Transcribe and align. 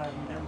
فهمیدم 0.00 0.44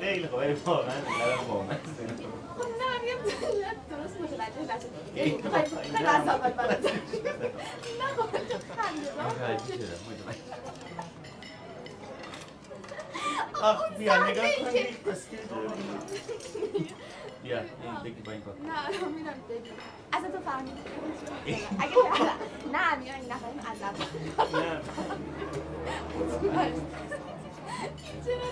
خیلی 0.00 0.26
خوب 0.26 0.38
ولی 0.38 0.52
واقعا 0.52 0.94
بامزه 1.48 1.78
نه 2.78 2.84
میگم 3.02 3.20
درست 3.90 4.16
نه 6.00 6.18
خب 8.16 8.28
متوجه 8.36 9.68
شدم 9.68 10.00
آخ 13.62 13.80
بیا 13.98 14.14
نگاه 14.26 14.44
کن 14.44 14.50
بیا 17.42 17.60
بگی 18.04 18.20
با 18.20 18.32
این 18.32 18.40
کار 18.40 18.54
نه 18.54 19.08
میرم 19.16 19.34
بگی 19.48 19.70
اصلا 20.12 20.30
تو 20.30 20.38
فهمیدی 20.38 20.80
اگه 21.78 21.96
نه 22.72 22.96
نه 22.96 23.14
این 23.14 23.32
نفریم 23.32 23.60
عذب 23.60 23.96
نه 24.52 24.80
چرا 28.24 28.48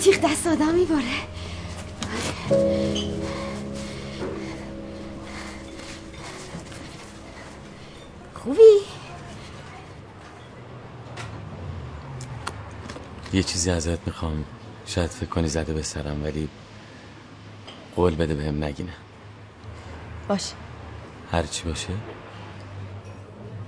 تیغ 0.09 0.21
دست 0.31 0.47
آدم 0.47 0.75
میباره. 0.75 1.03
خوبی؟ 8.33 8.57
یه 13.33 13.43
چیزی 13.43 13.71
ازت 13.71 14.07
می‌خوام. 14.07 14.45
شاید 14.85 15.09
فکر 15.09 15.29
کنی 15.29 15.47
زده 15.47 15.73
به 15.73 15.83
سرم 15.83 16.23
ولی 16.23 16.49
قول 17.95 18.15
بده 18.15 18.35
بهم 18.35 18.63
نگینه 18.63 18.93
باشه. 20.27 20.53
هر 21.31 21.43
چی 21.43 21.63
باشه؟ 21.63 21.93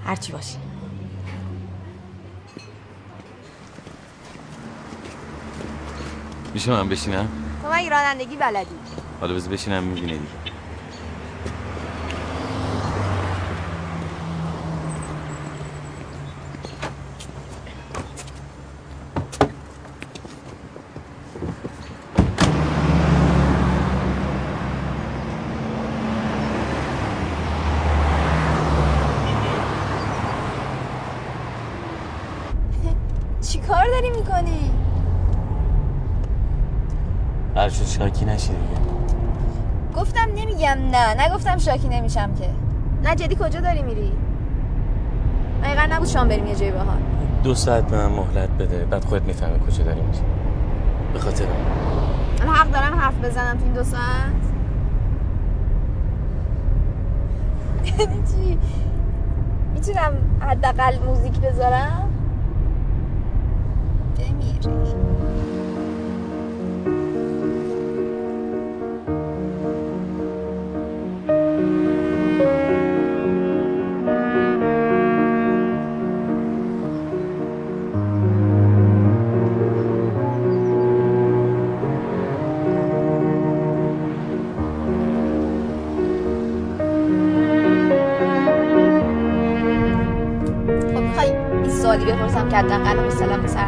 هرچی 0.06 0.32
باشه. 0.32 0.71
میشه 6.54 6.72
من 6.72 6.90
بشینم؟ 6.90 7.30
تو 7.64 7.70
من 7.70 7.90
رانندگی 7.90 8.36
بلدی. 8.36 8.76
حالا 9.22 9.34
بذار 9.34 9.54
بشینم 9.54 9.84
می‌بینه 9.84 10.14
دیگه 10.14 10.28
چی 33.42 33.60
کار 33.60 33.86
داری 33.86 34.10
می‌کنی؟ 34.10 34.72
هر 37.56 37.70
شد 37.70 37.86
شاکی 37.86 38.26
نشی 38.26 38.48
دیگه 38.48 38.82
گفتم 39.96 40.28
نمیگم 40.36 40.78
نه 40.92 41.26
نگفتم 41.26 41.50
شاکی 41.62 41.88
نمیشم 41.88 42.34
که. 42.36 42.50
نه 43.04 43.16
جدی 43.16 43.36
کجا 43.36 43.60
داری 43.60 43.82
میری؟ 43.82 44.12
مگه 45.64 45.88
نبود 45.88 46.08
شام 46.08 46.28
بریم 46.28 46.48
یه 46.48 46.56
جای 46.56 46.72
باحال 46.72 46.98
دو 47.44 47.56
ساعت 47.56 47.88
به 47.88 47.98
من 47.98 48.06
مهلت 48.06 48.50
بده. 48.50 48.86
بعد 48.86 49.06
خودت 49.06 49.26
می‌فهمی 49.26 49.60
کجا 49.60 49.84
داری 49.84 50.02
میری. 50.02 50.20
به 51.14 51.20
خاطر 51.20 51.46
من. 51.46 52.48
من 52.48 52.54
حق 52.54 52.72
دارم 52.72 53.00
حرف 53.00 53.14
بزنم 53.24 53.58
تو 53.58 53.64
این 53.64 53.74
دو 53.74 53.84
ساعت؟ 53.84 54.02
یعنی 58.00 58.24
چی؟ 58.32 58.58
می‌تونم 59.74 60.14
حداقل 60.40 61.00
موزیک 61.06 61.40
بذارم؟ 61.40 62.01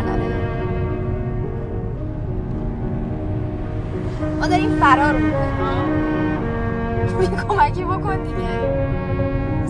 نره 0.05 0.29
ما 4.39 4.47
داریم 4.47 4.75
فرار 4.75 5.13
می‌کنیم 5.13 5.93
کمکی 7.49 7.83
بکن 7.83 8.17
دیگه. 8.17 8.83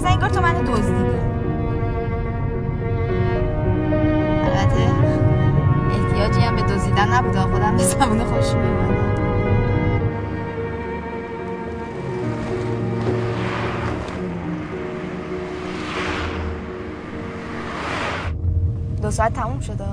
انگار 0.06 0.30
تو 0.30 0.42
منو 0.42 0.62
دزدیدی. 0.62 1.18
البته 4.44 4.92
احتیاجی 5.92 6.40
هم 6.40 6.56
به 6.56 6.62
دزدیدن 6.62 7.14
نبوده 7.14 7.40
خودم 7.40 7.78
به 7.78 7.84
زمان 7.84 8.24
خوش 8.24 8.54
میومدم 8.54 9.14
دو 19.02 19.12
ساعت 19.12 19.34
تموم 19.34 19.60
شده. 19.60 19.86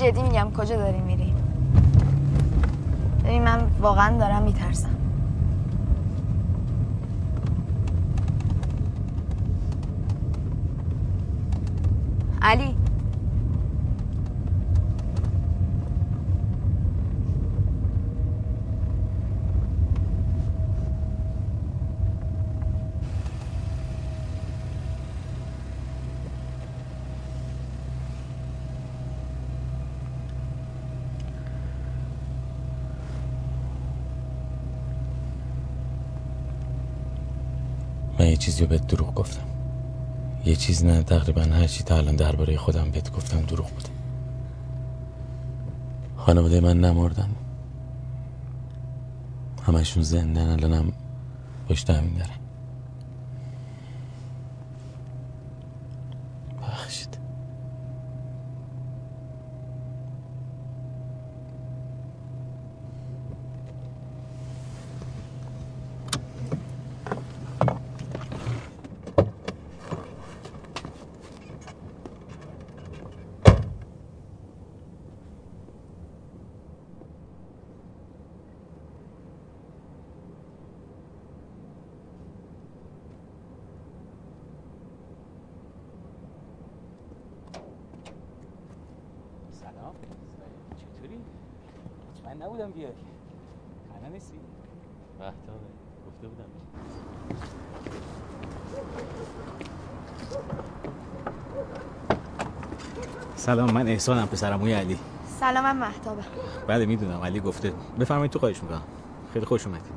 جدی 0.00 0.22
میگم 0.22 0.52
کجا 0.56 0.76
داری 0.76 1.00
میری؟ 1.00 1.34
ببین 3.24 3.42
من 3.42 3.70
واقعا 3.80 4.18
دارم 4.18 4.42
میترسم 4.42 4.96
علی 12.42 12.76
من 38.20 38.26
یه 38.26 38.28
چیزی 38.40 38.66
بهت 38.66 38.86
دروغ 38.86 39.14
گفتم. 39.14 39.46
یه 40.44 40.56
چیز 40.56 40.84
نه 40.84 41.02
تقریبا 41.02 41.42
هر 41.42 41.66
چی 41.66 41.84
تا 41.84 41.96
الان 41.96 42.16
درباره 42.16 42.56
خودم 42.56 42.90
بهت 42.90 43.12
گفتم 43.12 43.40
دروغ 43.40 43.70
بوده. 43.70 43.90
خانواده 46.16 46.60
من 46.60 46.80
نمردن. 46.80 47.30
همشون 49.66 50.02
زندن 50.02 50.48
الانم 50.50 50.92
پشت 51.68 51.90
همین 51.90 52.14
دارن 52.14 52.30
بخشید 56.62 57.16
سلام 89.60 89.94
چطوری؟ 90.76 91.18
من 92.24 92.46
نبودم 92.46 92.70
بیای 92.70 92.92
خانه 93.92 94.08
نیستی؟ 94.12 94.40
محتابه 95.20 95.68
گفته 96.06 96.28
بودم 96.28 96.44
سلام 103.50 103.72
من 103.72 103.88
احسانم 103.88 104.26
پسرم 104.26 104.60
موی 104.60 104.72
علی. 104.72 104.98
سلام 105.40 105.64
من 105.64 105.76
مهتابم. 105.88 106.24
بله 106.66 106.86
می‌دونم 106.86 107.20
علی 107.20 107.40
گفته. 107.40 107.72
بفرمایید 108.00 108.32
تو 108.32 108.38
خواهش 108.38 108.62
می‌کنم. 108.62 108.82
خیلی 109.32 109.46
خوش 109.46 109.66
اومدید 109.66 109.92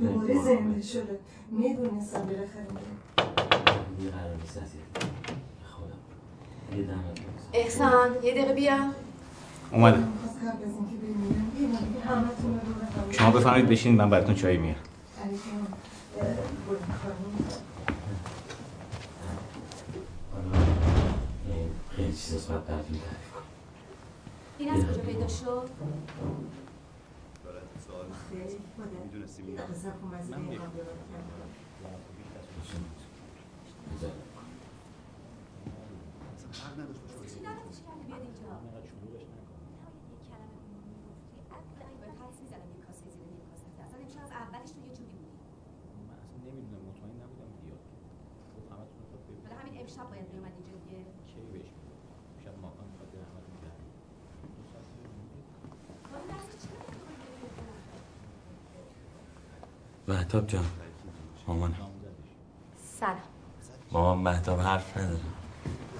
دوباره 0.00 0.34
زنده 0.44 0.82
شده. 0.82 1.18
می‌دونستم 1.50 2.20
بالاخره 2.22 2.66
قرار 4.12 4.36
نیست 4.40 4.56
یه. 4.56 4.80
احسان 7.52 8.10
یه 8.22 8.32
دقیقه 8.32 8.54
بیا. 8.54 8.74
هم 8.74 8.92
شما 13.10 13.30
بفرمایید 13.30 13.68
بشین 13.68 13.94
من 13.94 14.10
براتون 14.10 14.34
چای 14.34 14.56
میارم 14.56 14.80
خیلی 21.96 22.12
چیز 22.12 22.48
باید 22.48 22.64
براتون 22.66 22.98
تعریف 22.98 23.32
کنم 23.32 23.42
این 24.58 24.70
از 24.70 24.84
کجا 24.84 25.02
پیدا 25.02 25.28
شد؟ 25.28 25.68
خیلی 29.26 29.52
مادر 29.52 29.70
نظر 29.70 29.90
کن 29.90 30.14
از 30.14 30.30
این 30.30 30.38
مقام 30.38 30.70
بیارم 30.70 30.72
کردم. 30.72 31.50
بذار. 33.92 34.12
چی 37.32 37.40
نداره 37.46 37.70
چی 37.76 37.82
کردی 37.86 38.04
بیاد 38.08 38.22
اینجا؟ 38.26 38.50
یک 40.12 40.20
کلمه 40.28 40.56
می‌گفتی 40.62 41.38
عقل 41.56 41.90
این 41.90 41.98
باید 42.00 42.16
حدس 42.22 42.38
می‌زنم 42.44 42.68
یک 42.74 42.80
کاسه 42.86 43.06
زیر 43.14 43.26
نیم 43.30 43.42
کاسه 43.50 43.66
زیر. 43.72 43.82
اصلا 43.84 43.98
امشب 44.04 44.22
از 44.26 44.32
اولش 44.42 44.70
تو 44.74 44.80
یه 44.86 44.92
جوری 44.96 45.14
بودی 45.20 45.34
من 46.08 46.16
اصلا 46.24 46.38
نمی‌دونم 46.46 46.82
مطمئن 46.90 47.16
نبودم 47.24 47.50
بیاد 47.64 47.82
گفت 48.54 48.68
همتون 48.72 48.96
رو 49.00 49.06
خواهد 49.10 49.42
حالا 49.44 49.56
همین 49.60 49.74
امشب 49.82 50.06
باید 50.10 50.26
میومد 50.32 50.54
اینجا 50.58 50.74
دیگه 50.84 51.00
کی 51.28 51.38
بهش 51.52 51.68
میگم 51.76 51.98
شب 52.44 52.54
ماکان 52.64 52.86
می‌خواد 52.90 53.08
بره 53.12 53.26
همتون 53.32 53.56
در 53.64 53.76
دو 54.56 54.62
ساعت 54.72 54.86
دیگه 54.94 55.10
می‌گه. 55.20 55.40
حالا 56.10 56.24
دست 56.32 56.50
چی 56.62 56.68
مهتاب 60.36 60.46
جان. 60.46 60.64
مامان. 61.46 61.74
سلام. 63.00 63.16
مامان 63.92 64.18
مهتاب 64.18 64.60
حرف 64.60 64.96
نداره 64.96 65.20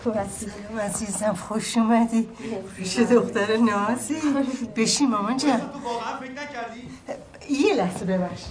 سلام 0.05 0.81
عزیزم 0.81 1.35
خوش 1.35 1.76
اومدی. 1.76 2.28
پیش 2.76 2.99
دختر 2.99 3.57
نازی. 3.57 4.14
بشی 4.76 5.07
مامان 5.07 5.37
جان. 5.37 5.61
تو 5.61 5.78
واقعا 5.78 6.16
فکر 6.21 6.31
نکردی؟ 6.31 6.88
یه 7.50 7.75
لحظه 7.75 8.05
ببخش. 8.05 8.45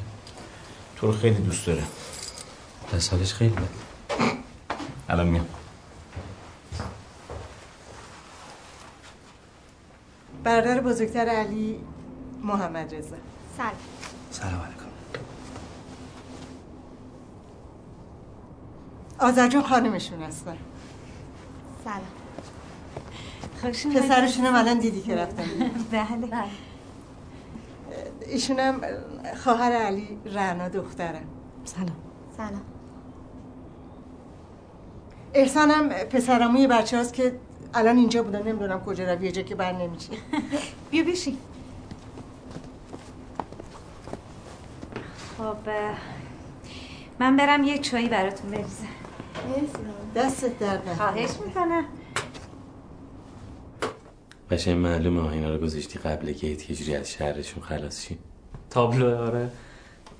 تو 0.96 1.06
رو 1.06 1.12
خیلی 1.12 1.42
دوست 1.42 1.66
داره 1.66 1.82
پس 2.92 3.10
حالش 3.10 3.34
خیلی 3.34 3.54
بد 3.54 3.68
الان 5.08 5.26
میام. 5.26 5.46
برادر 10.44 10.80
بزرگتر 10.80 11.28
علی 11.28 11.80
محمد 12.42 12.94
رضا. 12.94 13.16
سلام 14.30 14.60
علیکم 14.60 14.82
آزرجون 19.22 19.62
خانمشون 19.62 20.22
هستن. 20.22 20.56
سلام. 21.84 22.00
خوش 23.60 23.86
پسرشونم 23.86 24.54
الان 24.54 24.78
دیدی 24.78 25.00
که 25.00 25.16
رفتن. 25.16 25.44
بله. 25.92 26.26
بله. 26.30 26.44
ایشونم 28.26 28.80
خواهر 29.44 29.72
علی 29.72 30.18
رعنا 30.26 30.68
دخترم 30.68 31.24
سلام. 31.64 31.96
سلام. 32.36 32.62
احسانم 35.34 35.88
پسرموی 35.88 36.66
بچه 36.66 36.96
هاست 36.96 37.14
که 37.14 37.40
الان 37.74 37.96
اینجا 37.96 38.22
بودن 38.22 38.42
نمی‌دونم 38.42 38.80
کجا 38.84 39.12
رو 39.14 39.22
یه 39.22 39.32
جا 39.32 39.42
که 39.42 39.54
بر 39.54 39.72
نمیشه 39.72 40.12
بیا 40.90 41.04
بشین. 41.04 41.38
خب 45.38 45.56
من 47.18 47.36
برم 47.36 47.64
یه 47.64 47.78
چایی 47.78 48.08
براتون 48.08 48.50
بریزم. 48.50 48.86
دستت 50.16 50.58
در. 50.58 50.78
خواهش 50.96 51.30
می‌کنم. 51.46 51.84
قشنگ 54.50 54.76
معلومه 54.76 55.20
آه 55.20 55.32
اینا 55.32 55.54
رو 55.54 55.58
گذاشتی 55.58 55.98
قبل 55.98 56.32
گیت 56.32 56.70
یه 56.70 56.76
جوری 56.76 56.96
از 56.96 57.10
شهرشون 57.10 57.62
خلاص 57.62 58.06
شیم 58.06 58.18
تابلو 58.70 59.16
آره. 59.16 59.50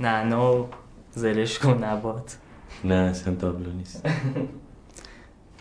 نعنا 0.01 0.57
و 0.63 0.69
زلشک 1.15 1.65
و 1.65 1.75
نبات 1.75 2.37
نه 2.85 2.95
اصلا 2.95 3.35
تابلو 3.35 3.73
نیست. 3.73 4.07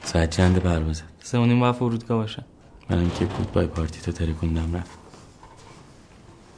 ساعت 0.03 0.29
چند 0.29 0.59
پروازت 0.59 1.03
سه 1.19 1.37
و 1.37 1.45
نیم 1.45 1.59
باید 1.59 1.75
فرودگاه 1.75 2.17
باشم 2.17 2.45
منم 2.89 3.09
که 3.09 3.25
بود 3.25 3.51
بای 3.51 3.67
پارتی 3.67 4.01
تو 4.01 4.11
ترکوندم 4.11 4.75
رفت. 4.75 4.97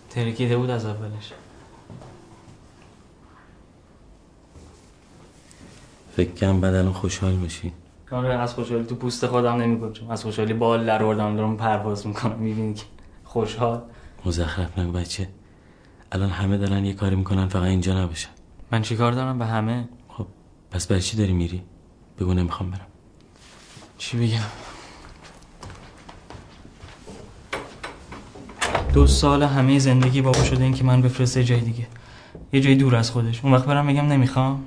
ترکیده 0.09 0.57
بود 0.57 0.69
از 0.69 0.85
اولش. 0.85 1.33
فکر 6.15 6.31
کنم 6.31 6.61
بعد 6.61 6.75
الان 6.75 6.93
خوشحال 6.93 7.35
باشی 7.35 7.73
آره 8.11 8.33
از 8.33 8.53
خوشحالی 8.53 8.83
تو 8.83 8.95
پوست 8.95 9.27
خودم 9.27 9.55
نمیگنجم 9.55 10.09
از 10.09 10.23
خوشحالی 10.23 10.53
بال 10.53 10.85
در 10.85 11.03
آوردم 11.03 11.35
دارم 11.35 11.57
پرواز 11.57 12.07
می‌کنم 12.07 12.39
می‌بینی 12.39 12.73
که 12.73 12.83
خوشحال. 13.23 13.81
مزخرف 14.25 14.79
نگو 14.79 14.91
بچه. 14.91 15.29
الان 16.11 16.29
همه 16.29 16.57
دارن 16.57 16.85
یه 16.85 16.93
کاری 16.93 17.15
می‌کنن 17.15 17.47
فقط 17.47 17.63
اینجا 17.63 18.03
نباشن 18.03 18.29
من 18.71 18.81
چیکار 18.81 19.11
دارم 19.11 19.39
به 19.39 19.45
همه؟ 19.45 19.89
خب 20.07 20.27
پس 20.71 20.87
برای 20.87 21.01
چی 21.01 21.17
داری 21.17 21.33
میری؟ 21.33 21.63
بگو 22.19 22.33
نمی‌خوام 22.33 22.71
برم. 22.71 22.87
چی 23.97 24.17
بگم؟ 24.17 24.39
دو 28.93 29.07
سال 29.07 29.43
همه 29.43 29.79
زندگی 29.79 30.21
بابا 30.21 30.43
شده 30.43 30.63
این 30.63 30.73
که 30.73 30.83
من 30.83 31.01
بفرسته 31.01 31.43
جای 31.43 31.61
دیگه. 31.61 31.87
یه 32.53 32.61
جای 32.61 32.75
دور 32.75 32.95
از 32.95 33.11
خودش. 33.11 33.43
اون 33.43 33.53
وقت 33.53 33.65
برم 33.65 33.87
بگم 33.87 34.05
نمی‌خوام؟ 34.05 34.63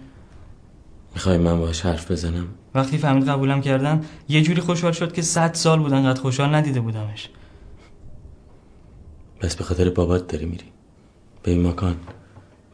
می‌خوای 1.16 1.38
من 1.38 1.58
باهاش 1.58 1.80
حرف 1.80 2.11
بزنم؟ 2.11 2.49
وقتی 2.75 2.99
فهمید 2.99 3.28
قبولم 3.28 3.61
کردن 3.61 4.04
یه 4.28 4.42
جوری 4.42 4.61
خوشحال 4.61 4.92
شد 4.92 5.12
که 5.12 5.23
صد 5.23 5.54
سال 5.54 5.78
بود 5.78 5.92
انقدر 5.92 6.20
خوشحال 6.20 6.54
ندیده 6.54 6.80
بودمش. 6.80 7.30
بس 9.40 9.56
به 9.56 9.64
خاطر 9.64 9.90
بابات 9.90 10.26
داری 10.26 10.44
میری. 10.44 10.64
به 11.42 11.50
این 11.50 11.66
مکان 11.66 11.96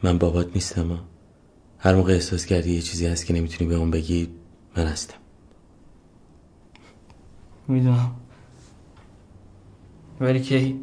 من 0.03 0.17
بابات 0.17 0.49
نیستم 0.55 0.89
ها. 0.89 0.99
هر 1.77 1.95
موقع 1.95 2.13
احساس 2.13 2.45
کردی 2.45 2.73
یه 2.73 2.81
چیزی 2.81 3.07
هست 3.07 3.25
که 3.25 3.33
نمی‌تونی 3.33 3.69
به 3.69 3.75
اون 3.75 3.91
بگی 3.91 4.29
من 4.77 4.85
هستم. 4.85 5.17
می‌دونم. 7.67 8.15
ولی 10.19 10.41
که 10.41 10.75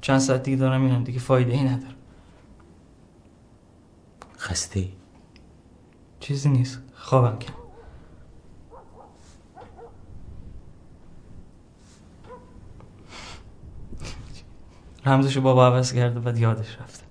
چند 0.00 0.18
ساعت 0.18 0.42
دیگه 0.42 0.56
دارم 0.56 0.80
میرم 0.80 1.04
دیگه 1.04 1.18
فایده 1.18 1.52
ای 1.52 1.62
نداره 1.62 1.94
خسته 4.38 4.80
ای 4.80 4.88
چیزی 6.20 6.48
نیست. 6.48 6.78
خوابم 6.94 7.38
کم. 7.38 7.52
رمزشو 15.06 15.40
بابا 15.40 15.66
عوض 15.66 15.92
کرده 15.92 16.20
بعد 16.20 16.38
یادش 16.38 16.78
رفته 16.80 17.04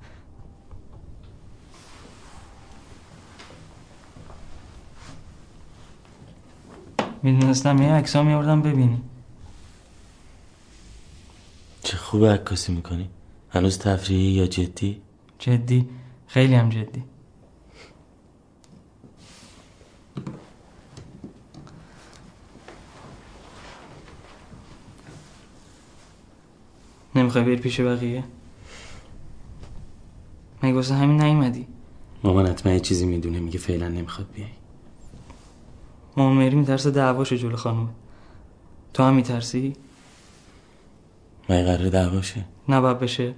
می‌دونستم 7.23 7.81
یه 7.81 7.89
عکس 7.91 8.15
ها 8.15 8.23
میوردم 8.23 8.61
ببینی. 8.61 9.01
چه 11.83 11.97
خوب 11.97 12.25
عکاسی 12.25 12.71
می‌کنی. 12.71 13.09
هنوز 13.49 13.79
تفریحی 13.79 14.31
یا 14.31 14.47
جدی؟ 14.47 15.01
جدی. 15.39 15.89
خیلی 16.27 16.55
هم 16.55 16.69
جدی. 16.69 17.03
نمی‌خوای 27.15 27.43
بری 27.43 27.55
پیش 27.55 27.81
بقیه؟ 27.81 28.23
مگه 30.63 30.73
واسه 30.73 30.93
همین 30.93 31.21
نیومدی؟ 31.21 31.67
مامان 32.23 32.47
حتما 32.47 32.73
یه 32.73 32.79
چیزی 32.79 33.05
می‌دونه 33.05 33.39
میگه 33.39 33.59
فعلا 33.59 33.87
نمی‌خواد 33.87 34.27
بیای. 34.33 34.49
مامان 36.17 36.37
مری 36.37 36.55
میترسه 36.55 36.91
دعواشه 36.91 37.37
جلو 37.37 37.55
خانومه. 37.55 37.89
تو 38.93 39.03
هم 39.03 39.15
میترسی؟ 39.15 39.73
مگه 41.49 41.63
قراره 41.63 41.89
دعواشه 41.89 42.45
نباید 42.69 42.99
بشه. 42.99 43.33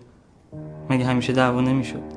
مگه 0.89 1.05
همیشه 1.05 1.33
دعوا 1.33 1.61
نمی‌شد؟ 1.61 2.16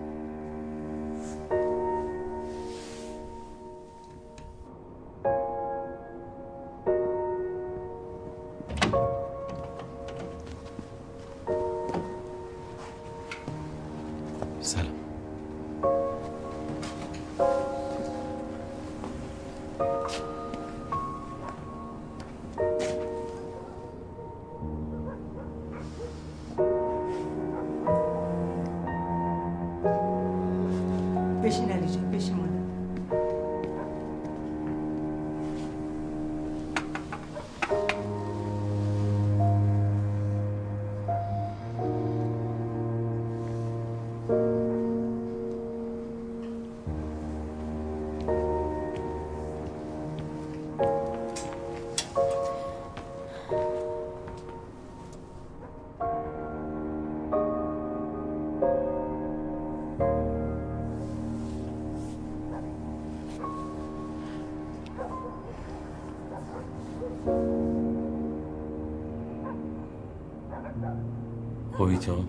خوبی 71.81 71.99
تو 71.99 72.25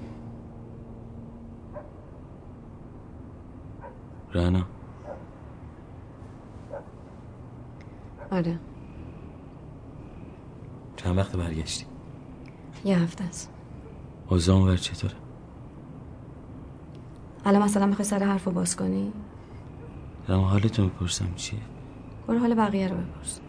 رنا 4.34 4.66
آره 8.32 8.60
چند 10.96 11.18
وقت 11.18 11.36
برگشتی؟ 11.36 11.86
یه 12.86 13.00
هفته 13.00 13.24
است. 13.24 13.52
اوزان 14.30 14.62
ور 14.62 14.78
چطوره؟ 14.78 15.14
الان 17.46 17.64
مثلا 17.64 17.86
می‌خوای 17.86 18.06
سر 18.06 18.24
حرف 18.24 18.44
رو 18.44 18.52
باز 18.52 18.76
کنی؟ 18.76 19.14
دارم 20.28 20.42
حالتون 20.42 20.88
بپرسم 20.88 21.34
چیه؟ 21.36 21.60
برو 22.28 22.40
حال 22.40 22.56
بقیه 22.56 22.88
رو 22.88 22.96
بپرس 22.98 23.40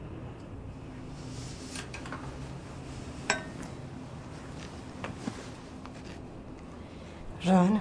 رانا 7.45 7.81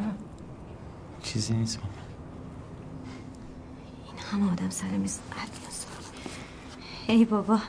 چیزی 1.41 1.53
نیست. 1.53 1.79
مامان 1.79 1.97
این 4.07 4.43
همه 4.43 4.51
آدم 4.51 4.69
سر 4.69 4.87
میز. 4.87 5.19
ای 7.07 7.25
بابا 7.25 7.59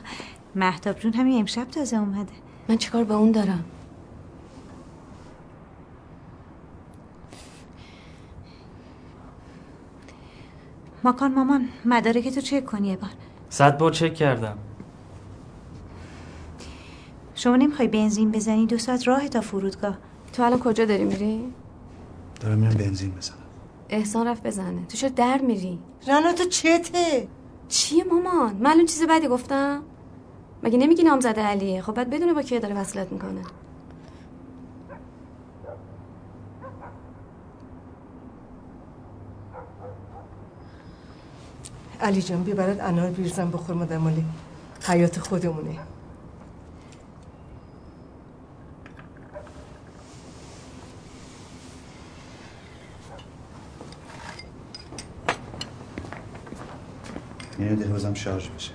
مهتاب 0.55 0.99
جون 0.99 1.13
همین 1.13 1.39
امشب 1.39 1.63
تازه 1.63 1.97
اومده. 1.97 2.31
من 2.69 2.77
چیکار 2.77 3.03
به 3.03 3.13
اون 3.13 3.31
دارم؟ 3.31 3.65
ماکان 11.03 11.33
مامان 11.33 11.69
مدارکتو 11.85 12.41
چک 12.41 12.65
کنی 12.65 12.87
یه 12.87 12.95
بار. 12.95 13.09
صد 13.49 13.77
بار 13.77 13.91
چک 13.91 14.13
کردم. 14.13 14.57
شما 17.35 17.55
نمی‌خوای 17.55 17.87
بنزین 17.87 18.31
بزنی؟ 18.31 18.65
دو 18.65 18.77
ساعت 18.77 19.07
راه 19.07 19.27
تا 19.27 19.41
فرودگاه. 19.41 19.97
تو 20.33 20.43
الان 20.43 20.59
کجا 20.59 20.85
داری 20.85 21.03
میری؟ 21.03 21.53
دارم 22.39 22.57
میرم 22.57 22.73
بنزین 22.73 23.11
بزنم. 23.11 23.42
احسان 23.93 24.27
رفت 24.27 24.43
بزنه. 24.43 24.85
تو 24.85 24.97
چرا 24.97 25.09
در 25.09 25.37
میری؟ 25.37 25.79
رانا 26.07 26.33
تو 26.33 26.45
چته؟ 26.45 27.27
چیه 27.67 28.03
مامان؟ 28.03 28.55
من 28.55 28.71
الان 28.71 28.85
چیز 28.85 29.03
بدی 29.03 29.27
گفتم؟ 29.27 29.83
مگه 30.63 30.77
نمیگی 30.77 31.03
نامزد 31.03 31.39
علیه؟ 31.39 31.81
خب 31.81 31.93
بعد 31.93 32.09
بدونه 32.09 32.33
با 32.33 32.41
کی 32.41 32.59
داره 32.59 32.75
وصلت 32.75 33.11
می‌کنه. 33.11 33.41
علی 42.01 42.21
جان 42.21 42.43
بیا 42.43 42.55
برات 42.55 42.81
انار 42.81 43.09
بیرزن 43.09 43.51
بخور 43.51 43.75
مادر 43.75 43.97
مالی 43.97 44.25
حیات 44.87 45.19
خودمونه. 45.19 45.79
اینو 57.73 57.85
دلوازم 57.85 58.13
شارژ 58.13 58.49
بشه 58.49 58.71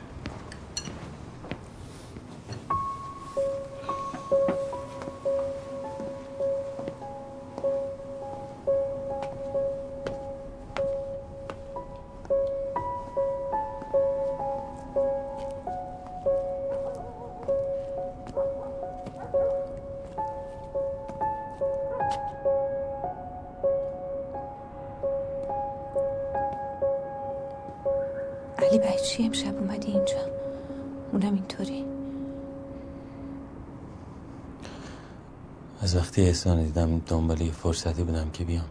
احسان 36.38 36.64
دیدم 36.64 36.98
دنبال 36.98 37.40
یه 37.40 37.52
فرصتی 37.52 38.04
بودم 38.04 38.30
که 38.30 38.44
بیام. 38.44 38.64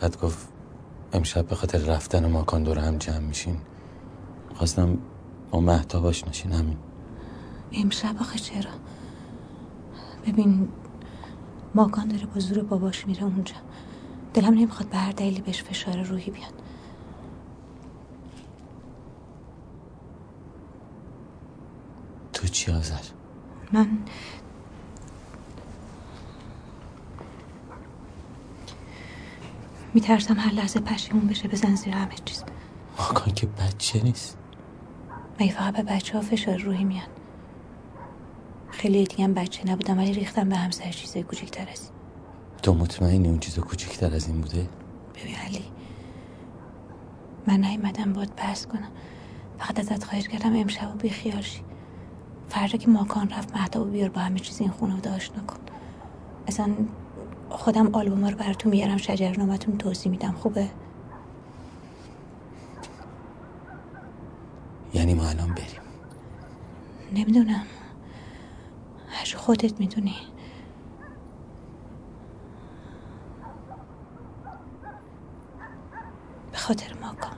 بعد 0.00 0.20
گفت 0.20 0.48
امشب 1.12 1.46
به 1.46 1.54
خاطر 1.54 1.78
رفتن 1.78 2.30
ماکان 2.30 2.62
دور 2.62 2.78
هم 2.78 2.96
جمع 2.98 3.18
میشین. 3.18 3.56
خواستم 4.54 4.98
با 5.50 5.60
مهتاب 5.60 6.06
آشناشین 6.06 6.52
همین. 6.52 6.76
امشب 7.72 8.16
آخه 8.20 8.38
چرا؟ 8.38 8.70
ببین 10.26 10.68
ماکان 11.74 12.08
داره 12.08 12.26
با 12.26 12.40
زور 12.40 12.62
باباش 12.62 13.06
میره 13.06 13.24
اونجا. 13.24 13.54
دلم 14.34 14.54
نمی‌خواد 14.54 14.88
به 14.88 14.96
هر 14.96 15.12
دلیلی 15.12 15.40
بهش 15.40 15.62
فشار 15.62 16.02
روحی 16.02 16.30
بیاد. 16.30 16.54
تو 22.32 22.48
چی 22.48 22.72
آزر 22.72 23.02
من 23.72 23.98
میترسم 29.98 30.38
هر 30.38 30.52
لحظه 30.52 30.80
پشیمون 30.80 31.26
بشه 31.26 31.48
بزن 31.48 31.74
زیر 31.74 31.94
همه 31.94 32.14
چیز. 32.24 32.44
ماکان 32.98 33.34
که 33.34 33.46
بچه 33.46 34.02
نیست. 34.02 34.38
مگه 35.40 35.52
فقط 35.52 35.76
به 35.76 35.82
بچه 35.82 36.14
ها 36.14 36.20
فشار 36.20 36.56
روحی 36.56 36.84
میاد؟ 36.84 37.08
خیلی 38.70 39.04
دیگه 39.04 39.24
هم 39.24 39.34
بچه 39.34 39.66
نبودم 39.66 39.98
ولی 39.98 40.12
ریختم 40.12 40.48
به 40.48 40.56
همسر 40.56 40.90
چیزای 40.90 41.22
کوچکتر 41.22 41.68
از 41.72 41.80
این. 41.80 41.92
تو 42.62 42.74
مطمئنی 42.74 43.28
اون 43.28 43.38
چیز 43.38 43.58
کوچکتر 43.58 44.14
از 44.14 44.28
این 44.28 44.40
بوده؟ 44.40 44.68
ببین 45.14 45.34
علی 45.34 45.64
من 47.46 47.60
نیومدم 47.60 48.12
باید 48.12 48.36
بحث 48.36 48.66
کنم. 48.66 48.90
فقط 49.58 49.78
ازت 49.80 50.04
خواهش 50.04 50.28
کردم 50.28 50.56
امشب 50.56 50.94
و 50.94 50.98
بیخیال 50.98 51.42
شی. 51.42 51.60
فردا 52.48 52.78
که 52.78 52.90
ماکان 52.90 53.30
رفت 53.30 53.56
مهتاب 53.56 53.86
و 53.86 53.90
بیار 53.90 54.08
با 54.08 54.20
همه 54.20 54.38
چیز 54.38 54.60
این 54.60 54.70
خانواده 54.70 55.14
آشنا 55.14 55.44
کن 55.44 55.58
اصلا 56.46 56.74
خودم 57.50 57.94
آلبوما 57.94 58.28
رو 58.28 58.36
براتون 58.36 58.72
میارم 58.72 58.96
شجرنامتون 58.96 59.78
توضیح 59.78 60.12
میدم. 60.12 60.32
خوبه؟ 60.32 60.70
یعنی 64.94 65.14
ما 65.14 65.28
الان 65.28 65.54
بریم. 65.54 65.80
نمی‌دونم. 67.14 67.66
هرچی 69.08 69.36
خودت 69.36 69.80
می‌دونی. 69.80 70.16
به 76.52 76.58
خاطر 76.58 76.94
ماکان 76.94 77.37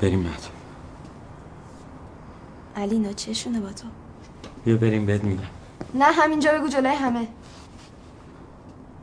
بریم 0.00 0.18
مهتاب 0.18 0.52
علی 2.76 2.94
اینا 2.94 3.12
چشونه 3.12 3.60
با 3.60 3.68
تو؟ 3.68 3.86
بیا 4.64 4.76
بریم 4.76 5.06
بهت 5.06 5.24
میگم. 5.24 5.42
نه 5.94 6.04
همینجا 6.04 6.52
بگو 6.52 6.68
جلوی 6.68 6.94
همه. 6.94 7.26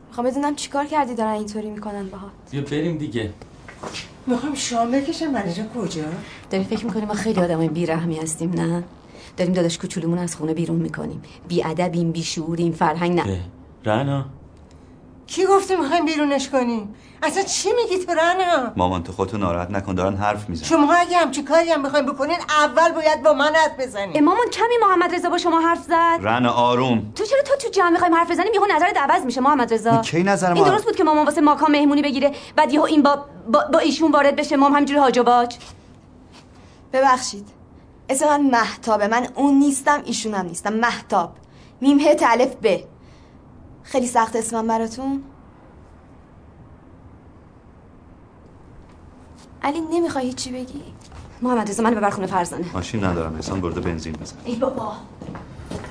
می‌خوام 0.07 0.27
بدونم 0.27 0.55
چیکار 0.55 0.86
کردی 0.86 1.15
دارن 1.15 1.31
اینطوری 1.31 1.69
می‌کنن 1.69 2.07
باها 2.07 2.29
بیا 2.51 2.62
بریم 2.62 2.97
دیگه. 2.97 3.33
می‌خوام 4.27 4.55
شام 4.55 4.91
بکشم 4.91 5.38
علی 5.38 5.53
کجا؟ 5.75 6.03
داری 6.49 6.63
فکر 6.63 6.86
می‌کنی 6.86 7.05
ما 7.05 7.13
خیلی 7.13 7.41
آدمای 7.41 7.69
بیرحمی 7.69 8.17
هستیم 8.17 8.53
نه؟ 8.53 8.83
داریم 9.38 9.53
داداش 9.53 9.77
کوچولومون 9.77 10.17
از 10.17 10.36
خونه 10.36 10.53
بیرون 10.53 10.79
می‌کنیم. 10.79 11.21
بی 11.47 11.63
ادبیم 11.63 12.12
بی 12.12 12.23
شعوریم 12.23 12.71
فرهنگ 12.71 13.19
نه. 13.19 13.39
رنا 13.86 14.25
کی 15.28 15.46
گفته 15.46 15.76
می‌خوایم 15.76 16.06
بیرونش 16.06 16.50
کنیم؟ 16.50 16.96
اصلا 17.24 17.44
چی 17.44 17.70
میگی 17.74 18.06
تو 18.06 18.12
رنا؟ 18.12 18.72
مامان 18.76 19.04
تو 19.04 19.12
خودتو 19.12 19.38
ناراحت 19.38 19.72
نکن 19.72 19.96
دارن 19.96 20.16
حرف 20.16 20.50
می‌زنن. 20.50 20.68
شما 20.70 20.94
اگه 20.94 21.18
همچی 21.18 21.44
کاری 21.44 21.72
هم 21.72 21.84
بخوایم 21.84 22.06
بکنین 22.06 22.38
اول 22.50 22.92
باید 22.92 23.24
با 23.24 23.34
من 23.34 23.56
حرف 23.56 23.80
بزنین. 23.80 24.18
امامان 24.18 24.50
کمی 24.52 24.78
محمد 24.82 25.16
رضا 25.16 25.30
با 25.30 25.38
شما 25.38 25.60
حرف 25.60 25.84
زد. 25.84 26.20
رنا 26.22 26.52
آروم. 26.52 27.12
تو 27.16 27.26
چرا 27.26 27.42
تو 27.42 27.56
تو 27.56 27.70
جمع 27.70 27.90
می‌خوایم 27.90 28.13
حرف 28.13 28.32
بزنیم؟ 28.32 28.54
یهو 28.54 28.66
نظرت 28.76 28.98
عوض 28.98 29.26
میشه 29.26 29.42
محمد 29.42 29.74
رضا. 29.74 29.98
کی 29.98 30.24
نظر 30.24 30.54
این 30.54 30.63
ما 30.63 30.70
درست 30.70 30.86
بود 30.86 30.96
که 30.96 31.04
مامان 31.04 31.26
واسه 31.26 31.42
ماکان 31.42 31.72
مهمونی 31.72 32.02
بگیره 32.02 32.32
بعد 32.56 32.74
یهو 32.74 32.84
این 32.84 33.04
با, 33.04 33.26
با 33.54 33.66
با 33.74 33.80
ایشون 33.80 34.12
وارد 34.12 34.36
بشه 34.36 34.56
مام 34.56 34.74
همینجوری 34.74 35.00
هاج 35.00 35.18
و 35.20 35.24
باج. 35.24 35.56
ببخشید. 36.94 37.48
اسم 38.10 38.28
من 38.28 38.42
محتابه 38.42 39.08
من 39.08 39.28
اون 39.36 39.54
نیستم 39.54 40.02
ایشونم 40.06 40.46
نیستم. 40.46 40.74
محتاب. 40.74 41.32
میم 41.82 42.00
ه 42.00 42.16
الف 42.22 42.56
ب. 42.63 42.96
خیلی 43.88 44.08
سخت 44.08 44.36
اسمم 44.36 44.67
براتون. 44.67 45.23
علی 49.62 49.82
نمی‌خوای 49.82 50.26
هیچی 50.26 50.52
بگی؟ 50.52 50.84
محمد 51.41 51.69
رضا 51.69 51.84
منو 51.84 51.95
ببر 51.95 52.10
خونه 52.10 52.28
فرزانه. 52.28 52.73
ماشین 52.73 53.04
ندارم 53.04 53.36
احسان 53.36 53.62
برده 53.62 53.82
بنزین 53.82 54.13
بزن. 54.13 54.36
ای 54.45 54.56
بابا. 54.56 54.93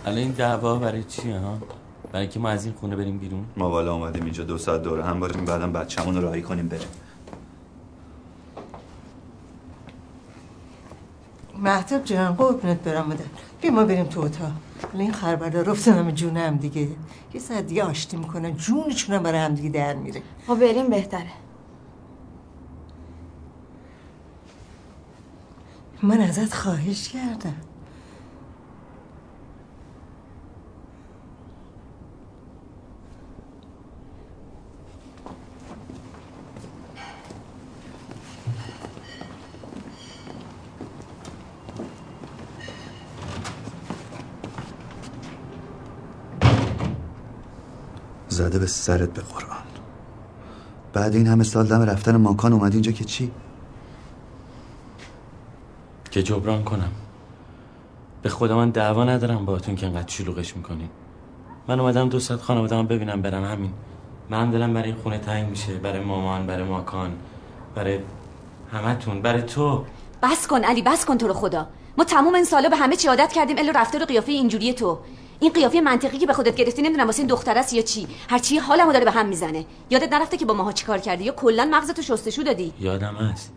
الان 0.07 0.19
این 0.19 0.31
دعوا 0.31 0.77
برای 0.77 1.05
چیه 1.05 1.39
ها؟ 1.39 1.59
برای 2.13 2.23
اینکه 2.23 2.41
ما 2.41 2.49
از 2.49 2.65
این 2.65 2.75
خونه 2.75 2.97
بریم 2.97 3.19
بیرون؟ 3.19 3.45
ما 3.57 3.71
بالا 3.71 3.95
اومدیم 3.95 4.25
اینجا 4.25 4.45
دو 4.45 4.59
ساعت 4.59 4.83
دوره. 4.83 5.05
هم 5.05 5.21
باشیم 5.21 5.45
بعدم 5.45 5.73
بچه‌مون 5.73 6.15
رو 6.15 6.21
راهی 6.21 6.43
کنیم 6.43 6.69
بریم. 6.69 6.89
مهتاب 11.67 12.05
جان 12.05 12.35
قربونت 12.35 12.83
برم 12.83 13.07
مادر. 13.09 13.25
بیا 13.61 13.71
ما 13.71 13.85
بریم 13.85 14.05
تو 14.05 14.21
اتاق. 14.21 14.53
حالا 14.93 15.05
این 15.05 15.13
خربردا 15.13 15.63
رفتن 15.63 15.93
همه 15.93 16.13
جون 16.13 16.37
هم 16.37 16.57
دیگه. 16.57 16.89
یه 17.35 17.41
ساعت 17.41 17.67
دیگه 17.67 17.85
آشتی 17.85 18.17
می‌کنن. 18.17 18.57
جونشون 18.57 19.17
هم 19.17 19.23
برای 19.23 19.39
هم 19.41 19.55
دیگه 19.55 19.69
در 19.69 19.95
میره. 19.95 20.23
ما 20.49 20.55
بریم 20.55 20.91
بهتره. 20.91 21.31
من 26.03 26.21
ازت 26.21 26.55
خواهش 26.55 27.09
کردم. 27.09 27.57
زده 48.47 48.59
به 48.59 48.67
سرت 48.67 49.13
به 49.13 49.23
قرآن. 49.23 49.67
بعد 50.93 51.15
این 51.15 51.27
همه 51.27 51.45
سال 51.45 51.67
دم 51.67 51.83
رفتن 51.83 52.17
ماکان 52.17 52.53
اومد 52.53 52.73
اینجا 52.73 52.93
که 52.93 53.05
چی؟ 53.05 53.31
که 56.11 56.23
جبران 56.23 56.65
کنم. 56.65 56.93
به 58.23 58.29
خدا 58.29 58.57
من 58.57 58.71
دعوا 58.71 59.05
ندارم 59.05 59.45
باهاتون 59.45 59.77
که 59.77 59.87
انقدر 59.87 60.09
شلوغش 60.09 60.57
می‌کنین. 60.57 60.89
من 61.69 61.81
اومدم 61.81 62.09
دو 62.09 62.21
ساعت 62.21 62.41
خانواده‌ام 62.41 62.87
ببینم 62.87 63.23
برم 63.23 63.45
همین. 63.45 63.73
من 64.31 64.51
دلم 64.51 64.75
برای 64.75 64.91
این 64.91 64.99
خونه 65.03 65.19
تنگ 65.19 65.49
میشه 65.49 65.75
برای 65.75 66.01
مامان 66.01 66.47
برای 66.47 66.65
ماکان 66.65 67.13
برای 67.75 67.99
همتون 68.73 69.23
برای 69.23 69.43
تو. 69.43 69.85
بس 70.23 70.47
کن 70.47 70.65
علی 70.65 70.83
بس 70.83 71.05
کن 71.05 71.19
تو 71.19 71.29
رو 71.29 71.35
خدا. 71.35 71.67
ما 71.99 72.05
تموم 72.05 72.35
این 72.35 72.45
سالا 72.45 72.69
به 72.69 72.77
همه 72.77 72.97
چی 72.97 73.09
عادت 73.09 73.33
کردیم 73.33 73.59
الا 73.59 73.73
رفتار 73.81 74.03
و 74.03 74.05
قیافه 74.05 74.33
اینجوری 74.33 74.75
تو. 74.75 74.99
این 75.41 75.53
قیافه 75.53 75.81
منطقی 75.81 76.19
که 76.19 76.27
به 76.27 76.33
خودت 76.33 76.57
گرفتی 76.57 76.83
نمی‌دونم 76.83 77.07
واسه 77.07 77.19
این 77.19 77.27
دختر 77.27 77.59
است 77.59 77.73
یا 77.73 77.83
چی. 77.83 78.07
هرچی 78.31 78.59
حالمو 78.59 78.93
داره 78.93 79.05
به 79.05 79.11
هم 79.11 79.27
می‌زنه. 79.27 79.67
یادت 79.91 80.13
نرفته 80.13 80.37
که 80.37 80.45
با 80.45 80.55
ماها 80.55 80.73
چیکار 80.73 80.99
کردی؟ 80.99 81.25
یا 81.25 81.33
کلا 81.33 81.69
مغزتو 81.73 82.03
شستشو 82.03 82.43
دادی؟ 82.43 82.73
یادم 82.81 83.15
هست. 83.15 83.53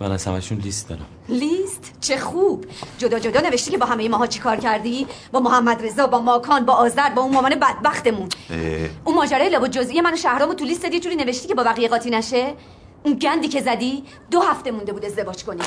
من 0.00 0.12
از 0.12 0.24
همشون 0.24 0.58
لیست 0.58 0.88
دارم. 0.88 1.06
لیست؟ 1.28 1.92
چه 2.00 2.18
خوب. 2.18 2.64
جدا 2.98 3.18
جدا 3.18 3.40
نوشتی 3.40 3.70
که 3.70 3.78
با 3.78 3.86
همه 3.86 4.08
ماها 4.08 4.26
چیکار 4.26 4.56
کردی؟ 4.56 5.06
با 5.32 5.40
محمد 5.40 5.86
رضا 5.86 6.06
با 6.06 6.18
ماکان 6.18 6.64
با 6.64 6.72
آذر 6.72 7.10
با 7.10 7.22
اون 7.22 7.32
مامان 7.32 7.54
بدبختمون. 7.54 8.28
اه، 8.50 8.88
اون 9.04 9.16
ماجرای 9.16 9.48
لابد 9.48 9.70
جزئی 9.70 10.00
منو 10.00 10.16
شهرامو 10.16 10.54
تو 10.54 10.64
لیست 10.64 10.84
یه 10.84 11.00
جوری 11.00 11.16
نوشتی 11.16 11.48
که 11.48 11.54
با 11.54 11.62
بقیه 11.62 11.88
قاطی 11.88 12.10
نشه؟ 12.10 12.54
اون 13.04 13.14
گندی 13.14 13.48
که 13.48 13.60
زدی 13.60 14.04
دو 14.30 14.40
هفته 14.40 14.70
مونده 14.70 14.92
بود 14.92 15.04
ازدواج 15.04 15.44
کنی. 15.44 15.62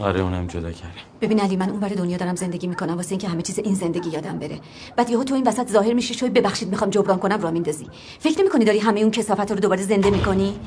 آره 0.00 0.20
اونم 0.20 0.46
جدا 0.46 0.72
کردم. 0.72 0.92
ببین 1.20 1.40
علی 1.40 1.56
من 1.56 1.70
اون 1.70 1.80
بر 1.80 1.88
دنیا 1.88 2.16
دارم 2.16 2.36
زندگی 2.36 2.66
می‌کنم 2.66 2.96
واسه 2.96 3.12
اینکه 3.12 3.28
همه 3.28 3.42
چیز 3.42 3.58
این 3.58 3.74
زندگی 3.74 4.10
یادم 4.10 4.38
بره. 4.38 4.60
بعد 4.96 5.10
یهو 5.10 5.24
تو 5.24 5.34
این 5.34 5.46
وسط 5.46 5.70
ظاهر 5.70 5.92
میشی 5.92 6.14
شوی 6.14 6.30
ببخشید 6.30 6.68
می‌خوام 6.68 6.90
جبران 6.90 7.18
کنم 7.18 7.40
را 7.40 7.50
میندازی. 7.50 7.86
فکر 8.20 8.40
نمی‌کنی 8.40 8.64
داری 8.64 8.78
همه 8.78 9.00
اون 9.00 9.10
کسافت 9.10 9.50
رو 9.52 9.58
دوباره 9.58 9.82
زنده 9.82 10.10
می‌کنی؟ 10.10 10.60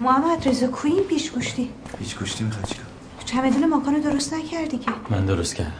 محمد 0.00 0.48
رضا 0.48 0.66
کوی 0.66 0.92
این 0.92 1.02
پیش 1.02 1.30
گوشتی 1.30 1.70
هیچ 1.98 2.18
گوشتی 2.18 2.44
می‌خواد 2.44 2.64
چیکار 2.64 2.84
چمدون 3.24 3.68
ماکانو 3.68 4.00
درست 4.00 4.34
نکردی 4.34 4.78
که. 4.78 4.90
من 5.10 5.26
درست 5.26 5.54
کردم. 5.54 5.72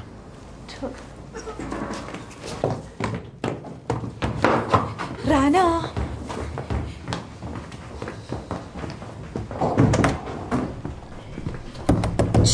تو. 0.80 0.86
رنا. 5.26 5.99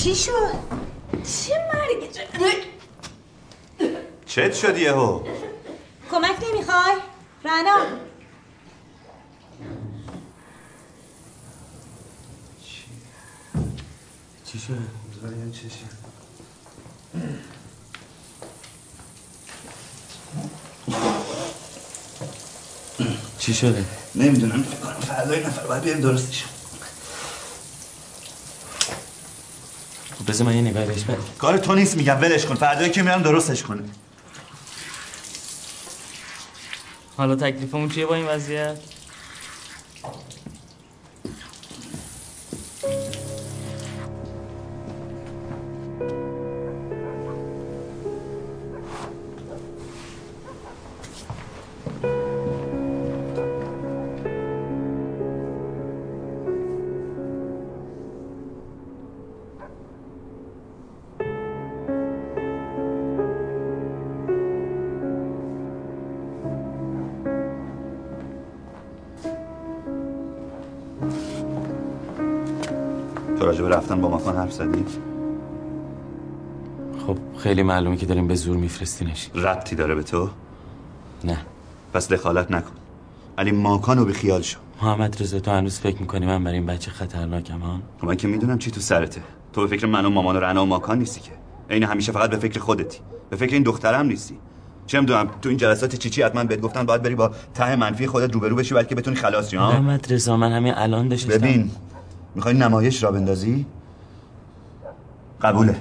چی 0.06 0.14
شد؟ 0.14 0.32
چه 1.24 1.54
مرگی 1.74 2.08
چت 4.26 4.54
شد 4.54 4.78
یهو 4.78 5.20
کمک 6.10 6.36
نمی‌خوای؟ 6.52 6.96
رنا 7.44 7.76
چی 14.44 14.58
شد؟ 14.58 14.74
چی 23.38 23.54
شده؟ 23.54 23.84
نمی‌دونم 24.14 24.62
فکر 24.62 24.80
کنم 24.80 25.00
فردا 25.00 25.32
این 25.32 25.46
نفر 25.46 25.66
باید 25.66 25.82
بیاریم 25.82 26.02
درستش 26.02 26.44
بذار 30.28 30.46
من 30.46 30.54
یه 30.54 30.60
نگاهی 30.60 30.86
بهش 30.86 31.02
بدم 31.02 31.24
کار 31.38 31.58
تو 31.58 31.74
نیست 31.74 31.96
میگم 31.96 32.20
ولش 32.20 32.46
کن. 32.46 32.54
فردا 32.54 32.88
که 32.88 33.02
میرم 33.02 33.22
درستش 33.22 33.62
کنه. 33.62 33.82
حالا 37.16 37.36
تکلیفمون 37.36 37.88
چیه 37.88 38.06
با 38.06 38.14
این 38.14 38.26
وضعیت؟ 38.26 38.76
با 74.08 74.12
ماکان 74.12 74.36
حرف 74.36 74.52
زدی؟ 74.52 74.84
خب 77.06 77.18
خیلی 77.38 77.62
معلومه 77.62 77.96
که 77.96 78.06
داریم 78.06 78.26
به 78.26 78.34
زور 78.34 78.56
میفرستینش. 78.56 79.30
ربطی 79.34 79.76
داره 79.76 79.94
به 79.94 80.02
تو؟ 80.02 80.28
نه. 81.24 81.38
پس 81.94 82.12
دخالت 82.12 82.50
نکن. 82.50 82.72
علی 83.38 83.52
ماکان 83.52 83.98
رو 83.98 84.04
به 84.04 84.12
خیال 84.12 84.42
شو. 84.42 84.58
محمد 84.82 85.22
رضا 85.22 85.40
تو 85.40 85.50
هنوز 85.50 85.78
فکر 85.78 86.00
می‌کنی 86.00 86.26
من 86.26 86.44
برای 86.44 86.56
این 86.56 86.66
بچه 86.66 86.90
خطرناکم 86.90 87.58
ها 87.58 87.78
خب 88.00 88.06
من 88.06 88.16
که 88.16 88.28
می‌دونم 88.28 88.58
چی 88.58 88.70
تو 88.70 88.80
سرته. 88.80 89.20
تو 89.52 89.60
به 89.60 89.66
فکر 89.66 89.86
من 89.86 90.06
و 90.06 90.10
مامان 90.10 90.36
و 90.36 90.40
رنا 90.40 90.62
و 90.62 90.66
ماکان 90.66 90.98
نیستی 90.98 91.20
که. 91.20 91.30
عین 91.70 91.82
همیشه 91.82 92.12
فقط 92.12 92.30
به 92.30 92.36
فکر 92.36 92.60
خودتی. 92.60 92.98
به 93.30 93.36
فکر 93.36 93.54
این 93.54 93.62
دخترم 93.62 94.06
نیستی. 94.06 94.38
چه 94.86 95.00
می‌دونم 95.00 95.28
تو 95.42 95.48
این 95.48 95.58
جلسات 95.58 95.96
چی 95.96 96.10
چی 96.10 96.22
حتما 96.22 96.44
بهت 96.44 96.60
گفتن 96.60 96.86
باید 96.86 97.02
بری 97.02 97.14
با 97.14 97.30
ته 97.54 97.76
منفی 97.76 98.06
خودت 98.06 98.34
روبرو 98.34 98.56
بشی 98.56 98.74
بلکه 98.74 98.94
بتونی 98.94 99.16
خلاص 99.16 99.50
شی 99.50 99.56
ها؟ 99.56 99.72
محمد 99.72 100.12
رضا 100.12 100.36
من 100.36 100.52
همین 100.52 100.74
الان 100.74 101.08
داشتم. 101.08 101.28
ببین 101.28 101.70
می‌خوای 102.34 102.54
نمایش 102.54 103.02
را 103.02 103.10
بندازی؟ 103.12 103.66
قبوله. 105.42 105.80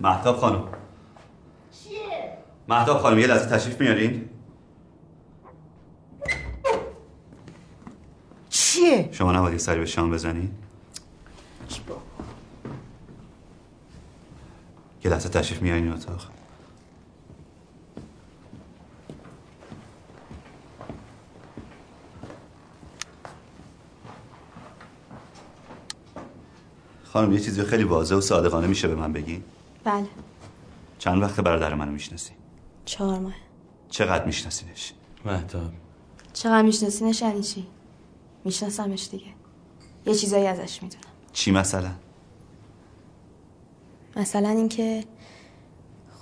مهتاب 0.00 0.36
خانم. 0.36 0.64
چیه؟ 1.72 2.38
مهتاب 2.68 2.98
خانم 2.98 3.18
یه 3.18 3.26
لحظه 3.26 3.56
تشریف 3.56 3.80
میارین؟ 3.80 4.28
چیه؟ 8.48 9.08
شما 9.12 9.32
نباید 9.32 9.52
یه 9.52 9.58
سری 9.58 9.78
به 9.80 9.86
شام 9.86 10.10
بزنی 10.10 10.50
یه 15.04 15.10
لحظه 15.10 15.28
تشریف 15.28 15.62
میارین 15.62 15.84
این 15.84 15.92
اتاق. 15.92 16.33
خانم 27.14 27.32
یه 27.32 27.40
چیزی 27.40 27.62
خیلی 27.62 27.84
واضح 27.84 28.14
و 28.14 28.20
صادقانه 28.20 28.66
میشه 28.66 28.88
به 28.88 28.94
من 28.94 29.12
بگی؟ 29.12 29.42
بله. 29.84 30.06
چند 30.98 31.22
وقت 31.22 31.40
برادر 31.40 31.74
منو 31.74 31.92
می‌شناسی؟ 31.92 32.32
چهار 32.84 33.18
ماه. 33.18 33.34
چقدر 33.88 34.24
میشناسینش؟ 34.24 34.92
مهتاب. 35.24 35.72
چقدر 36.32 36.62
میشناسینش 36.62 37.22
یعنی 37.22 37.42
چی؟ 37.42 37.66
میشناسمش 38.44 39.08
دیگه. 39.10 39.26
یه 40.06 40.14
چیزایی 40.14 40.46
ازش 40.46 40.82
می‌دونم. 40.82 41.04
چی 41.32 41.50
مثلا؟ 41.50 41.90
مثلا 44.16 44.48
اینکه 44.48 45.04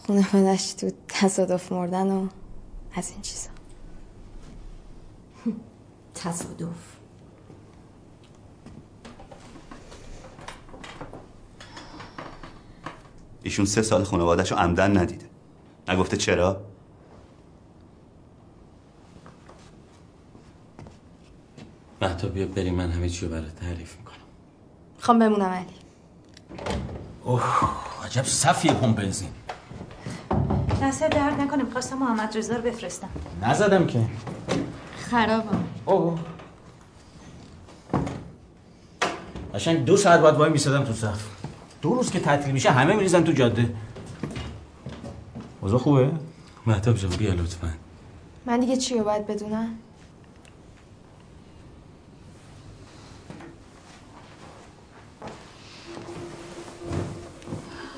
خانوادش 0.07 0.73
تو 0.73 0.91
تصادف 1.09 1.73
مردن 1.73 2.11
و 2.11 2.29
از 2.95 3.11
این 3.11 3.23
چیزا. 3.23 3.51
تصادف. 6.15 7.02
ایشون 13.43 13.65
سه 13.65 13.83
سال 13.83 14.05
خانواده‌شو 14.05 14.55
عمدن 14.55 14.97
ندیده. 14.99 15.27
نگفته 15.89 16.17
چرا؟ 16.17 16.61
مهتاب 22.03 22.33
بیا 22.33 22.47
بریم 22.47 22.75
من 22.75 22.91
همه 22.91 23.09
چی 23.09 23.27
رو 23.27 23.33
برات 23.33 23.57
تعریف 23.57 23.97
می‌کنم. 23.99 24.17
خوام 25.01 25.19
بمونم 25.19 25.49
علی. 25.49 25.67
اوه 27.25 27.43
عجب 28.05 28.23
صفیه 28.23 28.73
پمپ 28.73 28.97
بنزین. 28.97 29.29
دست 30.83 31.03
درد 31.03 31.41
نکنه 31.41 31.63
می‌خواستم 31.63 31.99
محمد 31.99 32.37
رضا 32.39 32.57
رو 32.57 32.63
بفرستم. 32.63 33.09
نزدم 33.43 33.87
که. 33.87 34.07
خرابم 34.97 35.65
اوه. 35.85 36.19
قشنگ 39.55 39.85
دو 39.85 39.97
ساعت 39.97 40.21
باید 40.21 40.35
وای 40.35 40.51
میسادم 40.51 40.85
تو 40.85 40.93
صف. 40.93 41.32
دو 41.83 41.95
روز 41.95 42.11
که 42.11 42.21
تعطیل 42.21 42.53
میشه 42.53 42.71
همه 42.71 42.95
میریزن 42.95 43.25
تو 43.25 43.33
جاده. 43.33 43.75
اوضاع 45.61 45.79
خوبه؟ 45.79 46.11
مهتاب 46.67 46.97
جان 46.97 47.11
بیا 47.11 47.33
لطفا. 47.35 47.69
من 48.47 48.61
دیگه 48.61 48.77
چی 48.77 48.99
رو 48.99 49.05
باید 49.05 49.27
بدونم؟ 49.27 49.75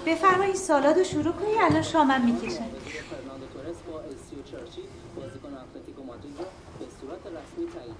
بفرمایید 0.07 0.55
سالاد 0.55 0.99
رو 0.99 1.05
شروع 1.05 1.33
کنی 1.33 1.55
الان 1.63 1.83
شامم 1.83 2.25
می‌کشن 2.25 2.49
فرناندو 2.49 3.47
تورس 3.55 3.77
با 3.91 4.01
السیو 4.01 4.43
چرچی 4.51 4.81
بازیکن 5.17 5.49
اتلتیکو 5.49 6.03
مادرید 6.03 6.37
به 6.79 6.87
صورت 7.01 7.21
رسمی 7.27 7.67
تایید 7.75 7.97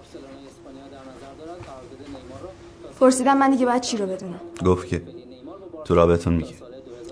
اسپانیا 0.00 0.82
در 0.82 0.98
نظر 0.98 1.52
قرارداد 1.66 1.98
نیمار 2.06 2.52
پرسیدم 3.00 3.36
من 3.38 3.50
دیگه 3.50 3.66
باید 3.66 3.82
چی 3.82 3.96
رو 3.96 4.06
بدونم؟ 4.06 4.40
گفت 4.66 4.88
که 4.88 5.02
تو 5.84 5.94
رابطون 5.94 6.32
میگه. 6.34 6.54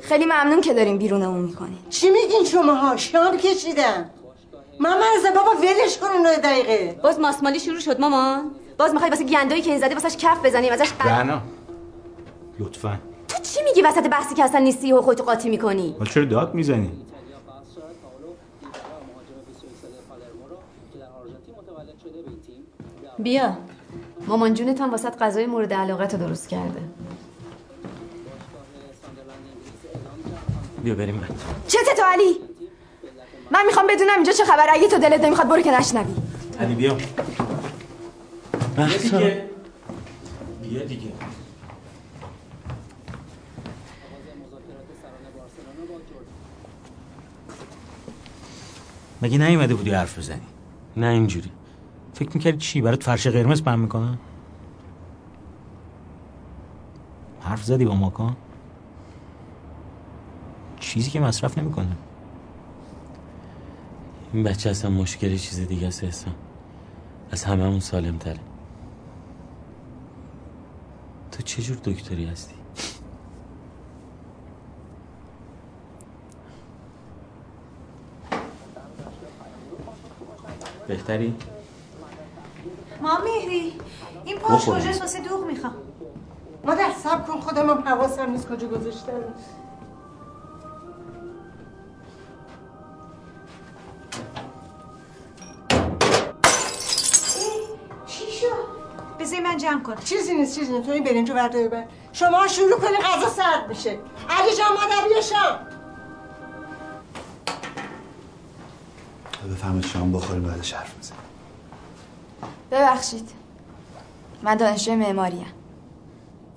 خیلی 0.03 0.24
ممنون 0.24 0.61
که 0.61 0.74
دارین 0.74 0.98
بیرونمون 0.98 1.40
می‌کنین 1.40 1.79
چی 1.90 2.11
میگین 2.11 2.44
شماها 2.44 2.96
شام 2.96 3.37
کشیدم 3.37 4.11
ماما 4.81 5.05
از 5.16 5.35
بابا 5.35 5.51
ولش 5.51 5.98
کن 5.98 6.07
اونو 6.07 6.29
دقیقه. 6.35 7.01
باز 7.03 7.20
ماسمالی 7.20 7.61
شروع 7.61 7.81
شد 7.81 8.01
مامان. 8.01 8.51
باز 8.79 8.92
می‌خوای 8.92 9.11
واسه 9.11 9.24
گندایی 9.24 9.62
که 9.62 9.70
این 9.70 9.81
زده 9.81 9.94
واسش 9.94 10.16
کف 10.16 10.44
بزنیم 10.44 10.72
ازش 10.72 10.92
بر... 10.92 11.20
رنا 11.20 11.40
لطفا. 12.59 12.98
تو 13.29 13.42
چی 13.42 13.61
میگی 13.64 13.83
وسط 13.83 14.09
بحثی 14.11 14.35
که 14.35 14.44
اصلا 14.44 14.61
نیستی 14.61 14.92
و 14.92 15.01
خودتو 15.01 15.24
قاطی 15.24 15.48
می‌کنی؟ 15.48 15.96
چرا 16.11 16.24
داد 16.24 16.55
می‌زنی؟ 16.55 16.90
بیا. 23.18 23.57
مامان 24.26 24.54
جونت 24.54 24.81
هم 24.81 24.90
واسط 24.90 25.18
غذای 25.22 25.46
مورد 25.46 25.72
علاقت 25.72 26.14
رو 26.14 26.20
درست 26.20 26.48
کرده. 26.48 26.81
بیا 30.85 30.94
بریم 30.94 31.16
بعد. 31.16 31.31
چته 31.66 31.94
تو 31.96 32.02
علی؟ 32.02 32.37
من 33.50 33.66
می‌خوام 33.66 33.87
بدونم 33.87 34.14
اینجا 34.14 34.33
چه 34.33 34.44
خبره. 34.44 34.72
اگه 34.72 34.88
تو 34.88 34.98
دلت 34.98 35.20
نمی‌خواد 35.20 35.48
برو 35.48 35.62
که 35.62 35.78
نشنوی. 35.78 36.14
علی 36.61 36.74
بیا. 36.74 36.96
محسا 38.78 39.18
بیا 40.62 40.85
دیگه. 40.85 41.12
مگه 49.22 49.38
نیومده 49.38 49.74
بودی 49.74 49.90
حرف 49.90 50.18
بزنی؟ 50.18 50.40
نه 50.96 51.07
اینجوری. 51.07 51.50
فکر 52.18 52.31
می‌کردی 52.35 52.59
چی؟ 52.59 52.81
برات 52.81 53.02
فرش 53.02 53.26
قرمز 53.26 53.62
پهم 53.62 53.81
می‌کنن؟ 53.81 54.18
حرف 57.40 57.64
زدی 57.64 57.85
با 57.85 57.94
ماکان 57.94 58.37
چیزی 60.81 61.11
که 61.11 61.20
مصرف 61.20 61.59
نمی‌کنه. 61.59 61.96
این 64.33 64.42
بچه 64.42 64.70
اصلا 64.70 64.90
مشکلی 64.90 65.38
چیز 65.38 65.68
دیگه 65.68 65.87
است 65.87 66.04
احسان. 66.04 66.35
از 67.31 67.44
هممون 67.44 67.81
سالم 67.81 68.18
تره 68.18 68.40
تو 71.33 71.42
چه 71.42 71.62
جور 71.62 71.76
دکتری 71.76 72.24
هستی؟ 72.24 72.54
بهتری؟ 80.88 81.35
ما 83.02 83.18
مهری. 83.18 83.80
این 84.24 84.38
پاش. 84.38 84.68
کجاست؟ 84.68 85.00
واسه 85.00 85.20
دوغ 85.20 85.46
می‌خوام. 85.46 85.74
مادر 86.64 86.92
سب 87.04 87.26
کن 87.26 87.40
خودم 87.40 87.70
هم 87.70 87.88
حواسم 87.88 88.30
نیست 88.30 88.48
کجا 88.48 88.68
گذاشتم. 88.68 89.12
چی 98.06 98.32
شد؟ 98.32 98.78
بذاری 99.20 99.42
من 99.42 99.56
جمع 99.56 99.82
کنم. 99.82 99.96
چیزی 100.04 100.34
نیست 100.34 100.58
چیزی 100.58 100.72
نیست. 100.72 100.87
تو 100.87 100.92
این 100.92 101.04
برنجو 101.04 101.34
برداری 101.34 101.68
بر. 101.68 101.84
شما 102.12 102.48
شروع 102.48 102.78
کنی 102.78 102.96
غذا 102.96 103.28
سرد 103.28 103.68
میشه. 103.68 103.90
علی 104.30 104.56
جان 104.56 104.68
مادر 104.72 105.08
بیا 105.08 105.20
شام. 105.20 105.58
بفهمید 109.52 109.84
شام 109.84 110.12
بخوریم 110.12 110.42
بعدش 110.42 110.72
حرف 110.72 110.98
بزنیم. 110.98 111.27
ببخشید. 112.70 113.31
من 114.42 114.54
دانشجوی 114.54 114.94
معماریم 114.94 115.46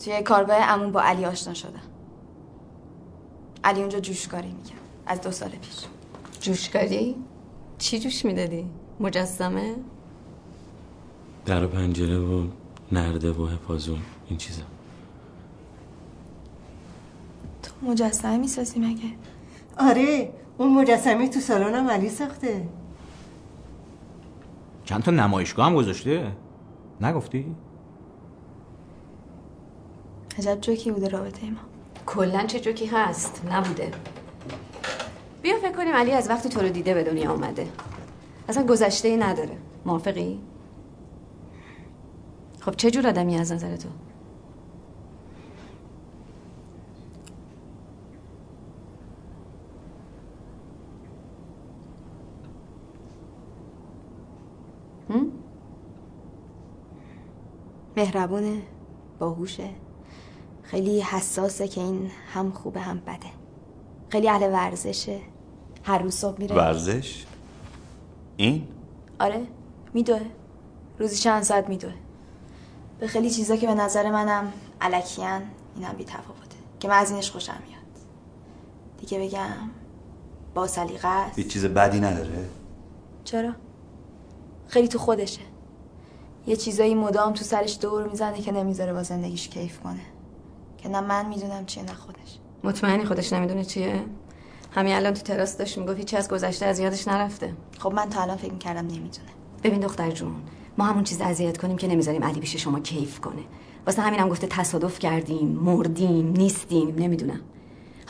توی 0.04 0.22
کارگاه 0.22 0.58
عموم 0.58 0.92
با 0.92 1.02
علی 1.02 1.26
آشنا 1.26 1.54
شدم. 1.54 1.82
علی 3.64 3.80
اونجا 3.80 4.00
جوشکاری 4.00 4.52
می‌کرد. 4.52 4.80
از 5.06 5.22
دو 5.22 5.32
سال 5.32 5.50
پیش. 5.50 5.86
جوشکاری؟ 6.42 7.16
چی 7.78 8.00
جوش 8.00 8.26
می‌دادی؟ 8.26 8.66
مجسمه؟ 9.00 9.76
در 11.46 11.64
و 11.64 11.68
پنجره 11.68 12.20
و 12.20 12.48
نرده 12.92 13.32
و 13.32 13.48
حفاظون 13.48 14.00
این 14.28 14.38
چیزا. 14.38 14.64
تو 17.64 17.72
مجسمه 17.92 18.38
می‌سازی 18.38 18.80
مگه؟ 18.80 19.12
آره 19.78 20.34
اون 20.58 20.74
مجسمه 20.74 21.30
تو 21.30 21.40
سالنم 21.40 21.90
علی 21.90 22.10
ساخته. 22.10 22.68
چند 24.92 25.04
تا 25.04 25.12
نمایشگاه 25.12 25.66
هم 25.66 25.76
گذاشته؟ 25.76 26.32
نگفتی؟ 27.02 27.56
عجب 30.38 30.62
جوکی 30.62 30.92
بوده 30.92 31.08
رابطه 31.08 31.50
ما. 31.50 31.60
کلا 32.06 32.46
چه 32.46 32.60
جوکی 32.60 32.86
هست؟ 32.86 33.42
نبوده. 33.52 33.92
بیا 35.42 35.56
فکر 35.58 35.72
کنیم 35.72 35.96
علی 35.96 36.12
از 36.12 36.30
وقتی 36.30 36.50
تو 36.50 36.60
رو 36.60 36.70
دیده 36.70 36.94
به 36.94 37.04
دنیا 37.04 37.32
آمده. 37.32 37.68
اصلا 38.50 38.66
گذشته 38.66 39.08
ای 39.08 39.18
نداره. 39.18 39.58
موافقی؟ 39.86 40.40
خب 42.60 42.76
چه 42.76 42.92
جور 42.92 43.08
آدمی 43.08 43.38
از 43.38 43.52
نظر 43.52 43.76
تو؟ 43.76 43.90
مهربونه 57.98 58.62
باهوشه. 59.20 59.70
خیلی 60.64 61.02
حساسه 61.02 61.68
که 61.68 61.82
این 61.82 62.12
هم 62.34 62.52
خوبه 62.52 62.80
هم 62.80 63.00
بده. 63.00 63.30
خیلی 64.10 64.30
اهل 64.30 64.54
ورزشه. 64.54 65.20
هر 65.84 65.98
روز 65.98 66.16
صبح 66.16 66.40
میره. 66.40 66.56
ورزش؟ 66.56 67.26
این؟ 68.38 68.68
آره 69.20 69.48
میدوه. 69.94 70.22
روزی 71.00 71.16
چند 71.16 71.44
ساعت 71.44 71.70
میدوه. 71.70 71.94
به 73.00 73.08
خیلی 73.08 73.30
چیزا 73.30 73.56
که 73.56 73.68
به 73.68 73.74
نظر 73.74 74.12
منم 74.12 74.54
علکیان 74.82 75.42
این 75.76 75.86
هم 75.86 75.96
بی 75.96 76.04
تفاوته. 76.04 76.58
که 76.80 76.88
من 76.88 76.98
از 76.98 77.12
اینش 77.12 77.32
خوشم 77.32 77.62
میاد. 77.68 77.82
دیگه 78.98 79.20
بگم 79.20 79.70
با 80.54 80.68
سلیقه 80.68 81.08
است 81.08 81.40
هیچ 81.40 81.48
چیز 81.48 81.66
بدی 81.66 82.00
نداره؟ 82.00 82.50
چرا؟ 83.24 83.52
خیلی 84.68 84.88
تو 84.88 85.00
خودشه. 85.00 85.42
یه 86.48 86.56
چیزایی 86.56 86.96
مدام 86.96 87.34
تو 87.34 87.44
سرش 87.44 87.78
دور 87.82 88.08
می‌زنه 88.08 88.42
که 88.42 88.52
نمی‌ذاره 88.52 88.94
با 88.94 89.04
زندگیش 89.04 89.48
کیف 89.48 89.80
کنه. 89.80 90.00
که 90.78 90.90
نه 90.90 91.02
من 91.02 91.26
می‌دونم 91.26 91.66
چیه 91.66 91.84
نه 91.84 91.94
خودش. 91.94 92.38
مطمئنی 92.64 93.06
خودش 93.06 93.34
نمی‌دونه 93.34 93.64
چیه؟ 93.64 94.04
همین 94.72 94.94
الان 94.94 95.14
تو 95.14 95.22
تراس 95.22 95.58
داشت 95.58 95.78
می‌گفت 95.78 95.98
هیچی 95.98 96.18
از 96.18 96.30
گذشته 96.30 96.66
از 96.66 96.80
یادش 96.80 97.08
نرفته. 97.08 97.54
خب 97.80 97.94
من 97.94 98.10
تا 98.10 98.22
الان 98.22 98.38
فکر 98.38 98.54
می‌کردم 98.54 98.88
نمی‌دونه. 98.88 99.30
ببین 99.64 99.80
دختر 99.80 100.12
جون 100.12 100.36
ما 100.78 100.86
همون 100.86 101.04
چیز 101.04 101.22
اذیت 101.22 101.58
کنیم 101.58 101.78
که 101.78 101.88
نمی‌ذاریم 101.88 102.24
علی 102.24 102.40
پیش 102.40 102.56
شما 102.56 102.80
کیف 102.80 103.20
کنه. 103.20 103.42
واسه 103.86 104.02
همینم 104.02 104.30
گفته 104.30 104.48
تصادف 104.48 105.00
کردیم 105.00 105.48
مردیم 105.48 106.32
نیستیم 106.32 106.96
نمی‌دونم. 106.98 107.40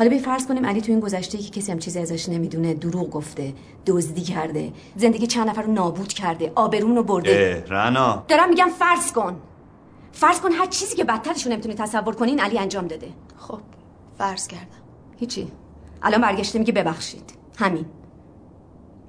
حالا 0.02 0.10
بی 0.10 0.20
فرض 0.20 0.48
کنیم 0.48 0.66
علی 0.66 0.82
تو 0.82 0.92
این 0.92 1.00
گذشته 1.00 1.38
که 1.38 1.50
کسی 1.50 1.72
هم 1.72 1.80
چیزی 1.80 2.00
ازش 2.00 2.30
نمی‌دونه 2.30 2.74
دروغ 2.74 3.10
گفته 3.10 3.54
دزدی 3.88 4.22
کرده 4.22 4.74
زندگی 4.96 5.28
چند 5.28 5.50
نفر 5.50 5.62
رو 5.62 5.72
نابود 5.72 6.14
کرده 6.14 6.52
آبرون 6.56 6.96
رو 6.96 7.04
برده. 7.04 7.66
رنا 7.70 8.24
دارم 8.28 8.50
میگم 8.50 8.70
فرض 8.80 9.12
کن. 9.12 9.38
فرض 10.12 10.40
کن 10.40 10.52
هر 10.52 10.66
چیزی 10.66 10.96
که 10.96 11.04
بدترش 11.04 11.46
رو 11.46 11.52
نمی‌تونی 11.52 11.76
تصور 11.76 12.16
کنی 12.16 12.30
این 12.30 12.40
علی 12.40 12.58
انجام 12.58 12.88
داده. 12.88 13.08
خب 13.38 13.60
فرض 14.18 14.48
کردم. 14.48 14.66
هیچی. 15.20 15.52
الان 16.02 16.22
برگشته 16.22 16.60
میگه 16.60 16.74
ببخشید. 16.74 17.34
همین. 17.58 17.86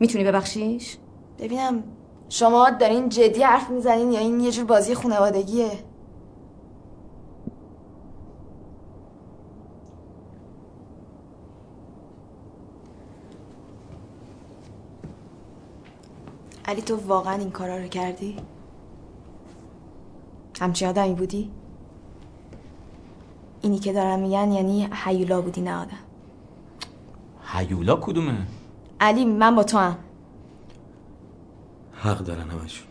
می‌تونی 0.01 0.25
ببخشیش؟ 0.25 0.97
ببینم 1.39 1.83
شما 2.29 2.71
دارین 2.71 3.09
جدی 3.09 3.43
حرف 3.43 3.71
می‌زنین 3.71 4.13
یا 4.13 4.21
این 4.21 4.41
یه 4.41 4.51
جور 4.51 4.65
بازی 4.65 4.95
خانوادگیه؟ 4.95 5.71
علی 16.73 16.83
تو 16.83 16.97
واقعا 16.97 17.35
این 17.35 17.51
کارا 17.51 17.77
رو 17.77 17.89
کردی؟ 17.89 18.37
همچین 20.61 20.89
آدمی 20.89 21.15
بودی؟ 21.15 21.51
اینی 23.63 23.79
که 23.79 23.93
دارم 23.93 24.21
میگن 24.21 24.53
یعنی 24.53 24.89
حیولا 25.05 25.41
بودی 25.41 25.61
نه 25.61 25.81
آدم. 25.81 25.99
هیولا 27.53 27.97
کدومه؟ 27.97 28.33
علی 29.01 29.25
من 29.25 29.57
با 29.57 29.65
تو 29.65 29.79
هم. 29.79 29.99
حق 31.93 32.19
دارن 32.19 32.51
همشون. 32.51 32.87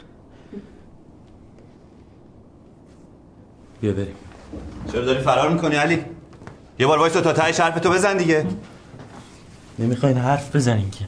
بیا 3.81 3.93
بریم. 3.93 4.15
چرا 4.91 5.05
داری 5.05 5.19
فرار 5.19 5.53
می‌کنی 5.53 5.75
علی؟ 5.75 6.05
یه 6.79 6.87
بار 6.87 6.99
وایسا 6.99 7.21
تا 7.21 7.33
تهش 7.33 7.59
حرف 7.59 7.79
تو 7.79 7.89
بزن 7.89 8.17
دیگه. 8.17 8.47
نمی‌خواین 9.79 10.17
حرف 10.17 10.55
بزنین 10.55 10.89
که. 10.89 11.07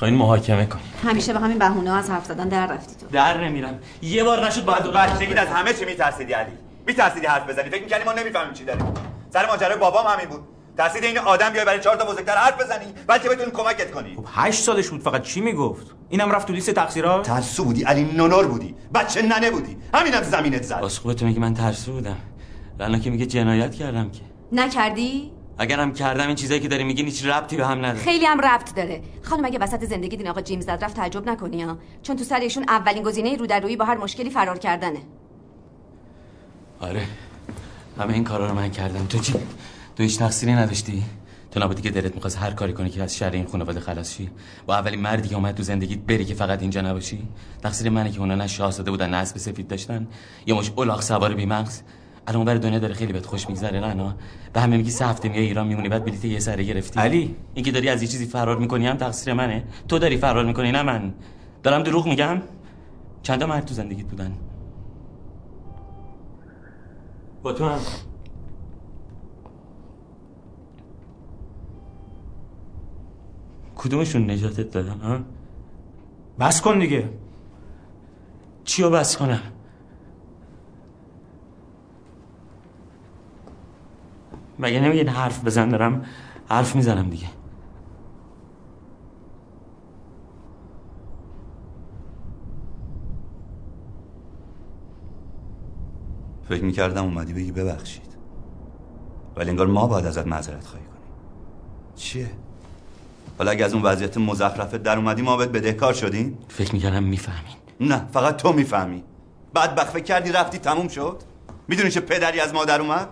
می‌خواین 0.00 0.14
محاکمه 0.14 0.66
کنین 0.66 0.84
همیشه 1.04 1.32
به 1.32 1.38
همین 1.38 1.58
بهونه 1.58 1.92
از 1.92 2.10
حرف 2.10 2.24
زدن 2.24 2.48
در 2.48 2.66
رفتی 2.66 2.94
تو. 3.00 3.06
در 3.06 3.44
نمیرم. 3.44 3.78
یه 4.02 4.24
بار 4.24 4.46
نشد 4.46 4.64
باید 4.64 4.82
تو 4.82 4.92
بچگیت 4.92 5.38
از 5.38 5.48
همه 5.48 5.72
چی 5.72 5.84
میترسیدی 5.84 6.32
علی. 6.32 6.52
میترسیدی 6.86 7.26
حرف 7.26 7.48
بزنی. 7.48 7.70
فکر 7.70 7.82
می‌کردی 7.82 8.04
ما 8.04 8.12
نمی‌فهمیم 8.12 8.52
چی 8.52 8.64
داریم. 8.64 8.94
سر 9.32 9.46
ماجرای 9.46 9.78
بابام 9.78 10.06
همین 10.06 10.28
بود. 10.28 10.40
ترسید 10.76 11.04
این 11.04 11.18
آدم 11.18 11.50
بیای 11.50 11.64
برای 11.64 11.80
چهار 11.80 11.96
تا 11.96 12.04
بزرگتر 12.04 12.36
حرف 12.36 12.60
بزنی 12.60 12.84
بلکه 13.06 13.28
بتونیم 13.28 13.50
کمکت 13.50 13.90
کنی. 13.90 14.14
خب 14.16 14.24
هشت 14.34 14.62
سالش 14.62 14.88
بود. 14.88 15.00
فقط 15.00 15.22
چی 15.22 15.40
می‌گفت؟ 15.40 15.86
اینم 16.08 16.30
رفت 16.32 16.46
تو 16.46 16.52
لیست 16.52 16.70
تقصیرات 16.70 17.26
ترسو 17.26 17.64
بودی 17.64 17.82
علی 17.82 18.04
نونور 18.04 18.46
بودی. 18.46 18.74
بچه 18.94 19.22
ننه 19.22 19.50
بودی. 19.50 19.76
همینم 19.94 20.22
زمینت 20.22 20.62
زد. 20.62 20.80
خوبه 20.80 21.14
تو 21.14 21.26
میگی 21.26 21.40
من 21.40 21.54
ترسو 21.54 21.92
بودم. 21.92 22.16
الان 22.80 23.00
که 23.00 23.10
میگه 23.10 23.26
جنایت 23.26 23.74
کردم 23.74 24.10
که. 24.10 24.20
نکردی؟ 24.52 25.32
اگرم 25.60 25.92
کردم 25.92 26.26
این 26.26 26.36
چیزایی 26.36 26.60
که 26.60 26.68
داری 26.68 26.84
میگین 26.84 27.06
هیچ 27.06 27.26
ربطی 27.26 27.56
به 27.56 27.66
هم 27.66 27.78
نداره. 27.78 27.98
خیلی 27.98 28.26
هم 28.26 28.40
ربط 28.40 28.74
داره. 28.74 29.02
خانم 29.22 29.44
اگه 29.44 29.58
وسط 29.58 29.84
زندگی 29.84 30.16
دین 30.16 30.28
آقا 30.28 30.40
جیمز 30.40 30.64
زد 30.64 30.84
رفت 30.84 30.96
تعجب 30.96 31.28
نکنی 31.28 31.62
ها. 31.62 31.78
چون 32.02 32.16
تو 32.16 32.24
سر 32.24 32.40
ایشون 32.40 32.64
اولین 32.68 33.02
گزینه 33.02 33.36
رو 33.36 33.46
در 33.46 33.60
روی 33.60 33.76
با 33.76 33.84
هر 33.84 33.96
مشکلی 33.96 34.30
فرار 34.30 34.58
کردنه. 34.58 34.98
آره. 36.80 37.02
همه 37.98 38.12
این 38.12 38.24
کارا 38.24 38.46
رو 38.46 38.54
من 38.54 38.70
کردم. 38.70 39.06
تو 39.06 39.18
چی؟ 39.18 39.32
تو 39.96 40.02
هیچ 40.02 40.18
تقصیری 40.18 40.52
نداشتی؟ 40.52 41.02
تو 41.50 41.60
نبودی 41.60 41.82
که 41.82 41.90
دلت 41.90 42.14
می‌خواست 42.14 42.38
هر 42.38 42.50
کاری 42.50 42.72
کنی 42.72 42.90
که 42.90 43.02
از 43.02 43.16
شر 43.16 43.30
این 43.30 43.46
خانواده 43.46 43.80
خلاص 43.80 44.14
شی. 44.16 44.30
با 44.66 44.74
اولین 44.74 45.00
مردی 45.00 45.28
که 45.28 45.34
اومد 45.34 45.54
تو 45.54 45.62
زندگیت 45.62 45.98
بری 45.98 46.24
که 46.24 46.34
فقط 46.34 46.60
اینجا 46.60 46.80
نباشی؟ 46.80 47.28
تقصیر 47.62 47.90
منه 47.90 48.10
که 48.10 48.20
اونا 48.20 48.34
نه 48.34 48.46
شاهزاده 48.46 48.90
بودن 48.90 49.10
نه 49.10 49.16
اسب 49.16 49.38
سفید 49.38 49.68
داشتن. 49.68 50.06
یه 50.46 50.54
مش 50.54 50.72
الاغ 50.78 51.02
سوار 51.02 51.34
بیمغز. 51.34 51.80
الان 52.26 52.44
بر 52.44 52.54
دنیا 52.54 52.78
داره 52.78 52.94
خیلی 52.94 53.12
بهت 53.12 53.26
خوش 53.26 53.48
میگذره 53.48 53.80
نه 53.80 53.94
نه 53.94 54.14
به 54.52 54.60
همه 54.60 54.76
میگی 54.76 54.90
سه 54.90 55.06
هفته 55.06 55.28
میای 55.28 55.44
ایران 55.44 55.66
میمونی 55.66 55.88
بعد 55.88 56.04
بلیت 56.04 56.24
یه 56.24 56.40
سره 56.40 56.64
گرفتی. 56.64 57.00
علی. 57.00 57.36
اینکه 57.54 57.70
داری 57.72 57.88
از 57.88 58.02
یه 58.02 58.08
چیزی 58.08 58.26
فرار 58.26 58.58
می‌کنی 58.58 58.86
هم 58.86 58.96
تقصیر 58.96 59.34
منه. 59.34 59.64
تو 59.88 59.98
داری 59.98 60.16
فرار 60.16 60.44
می‌کنی 60.44 60.72
نه 60.72 60.82
من. 60.82 61.14
دارم 61.62 61.82
دروغ 61.82 62.06
میگم. 62.06 62.42
چند 63.22 63.40
تا 63.40 63.46
مرد 63.46 63.64
تو 63.64 63.74
زندگیت 63.74 64.06
بودن؟ 64.06 64.32
با 67.42 67.52
تو 67.52 67.64
هم. 67.64 67.78
کدومشون 73.76 74.30
نجاتت 74.30 74.70
دادن 74.70 75.00
ها؟ 75.00 75.18
بس 76.40 76.60
کن 76.60 76.78
دیگه. 76.78 77.08
چی 78.64 78.82
رو 78.82 78.90
بس 78.90 79.16
کنم؟ 79.16 79.40
مگه 84.60 84.80
نمیگین 84.80 85.08
حرف 85.08 85.44
بزن 85.44 85.68
دارم 85.68 86.04
حرف 86.48 86.76
می‌زنم 86.76 87.10
دیگه. 87.10 87.26
فکر 96.48 96.64
می‌کردم 96.64 97.04
اومدی 97.04 97.32
بگی 97.32 97.52
ببخشید. 97.52 98.10
ولی 99.36 99.50
انگار 99.50 99.66
ما 99.66 99.86
باید 99.86 100.06
ازت 100.06 100.26
معذرت 100.26 100.64
خواهی 100.64 100.84
کنیم. 100.84 101.12
چیه؟ 101.96 102.30
حالا 103.38 103.50
اگه 103.50 103.64
از 103.64 103.74
اون 103.74 103.82
وضعیت 103.82 104.18
مزخرفت 104.18 104.76
در 104.76 104.96
اومدی 104.96 105.22
ما 105.22 105.36
بهت 105.36 105.48
بدهکار 105.48 105.92
شدیم؟ 105.92 106.38
فکر 106.48 106.72
می‌کردم 106.72 107.02
می‌فهمین. 107.02 107.56
نه 107.80 108.06
فقط 108.12 108.36
تو 108.36 108.52
می‌فهمی. 108.52 109.04
بعد 109.54 109.74
بخفه 109.74 110.00
کردی 110.00 110.32
رفتی 110.32 110.58
تموم 110.58 110.88
شد؟ 110.88 111.22
می‌دونی 111.68 111.90
چه 111.90 112.00
پدری 112.00 112.40
از 112.40 112.54
مادر 112.54 112.80
اومد؟ 112.80 113.08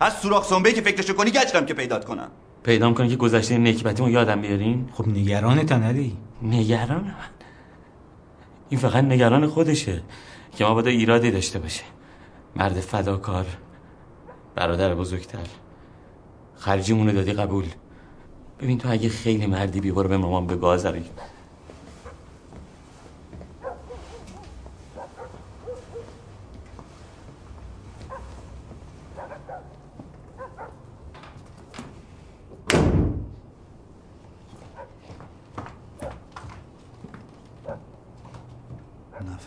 از 0.00 0.12
سوراخ 0.12 0.44
سنبه 0.46 0.72
که 0.72 0.80
فکرشو 0.80 1.14
کنی 1.14 1.30
گشتم 1.30 1.66
که 1.66 1.74
پیدات 1.74 2.04
کنم. 2.04 2.28
پیدام 2.62 2.94
کنی 2.94 3.08
که 3.08 3.16
گذشته 3.16 3.58
نکبتیمو 3.58 4.10
یادم 4.10 4.40
بیارین؟ 4.40 4.88
خب 4.92 5.08
نگران 5.08 5.58
علی. 5.58 6.16
نگران 6.42 7.04
من؟ 7.04 7.14
این 8.68 8.80
فقط 8.80 9.04
نگران 9.04 9.46
خودشه 9.46 10.02
که 10.56 10.64
ما 10.64 10.74
باید 10.74 10.86
ایرادی 10.86 11.30
داشته 11.30 11.58
باشه 11.58 11.84
مرد 12.56 12.80
فداکار 12.80 13.46
برادر 14.54 14.94
بزرگتر. 14.94 15.46
خرجیمونو 16.56 17.12
دادی 17.12 17.32
قبول. 17.32 17.64
ببین 18.60 18.78
تو 18.78 18.90
اگه 18.90 19.08
خیلی 19.08 19.46
مردی 19.46 19.80
بی 19.80 19.90
برو 19.90 20.08
به 20.08 20.16
مامان 20.16 20.46
به 20.46 20.56
گازری 20.56 21.04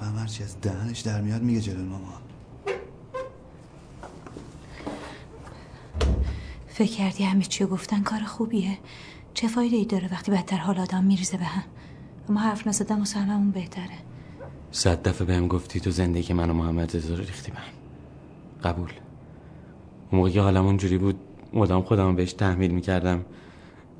نفهم 0.02 0.18
هرچی 0.18 0.44
از 0.44 0.62
دهنش 0.62 0.99
در 1.10 1.22
میاد 1.22 1.42
میگه 1.42 1.62
جلو 1.62 1.84
مامان. 1.86 2.22
فکر 6.68 6.92
کردی 6.92 7.24
همه 7.24 7.44
چی 7.44 7.64
رو 7.64 7.70
گفتن 7.70 8.02
کار 8.02 8.20
خوبیه؟ 8.20 8.78
چه 9.34 9.48
فایده 9.48 9.76
ای 9.76 9.86
داره 9.86 10.12
وقتی 10.12 10.32
بدتر 10.32 10.58
حال 10.58 10.80
آدم 10.80 11.04
میریزه 11.04 11.38
به 11.38 11.44
هم؟ 11.44 11.64
اما 12.30 12.40
حرف 12.40 12.68
نزدن 12.68 13.02
و 13.02 13.06
سهممون 13.06 13.52
بهتره. 13.52 13.98
صد 14.72 15.08
دفعه 15.08 15.28
بهم 15.28 15.48
گفتی 15.48 15.80
تو 15.80 15.92
زندگی 15.92 16.34
من 16.34 16.50
و 16.50 16.54
محمد 16.54 16.96
رضا 16.96 17.14
رو 17.14 17.24
ریختی 17.24 17.52
بهم 17.52 17.64
قبول. 18.64 18.92
اون 20.12 20.20
موقع 20.20 20.30
که 20.30 20.42
حالم 20.42 20.66
اونجوری 20.66 20.98
بود 20.98 21.16
مدام 21.54 21.82
خودم 21.82 22.16
بهش 22.16 22.34
تحمیل 22.34 22.72
می‌کردم. 22.72 23.26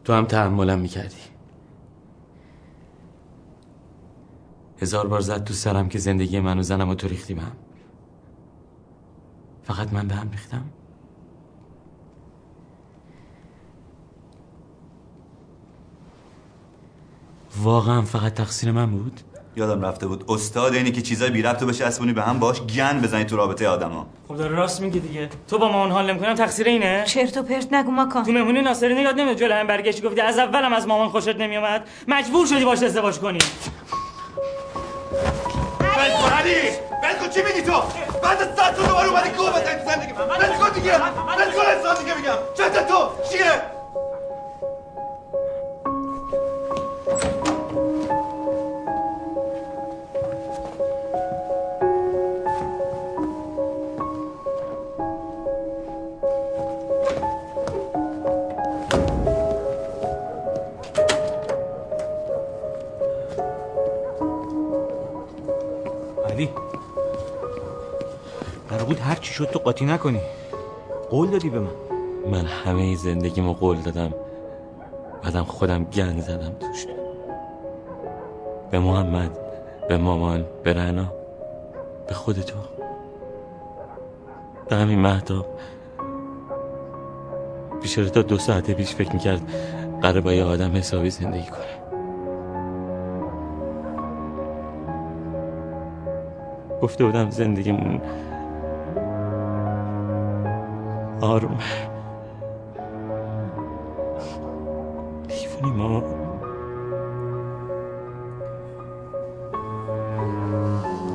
تو 0.04 0.14
هم 0.14 0.26
تحملم 0.26 0.80
می‌کردی. 0.80 1.39
هزار 4.82 5.08
بار 5.08 5.22
زد 5.22 5.44
تو 5.44 5.54
سرم 5.54 5.90
که 5.90 6.00
زندگی 6.00 6.40
من 6.40 6.60
و 6.60 6.62
زنم 6.62 6.90
و 6.90 6.96
تو 6.96 7.08
ریختی 7.08 7.34
بهم 7.34 7.52
فقط 9.64 9.94
من 9.94 10.08
به 10.08 10.16
هم 10.16 10.32
ریختم. 10.32 10.66
واقعا 17.64 18.02
فقط 18.02 18.34
تقصیر 18.34 18.72
من 18.72 18.92
بود؟ 18.92 19.22
یادم 19.56 19.82
رفته 19.82 20.08
بود 20.08 20.24
استاد 20.28 20.74
اینی 20.74 20.92
که 20.92 21.02
چیزای 21.02 21.30
بی 21.30 21.42
ربط 21.42 21.64
بشه 21.64 21.86
اسبونی 21.86 22.14
به 22.14 22.22
هم 22.22 22.40
باش 22.40 22.62
گن 22.62 23.02
بزنی 23.02 23.24
تو 23.24 23.36
رابطه 23.38 23.68
آدما. 23.68 24.08
خب 24.28 24.36
داره 24.36 24.56
راست 24.56 24.82
میگه 24.82 25.00
دیگه. 25.00 25.30
تو 25.48 25.58
با 25.58 25.72
مامان 25.72 25.92
حال 25.92 26.12
نمی‌کنم 26.12 26.34
تقصیر 26.34 26.68
اینه؟ 26.68 27.04
چرت 27.08 27.38
و 27.38 27.44
پرت 27.44 27.74
نگو 27.74 27.92
ماکان 27.92 28.24
تو 28.24 28.32
مهمونی 28.32 28.62
ناصری 28.62 29.02
یاد 29.02 29.20
نمیاد 29.20 29.38
جلو 29.38 29.54
هم 29.54 29.68
برگشتی 29.68 30.02
گفتی 30.02 30.22
از 30.22 30.40
اولم 30.40 30.74
از 30.74 30.88
مامان 30.88 31.10
خوشت 31.10 31.36
نمیومد. 31.36 31.88
مجبور 32.08 32.46
شدی 32.46 32.66
باش 32.66 32.84
ازدواج 32.84 33.20
کنی. 33.20 33.40
بل 36.00 36.12
کن 36.12 36.34
علی. 36.34 36.70
کن 37.20 37.30
چی 37.30 37.42
میگی 37.42 37.62
تو؟ 37.62 37.82
بعد 38.24 38.42
از 38.42 38.56
ساعت 38.56 38.76
تو 38.76 38.84
دوباره 38.88 39.10
اومدی 39.10 39.30
بزنی 39.52 39.76
تو 39.84 39.92
زندگی 39.92 40.14
بل 40.14 40.58
کن 40.58 40.70
دیگه 40.70 40.92
بل 41.38 41.52
کن 41.84 41.94
دیگه 42.04 42.16
میگم 42.18 42.38
چند 42.58 42.88
تو؟ 42.88 43.12
چیه؟ 43.32 43.79
هر 69.10 69.16
چی 69.16 69.34
شد 69.34 69.46
تو 69.46 69.60
قاطی 69.60 69.86
نکنی. 69.86 70.22
قول 71.10 71.30
دادی 71.30 71.50
به 71.50 71.60
من. 71.60 71.72
من 72.32 72.46
همه 72.46 72.96
زندگیمو 72.96 73.54
قول 73.54 73.78
دادم. 73.78 74.14
بعدم 75.24 75.44
خودم 75.44 75.84
گند 75.84 76.22
زدم 76.22 76.52
توش. 76.60 76.86
به 78.72 78.80
محمد 78.80 79.38
به 79.88 79.98
مامان 79.98 80.46
به 80.64 80.74
رنا 80.74 81.14
به 82.08 82.14
خودتو. 82.14 82.58
به 84.70 84.76
همین 84.76 85.00
مهداب 85.00 85.46
بیشتر 87.82 88.04
تا 88.04 88.22
دو 88.22 88.38
ساعت 88.38 88.72
پیش 88.72 88.96
فکر 88.96 89.14
می‌کرد 89.14 89.42
قرار 90.02 90.22
با 90.22 90.34
یه 90.34 90.44
آدم 90.44 90.76
حسابی 90.76 91.10
زندگی 91.10 91.50
کنه. 91.50 91.80
گفته 96.82 97.06
بودم 97.06 97.30
زندگیمون 97.30 98.02
آروم. 101.22 101.60
دیوونی 105.28 105.72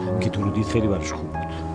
همین 0.07 0.21
که 0.21 0.31
تو 0.31 0.43
رو 0.43 0.51
دید 0.51 0.67
خیلی 0.67 0.89
براش 0.89 1.13
خوب 1.13 1.33
بود. 1.33 1.74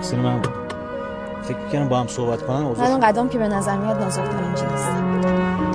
تقصیر 0.00 0.18
من 0.18 0.40
بود. 0.40 0.52
فکر 1.42 1.56
می‌کنم 1.58 1.88
با 1.88 2.00
هم 2.00 2.06
صحبت 2.06 2.42
کنن 2.42 2.62
اوضاع 2.62 2.86
اون 2.86 3.00
قدم 3.00 3.28
که 3.28 3.38
به 3.38 3.48
نظر 3.48 3.76
میاد 3.76 4.02
نازک 4.02 4.22
نارنجی 4.22 4.64
نیست 4.64 5.69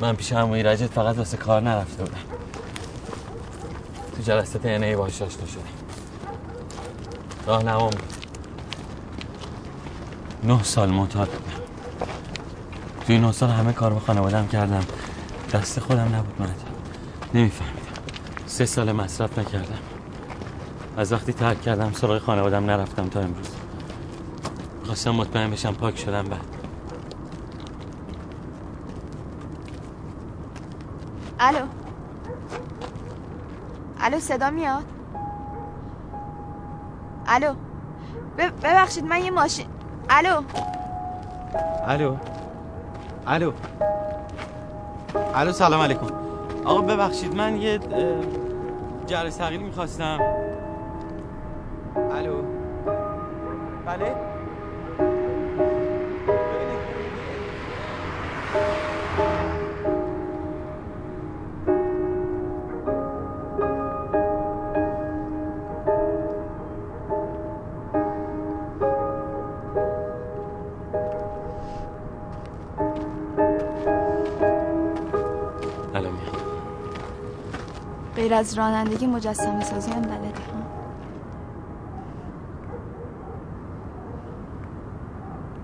من 0.00 0.16
پیش 0.16 0.32
همون 0.32 0.58
رجت 0.58 0.86
فقط 0.86 1.18
واسه 1.18 1.36
کار 1.36 1.62
نرفته 1.62 2.04
بودم. 2.04 2.16
تو 4.16 4.22
جلسات 4.22 4.66
اینه 4.66 4.96
باش 4.96 5.22
آشنا 5.22 5.46
شدیم 5.46 5.62
راه 7.46 7.62
نمام 7.62 7.90
بود. 7.90 8.02
نه 10.44 10.62
سال 10.62 10.90
معتاد 10.90 11.28
بودم. 11.28 11.62
توی 13.06 13.18
نه 13.18 13.32
سال 13.32 13.50
همه 13.50 13.72
کار 13.72 13.94
به 13.94 14.00
خانوادم 14.00 14.46
کردم. 14.46 14.84
دست 15.52 15.80
خودم 15.80 16.14
نبود 16.14 16.34
من 16.38 16.54
نمیفهمیدم. 17.34 17.76
سه 18.46 18.66
سال 18.66 18.92
مصرف 18.92 19.38
نکردم. 19.38 19.78
از 20.96 21.12
وقتی 21.12 21.32
ترک 21.32 21.62
کردم 21.62 21.92
سراغ 21.92 22.22
خانوادم 22.22 22.64
نرفتم 22.64 23.08
تا 23.08 23.20
امروز. 23.20 23.48
خواستم 24.84 25.10
مطمئن 25.10 25.50
بشم 25.50 25.74
پاک 25.74 25.98
شدم 25.98 26.22
بعد. 26.22 26.59
الو. 31.40 31.66
الو 34.00 34.18
صدا 34.18 34.50
میاد؟ 34.50 34.84
الو. 37.26 37.54
ببخشید 38.62 39.04
من 39.04 39.24
یه 39.24 39.30
ماشین 39.30 39.66
الو. 40.10 40.42
الو. 41.86 42.16
الو. 43.26 43.52
الو 45.34 45.52
سلام 45.52 45.80
علیکم. 45.80 46.06
آقا 46.64 46.80
ببخشید 46.80 47.34
من 47.34 47.56
یه 47.56 47.80
جره 49.06 49.30
ثقیل 49.30 49.60
می‌خواستم. 49.62 50.18
الو. 51.96 52.42
بله؟ 53.86 54.29
از 78.40 78.58
رانندگی 78.58 79.06
مجسمه 79.06 79.64
سازی 79.64 79.90
هم 79.90 80.02
بلدی 80.02 80.42
ها 80.42 80.62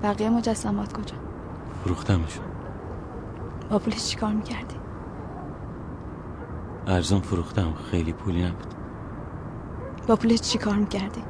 بقیه 0.03 0.31
مجسمات 0.31 0.93
کجا؟ 0.93 1.17
فروختمشون 1.85 2.45
با 3.71 3.79
پولش 3.79 4.05
چیکار 4.05 4.33
می‌کردی؟ 4.33 4.77
ارزون 6.87 7.21
فروختم 7.21 7.75
خیلی 7.75 8.13
پولی 8.13 8.45
نبود. 8.45 8.75
با 10.07 10.17
پولش 10.17 10.41
چیکار 10.41 10.75
می‌کردی؟ 10.75 11.23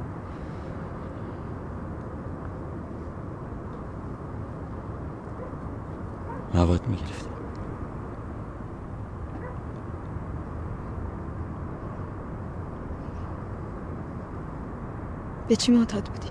مواد 6.53 6.87
می‌گرفتم 6.87 7.16
به 15.47 15.55
چی 15.55 15.71
معتاد 15.71 16.09
بودی 16.09 16.29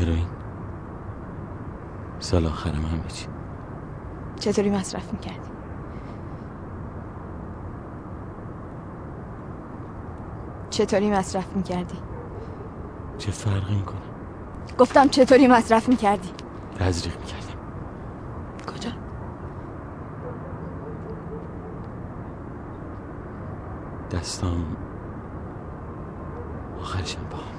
هروئین. 0.00 0.28
سال 2.18 2.46
آخرم 2.46 2.86
همه 2.86 3.08
چی 3.08 3.26
چطوری 4.40 4.70
مصرف 4.70 5.12
می‌کردی؟ 5.12 5.48
چطوری 10.70 11.10
مصرف 11.10 11.56
می‌کردی؟ 11.56 11.98
چه 13.18 13.30
فرقی 13.30 13.74
می‌کنه؟ 13.74 14.00
گفتم 14.78 15.08
چطوری 15.08 15.46
مصرف 15.46 15.88
می‌کردی؟ 15.88 16.30
تزریق 16.78 17.18
می‌کردم. 17.18 17.56
کجا؟ 18.66 18.90
دستام 24.10 24.76
آخرشم 26.80 27.28
با 27.30 27.55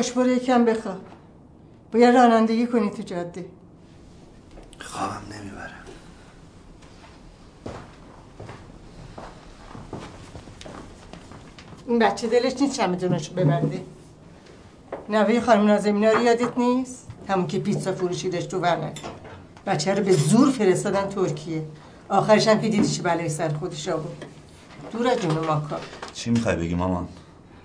باش 0.00 0.12
برو 0.12 0.28
یکم 0.28 0.64
بخواب. 0.64 1.00
باید 1.92 2.16
رانندگی 2.16 2.66
کنی 2.66 2.90
تو 2.90 3.02
جاده. 3.02 3.44
خوابم 4.78 5.22
نمی‌بره. 5.32 5.70
این 11.86 11.98
بچه 11.98 12.26
دلش 12.26 12.52
نیست 12.60 12.76
چمدوناشو 12.76 13.34
ببنده. 13.34 13.82
نوه 15.08 15.40
خانم 15.40 15.66
نازمینا 15.66 16.10
رو 16.10 16.22
یادت 16.22 16.58
نیست؟ 16.58 17.08
همون 17.28 17.46
که 17.46 17.58
پیتزا 17.58 17.92
فروشی 17.92 18.30
داشت 18.30 18.48
تو 18.48 18.58
ورنک 18.58 19.00
بچه 19.66 19.94
رو 19.94 20.04
به 20.04 20.12
زور 20.12 20.50
فرستادن 20.50 21.08
ترکیه. 21.08 21.62
آخرش 22.08 22.48
هم 22.48 22.60
که 22.60 22.68
دیدی 22.68 22.88
چه 22.88 23.02
بلای 23.02 23.28
سر 23.28 23.48
خودش 23.48 23.88
آورد 23.88 24.24
دور 24.92 25.08
از 25.08 25.22
جون 25.22 25.38
ماکا. 25.38 25.76
چی 26.14 26.30
می‌خوای 26.30 26.56
بگی 26.56 26.74
مامان؟ 26.74 27.08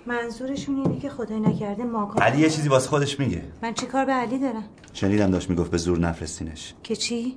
منظورشون 0.06 0.76
اینه 0.76 1.00
که 1.00 1.08
خدای 1.08 1.40
نکرده 1.40 1.84
ماکان 1.84 2.22
علی 2.22 2.40
یه 2.40 2.50
چیزی 2.50 2.68
واسه 2.68 2.88
خودش 2.88 3.20
میگه. 3.20 3.42
من 3.62 3.74
چی 3.74 3.86
کار 3.86 4.04
به 4.04 4.12
علی 4.12 4.38
دارم؟ 4.38 4.64
شنیدم 4.92 5.30
داشت 5.30 5.50
می‌گفت 5.50 5.70
به 5.70 5.78
زور 5.78 5.98
نفرستینش. 5.98 6.74
که 6.82 6.96
چی؟ 6.96 7.36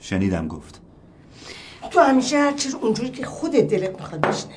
شنیدم 0.00 0.48
گفت. 0.48 0.80
تو 1.90 2.00
همیشه 2.00 2.38
هر 2.38 2.52
چیز 2.52 2.74
اونجوری 2.74 3.10
که 3.10 3.26
خودت 3.26 3.68
دلت 3.68 4.00
می‌خواد 4.00 4.20
بشنوی. 4.20 4.56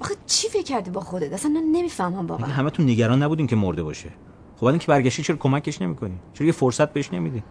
آخه 0.00 0.14
چی 0.26 0.48
فکر 0.48 0.62
کردی 0.62 0.90
با 0.90 1.00
خودت؟ 1.00 1.32
اصلا 1.32 1.50
من 1.50 1.64
نمی‌فهمم 1.72 2.26
واقعا. 2.26 2.46
همه 2.46 2.70
تو 2.70 2.82
نگران 2.82 3.22
نبودین 3.22 3.46
که 3.46 3.56
مرده 3.56 3.82
باشه. 3.82 4.08
خب 4.56 4.66
بعد 4.66 4.74
اینکه 4.74 4.86
برگشتی 4.86 5.22
چرا 5.22 5.36
کمکش 5.36 5.82
نمی‌کنی؟ 5.82 6.14
چرا 6.34 6.46
یه 6.46 6.52
فرصت 6.52 6.92
بهش 6.92 7.12
نمیدی؟ 7.12 7.42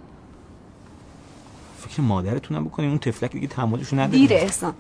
فکر 1.78 2.02
مادرتونم 2.02 2.66
بکنی 2.66 2.88
اون 2.88 2.98
تفلک 2.98 3.32
دیگه 3.32 3.48
تحملشو 3.48 3.96
نداره 3.96 4.18
دیره 4.20 4.36
احسان. 4.36 4.74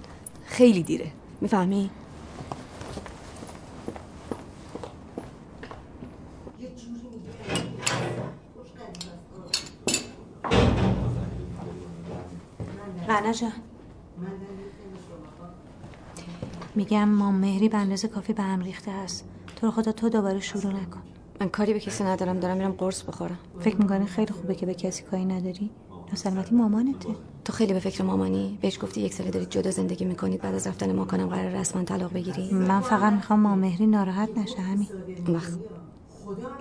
خیلی 0.49 0.83
دیره. 0.83 1.11
می‌فهمی؟ 1.41 1.89
رنا 13.07 13.31
جان. 13.33 13.51
میگم 16.75 17.09
مام 17.09 17.35
مهری 17.35 17.69
به 17.69 17.77
اندازه 17.77 18.07
کافی 18.07 18.33
به 18.33 18.43
هم 18.43 18.61
ریخته 18.61 18.91
هست 18.91 19.25
تو 19.55 19.65
رو 19.67 19.71
خدا 19.71 19.91
تو 19.91 20.09
دوباره 20.09 20.39
شروع 20.39 20.73
نکن. 20.73 21.01
من 21.41 21.49
کاری 21.49 21.73
به 21.73 21.79
کسی 21.79 22.03
ندارم 22.03 22.39
دارم 22.39 22.57
میرم 22.57 22.71
قرص 22.71 23.03
بخورم. 23.03 23.39
فکر 23.59 23.75
می‌کنی 23.75 24.05
خیلی 24.05 24.33
خوبه 24.33 24.55
که 24.55 24.65
به 24.65 24.73
کسی 24.73 25.03
کاری 25.03 25.25
نداری؟ 25.25 25.69
سلامتی 26.13 26.55
مامانته. 26.55 27.09
تو 27.49 27.55
خیلی 27.55 27.73
به 27.73 27.79
فکر 27.79 28.03
مامانی 28.03 28.57
بهش 28.61 28.79
گفتی 28.81 29.01
یک 29.01 29.13
ساله 29.13 29.31
دارید 29.31 29.49
جدا 29.49 29.71
زندگی 29.71 30.05
می‌کنید 30.05 30.41
بعد 30.41 30.55
از 30.55 30.67
رفتن 30.67 30.95
ما 30.95 31.05
کنم 31.05 31.27
قرار 31.27 31.49
رسما 31.49 31.83
طلاق 31.83 32.13
بگیری. 32.13 32.53
من 32.53 32.81
فقط 32.81 33.13
می‌خوام 33.13 33.39
مام 33.39 33.59
مهری 33.59 33.87
ناراحت 33.87 34.29
نشه 34.37 34.61
همین. 34.61 34.87
وقت 35.27 35.53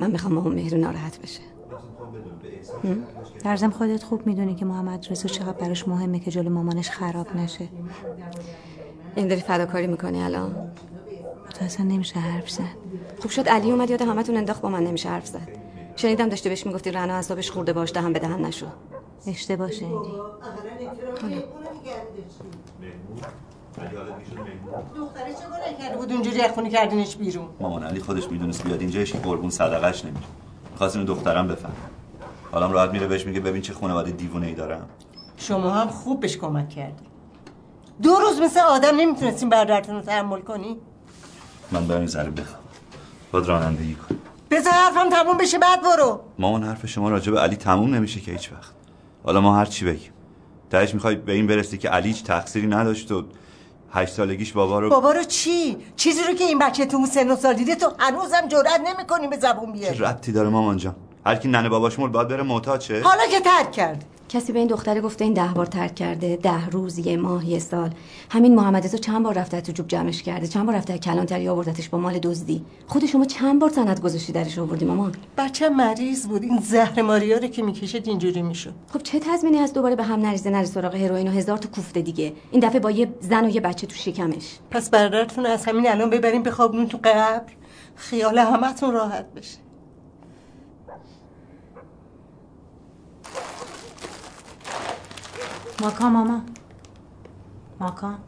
من 0.01 0.11
می‌خوام 0.11 0.34
مامان 0.34 0.55
مهری 0.55 0.78
ناراحت 0.78 1.18
بشه. 1.18 1.41
در 3.45 3.57
ضمن 3.57 3.70
خودت 3.70 4.03
خوب 4.03 4.26
می‌دونی 4.26 4.55
که 4.55 4.64
محمد 4.64 5.07
رضا 5.11 5.28
چقدر 5.28 5.53
براش 5.53 5.89
مهمه 5.89 6.18
که 6.18 6.30
جلو 6.30 6.51
مامانش 6.51 6.91
خراب 6.91 7.36
نشه. 7.36 7.68
این 9.16 9.28
داری 9.28 9.41
فداکاری 9.41 9.86
می‌کنی 9.86 10.22
الان؟ 10.22 10.70
تو 11.55 11.64
اصلا 11.64 11.86
نمیشه 11.86 12.20
حرف 12.20 12.51
زد. 12.51 12.62
خوب 13.18 13.30
شد 13.30 13.49
علی 13.49 13.70
اومد 13.70 13.91
یاد 13.91 14.03
همتون 14.03 14.36
انداخت 14.36 14.62
با 14.62 14.68
من 14.68 14.84
نمیشه 14.84 15.09
حرف 15.09 15.26
زد. 15.26 15.49
شنیدم 15.97 16.28
داشتی 16.28 16.49
بهش 16.49 16.66
می‌گفتی 16.66 16.91
رنا 16.91 17.14
اعصابش 17.14 17.51
خورده 17.51 17.72
باش 17.72 17.93
دهن 17.93 18.12
به 18.12 18.18
دهن 18.18 18.45
نشو. 18.45 18.66
اشتباه 19.27 19.71
شنیدی 19.71 20.12
دختره 24.97 25.35
چه 25.35 25.83
کرده 25.83 25.97
بود؟ 25.97 26.12
اونجوری 26.12 26.41
از 26.41 26.51
خونه 26.51 26.71
کردینش 26.71 27.16
بیرون. 27.16 27.49
مامان 27.61 27.83
علی 27.83 28.01
خودش 28.01 28.31
می‌دونست 28.31 28.64
بیاد. 28.64 28.81
اینجا 28.81 29.05
که 29.05 29.19
قربون 29.19 29.51
صدقش 29.51 30.05
نمیره 30.05 30.27
می‌خواست 30.71 30.97
اینو 30.97 31.14
دخترم 31.14 31.49
بفهم 31.49 31.73
حالا 32.53 32.66
راحت 32.66 32.91
میره 32.91 33.07
بهش 33.07 33.27
میگه 33.27 33.41
ببین 33.41 33.62
چه 33.62 33.73
خانواده 33.73 34.11
دیوونه 34.11 34.47
ای 34.47 34.55
دارم. 34.55 34.89
شما 35.37 35.71
هم 35.71 35.89
خوب 35.89 36.21
بهش 36.21 36.37
کمک 36.37 36.69
کردی. 36.69 37.05
دو 38.03 38.14
روز 38.14 38.41
مثل 38.41 38.61
آدم 38.61 38.97
نمی‌تونستیم 38.97 39.49
بردرتون 39.49 39.95
رو 39.95 40.03
تحمل 40.03 40.41
کنی. 40.41 40.77
من 41.73 41.87
برم 41.87 41.99
این 41.99 42.07
ذره 42.07 42.31
بخوام 42.31 42.62
باید 43.33 43.47
رانندگی 43.47 43.95
کن 43.95 44.16
بذار 44.51 44.73
حرفم 44.73 45.11
تموم 45.11 45.37
بشه 45.37 45.59
بعد 45.59 45.83
برو. 45.83 46.21
مامان 46.39 46.62
حرف 46.62 46.87
شما 46.87 47.09
راجع 47.09 47.33
به 47.33 47.41
علی 47.41 47.57
تموم 47.57 47.95
نمیشه 47.95 48.21
که 48.21 48.33
هیچ 48.33 48.53
وقت. 48.53 48.78
حالا 49.29 49.41
ما 49.41 49.57
هر 49.57 49.64
چی 49.64 49.85
بگیم. 49.85 50.12
تهش 50.70 50.95
می‌خوای 50.95 51.16
به 51.16 51.33
این 51.33 51.47
برسی 51.47 51.79
که 51.79 51.89
علی 51.89 52.09
هیچ 52.09 52.24
تقصیری 52.24 52.66
نداشت 52.66 53.12
و 53.12 53.24
هشت 53.93 54.12
سالگیش 54.14 54.53
بابا 54.53 54.81
رو 54.81 54.91
بابا 54.91 55.12
رو 55.12 55.22
چی؟ 55.22 55.76
چیزی 55.97 56.22
رو 56.29 56.35
که 56.35 56.45
این 56.45 56.59
بچه 56.59 56.87
تو 56.87 56.97
اون 56.97 57.07
سن 57.07 57.31
و 57.31 57.37
سال 57.37 57.55
دیده 57.55 57.74
تو 57.74 57.93
هنوزم 57.99 58.49
جرئت 58.49 58.81
نمی‌کنی 58.87 59.29
به 59.29 59.37
زبون 59.37 59.72
بیاری. 59.72 59.99
چه 59.99 60.05
ربطی 60.05 60.33
داره 60.33 60.49
مامان 60.49 60.76
جان؟ 60.76 60.97
هر 61.26 61.37
کی 61.37 61.49
ننه 61.49 61.68
باباش 61.68 61.99
مرد 61.99 62.12
باید 62.12 62.29
بره 62.29 62.43
محتاجه 62.43 63.03
حالا 63.03 63.26
که 63.31 63.41
ترک 63.41 63.72
کرد. 63.72 64.05
کسی 64.29 64.53
به 64.53 64.59
این 64.59 64.68
دختره 64.68 65.01
گفته 65.01 65.24
این 65.24 65.35
ده 65.35 65.49
بار 65.55 65.66
ترک 65.66 65.95
کرده 65.95 66.37
ده 66.37 66.66
روز 66.66 66.99
یه 66.99 67.16
ماه 67.16 67.49
یه 67.49 67.59
سال. 67.59 67.91
همین 68.31 68.55
محمد 68.55 68.87
تو 68.87 68.99
چند 68.99 69.22
بار 69.22 69.35
رفته 69.35 69.61
تو 69.61 69.72
جوب 69.72 69.89
جمعش 69.89 70.22
کرده؟ 70.22 70.47
چند 70.47 70.66
بار 70.66 70.74
رفته 70.74 70.99
کلانتری 70.99 71.49
آوردتش 71.49 71.89
با 71.89 71.99
مال 71.99 72.18
دزدی؟ 72.18 72.64
خود 72.87 73.07
شما 73.07 73.24
چند 73.24 73.61
بار 73.61 73.70
سند 73.70 74.01
گذاشتی 74.01 74.33
درش 74.33 74.59
آوردی 74.59 74.85
مامان 74.85 75.14
بچه 75.39 75.68
مریض 75.68 76.26
بود. 76.26 76.43
این 76.43 76.59
زهر 76.59 77.03
ماریا 77.03 77.39
رو 77.39 77.47
که 77.47 77.62
می‌کشید 77.62 78.09
اینجوری 78.09 78.43
می‌شد. 78.43 78.74
خب 78.93 79.03
چه 79.03 79.20
تضمینی 79.20 79.59
از 79.59 79.72
دوباره 79.72 79.97
به 79.97 80.03
هم 80.03 80.20
نریزه 80.20 80.51
نری 80.51 80.66
سراغ 80.66 80.95
هروئین 80.95 81.29
و 81.29 81.31
هزار 81.31 81.59
تا 81.59 81.68
کوفته 81.68 82.03
دیگه؟ 82.03 82.33
این 82.51 82.61
دفعه 82.61 82.81
با 82.81 82.91
یه 82.91 83.09
زن 83.20 83.45
و 83.45 83.49
یه 83.49 83.61
بچه 83.61 83.87
تو 83.87 83.97
شکمش. 83.97 84.59
پس 84.70 84.91
برادرتون 84.91 85.47
از 85.47 85.66
همین 85.66 85.89
الان 85.89 86.11
ببریم 86.11 86.43
بخوابونون 86.43 86.89
تو 86.89 86.99
قبر 87.05 87.53
خیال 87.97 88.39
همتون 88.39 88.93
راحت 88.93 89.26
بشه. 89.37 89.68
ماکان 95.81 96.12
ماما 96.12 96.41
ماکان. 97.81 98.18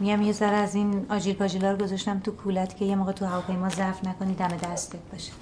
میگم 0.00 0.22
یه 0.22 0.32
ذره 0.32 0.56
از 0.56 0.74
این 0.74 1.06
آجیل 1.08 1.34
پاجیلا 1.34 1.70
رو 1.70 1.78
گذاشتم 1.78 2.18
تو 2.18 2.30
کولت 2.30 2.76
که 2.76 2.84
یه 2.84 2.96
موقع 2.96 3.12
تو 3.12 3.26
هواپیما 3.26 3.68
ظرف 3.68 4.06
نکنی 4.06 4.34
دم 4.34 4.48
دستت 4.48 4.98
باشه. 5.12 5.32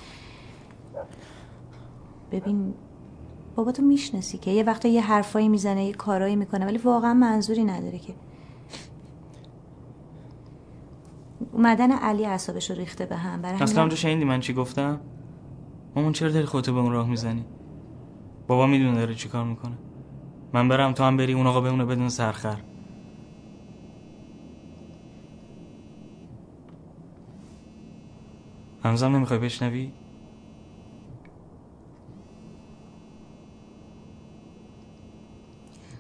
ببین 2.32 2.74
بابا 3.56 3.72
تو 3.72 3.82
می‌شناسی 3.82 4.38
که 4.38 4.50
یه 4.50 4.62
وقت 4.62 4.84
یه 4.84 5.02
حرفایی 5.02 5.48
می‌زنه 5.48 5.84
یه 5.84 5.92
کارایی 5.92 6.36
می‌کنه 6.36 6.66
ولی 6.66 6.78
واقعا 6.78 7.14
منظوری 7.14 7.64
نداره 7.64 7.98
که. 7.98 8.14
اومدن 11.52 11.92
علی 11.92 12.26
اعصابش 12.26 12.70
رو 12.70 12.76
ریخته 12.76 13.06
به 13.06 13.16
هم. 13.16 13.42
برای 13.42 13.62
اصلا 13.62 13.80
اونجا 13.80 13.96
شنیدی 13.96 14.24
من 14.24 14.40
چی 14.40 14.54
گفتم؟ 14.54 15.00
مامان 15.96 16.12
چرا 16.12 16.30
داری 16.30 16.46
خودتو 16.46 16.74
به 16.74 16.80
اون 16.80 16.92
راه 16.92 17.08
می‌زنی؟ 17.08 17.44
بابا 18.48 18.66
می‌دونه 18.66 18.94
داره 18.94 19.14
چی 19.14 19.28
کار 19.28 19.44
می‌کنه. 19.44 19.72
من 20.52 20.68
برم 20.68 20.92
تو 20.92 21.04
هم 21.04 21.16
بری 21.16 21.32
اون 21.32 21.46
آقا 21.46 21.60
بمونه 21.60 21.84
بدون 21.84 22.08
سرخر. 22.08 22.56
هنوزم 28.84 29.16
نمی‌خوای 29.16 29.38
بشنوی؟ 29.38 29.90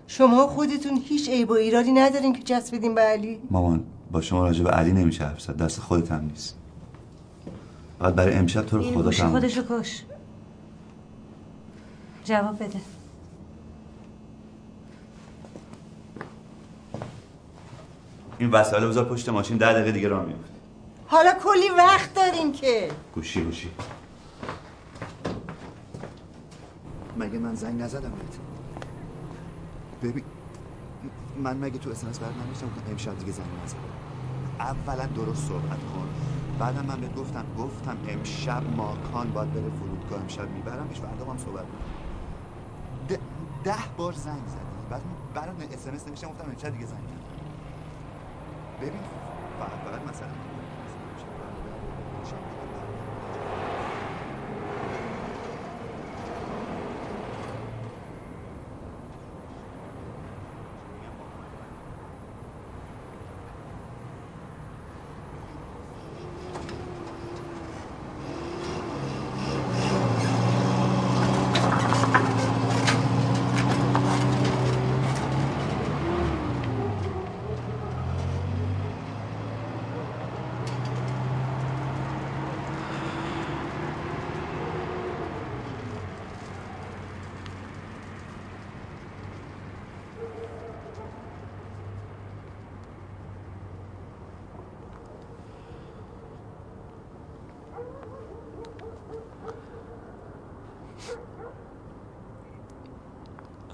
شما 0.06 0.46
خودتون 0.46 1.00
هیچ 1.04 1.28
عیب 1.28 1.50
و 1.50 1.52
ایرادی 1.52 1.92
ندارین 1.92 2.32
که 2.32 2.42
جس 2.42 2.74
بدین 2.74 2.94
به 2.94 3.00
علی؟ 3.00 3.38
مامان 3.50 3.84
با 4.12 4.20
شما 4.20 4.44
راجع 4.44 4.64
به 4.64 4.70
علی 4.70 4.92
نمیشه 4.92 5.24
حرف 5.24 5.40
زد. 5.40 5.56
دست 5.56 5.80
خودت 5.80 6.12
هم 6.12 6.24
نیست. 6.24 6.58
فقط 7.98 8.14
برای 8.14 8.34
امشب 8.34 8.62
تو 8.62 8.76
رو 8.76 8.82
خدا 8.82 9.10
تموم 9.10 9.30
خودشو 9.30 9.62
کش. 9.70 10.02
جواب 12.26 12.64
بده. 12.64 12.80
این 18.38 18.50
وسایل 18.50 18.86
بذار 18.86 19.04
پشت 19.04 19.28
ماشین 19.28 19.56
ده 19.56 19.72
دقیقه 19.72 19.92
دیگه 19.92 20.08
راه 20.08 20.24
میفته 20.24 20.50
حالا 21.06 21.32
کلی 21.34 21.68
وقت 21.78 22.14
دارین 22.14 22.52
که. 22.52 22.90
گوشی 23.14 23.44
گوشی. 23.44 23.70
مگه 27.16 27.38
من 27.38 27.54
زنگ 27.54 27.82
نزدم 27.82 28.10
بهت؟ 28.10 28.38
ببین 30.02 30.24
من 31.36 31.56
مگه 31.56 31.78
تو 31.78 31.90
اسنس 31.90 32.18
برد 32.18 32.34
نمیشتم 32.46 32.66
گفتم 32.66 32.90
امشب 32.90 33.18
دیگه 33.18 33.32
زنگ 33.32 33.46
نزدم 33.64 33.78
اولا 34.60 35.06
درست 35.06 35.48
صحبت 35.48 35.78
کن 35.94 36.08
بعدم 36.58 36.86
من 36.86 37.00
بهت 37.00 37.14
گفتم 37.14 37.44
گفتم 37.58 37.96
امشب 38.08 38.62
ماکان 38.76 39.32
باید 39.32 39.52
بره 39.52 39.70
فرودگاه 39.78 40.20
امشب 40.20 40.50
میبرمش 40.50 40.96
فردا 41.00 41.24
با 41.24 41.32
هم 41.32 41.38
صحبت 41.38 41.64
می‌کنیم. 41.64 41.95
ده, 43.64 43.74
بار 43.96 44.12
زنگ 44.12 44.46
زدی. 44.46 44.60
بعد 44.90 45.02
برات 45.34 45.72
اس 45.72 45.86
ام 45.88 45.94
اس 45.94 46.08
نوشتم 46.08 46.28
گفتم 46.28 46.50
امشب 46.50 46.70
دیگه 46.70 46.86
زنگ 46.86 47.04
نزن. 47.04 47.26
ببین 48.80 49.02
فقط 49.58 49.70
فقط 49.70 50.02
مثلا 50.08 50.28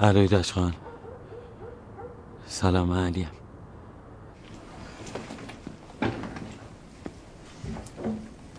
علوی 0.02 0.28
دشخان 0.28 0.74
سلام 2.46 2.92
علیم 2.92 3.28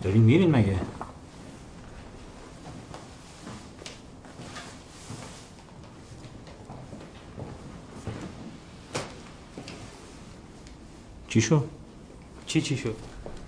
دارین 0.02 0.22
میرین 0.22 0.50
مگه؟ 0.50 0.80
چی 11.28 11.40
شد؟ 11.40 11.64
چی 12.46 12.62
چی 12.62 12.76
شد؟ 12.76 12.96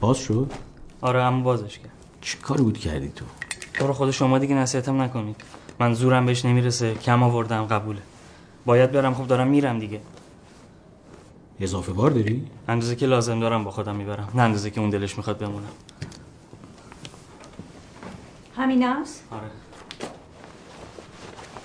باز 0.00 0.18
شد؟ 0.18 0.52
آره 1.00 1.22
اما 1.22 1.42
بازش 1.42 1.78
کرد. 1.78 1.92
چی 2.20 2.38
کاری 2.38 2.62
بود 2.62 2.78
کردی 2.78 3.08
تو؟ 3.08 3.24
تو 3.74 3.86
رو 3.86 3.92
خود 3.92 4.10
شما 4.10 4.38
دیگه 4.38 4.54
نصیحتم 4.54 5.02
نکنید 5.02 5.65
من 5.80 5.94
زورم 5.94 6.26
بهش 6.26 6.44
نمی‌رسه. 6.44 6.94
کم 6.94 7.22
آوردم 7.22 7.64
قبوله. 7.64 8.00
باید 8.66 8.92
برم. 8.92 9.14
خب 9.14 9.26
دارم 9.26 9.48
میرم 9.48 9.78
دیگه. 9.78 10.00
اضافه 11.60 11.92
بار 11.92 12.10
داری؟ 12.10 12.46
اندازه 12.68 12.96
که 12.96 13.06
لازم 13.06 13.40
دارم 13.40 13.64
با 13.64 13.70
خودم 13.70 13.96
می‌برم. 13.96 14.28
نه 14.34 14.42
اندازه 14.42 14.70
که 14.70 14.80
اون 14.80 14.90
دلش 14.90 15.16
می‌خواد 15.16 15.38
بمونم. 15.38 15.68
همین 18.56 18.86
است 18.86 19.24
آره. 19.30 19.50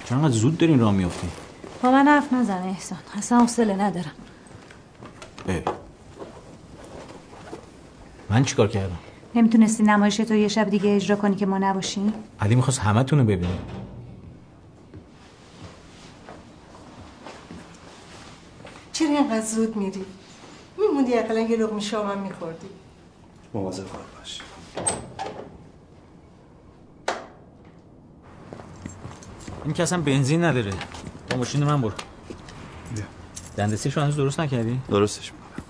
چرا 0.05 0.17
انقدر 0.17 0.33
زود 0.33 0.57
دارین 0.57 0.79
راه 0.79 0.93
میافتی 0.93 1.27
با 1.83 1.91
من 1.91 2.07
حرف 2.07 2.33
نزن 2.33 2.63
احسان. 2.63 2.99
اصلا 3.17 3.39
حوصله 3.39 3.75
ندارم. 3.75 4.11
من 8.29 8.43
چیکار 8.43 8.67
کردم؟ 8.67 8.97
نمی‌تونستی 9.35 9.83
نمایش 9.83 10.17
تو 10.17 10.35
یه 10.35 10.47
شب 10.47 10.69
دیگه 10.69 10.95
اجرا 10.95 11.15
کنی 11.15 11.35
که 11.35 11.45
ما 11.45 11.57
نباشیم؟ 11.57 12.13
علی 12.39 12.55
می‌خواست 12.55 12.79
همه 12.79 13.03
تونو 13.03 13.23
ببینه 13.23 13.57
چرا 18.93 19.20
اینقدر 19.31 19.47
زود 19.47 19.75
میری. 19.75 20.05
میموندی 20.77 21.13
اقلا 21.13 21.39
یه 21.39 21.57
لقمه 21.57 21.79
شامم 21.79 22.17
میخوردی. 22.17 22.67
مواظب 23.53 23.87
خود 23.87 23.99
باش. 24.17 24.41
این 29.65 29.73
که 29.73 29.83
اصلا 29.83 30.01
بنزین 30.01 30.43
نداره. 30.43 30.71
با 31.29 31.37
ماشین 31.37 31.63
من 31.63 31.81
برو. 31.81 31.93
بیا. 32.95 33.03
دندسیش 33.57 33.97
هنوز 33.97 34.15
درست 34.15 34.39
نکردی؟ 34.39 34.79
درستش 34.89 35.31
می‌کنم. 35.33 35.65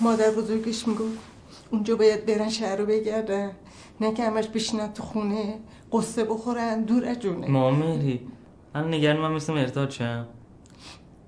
مادر 0.00 0.30
بزرگش 0.30 0.88
می‌گفت 0.88 1.18
اونجا 1.70 1.96
باید 1.96 2.26
برن 2.26 2.48
شهر 2.48 2.76
رو 2.76 2.86
بگردن. 2.86 3.50
نه 4.00 4.14
که 4.14 4.24
همش 4.24 4.46
بشینن 4.46 4.92
تو 4.92 5.02
خونه 5.02 5.58
قصه 5.92 6.24
بخورن 6.24 6.82
دور 6.82 7.04
از 7.06 7.18
جونه. 7.18 7.48
مامری 7.48 8.28
من 8.74 8.94
نگران 8.94 9.20
من 9.20 9.32
مثل 9.32 9.52
مرتاد 9.52 9.90
شم. 9.90 10.26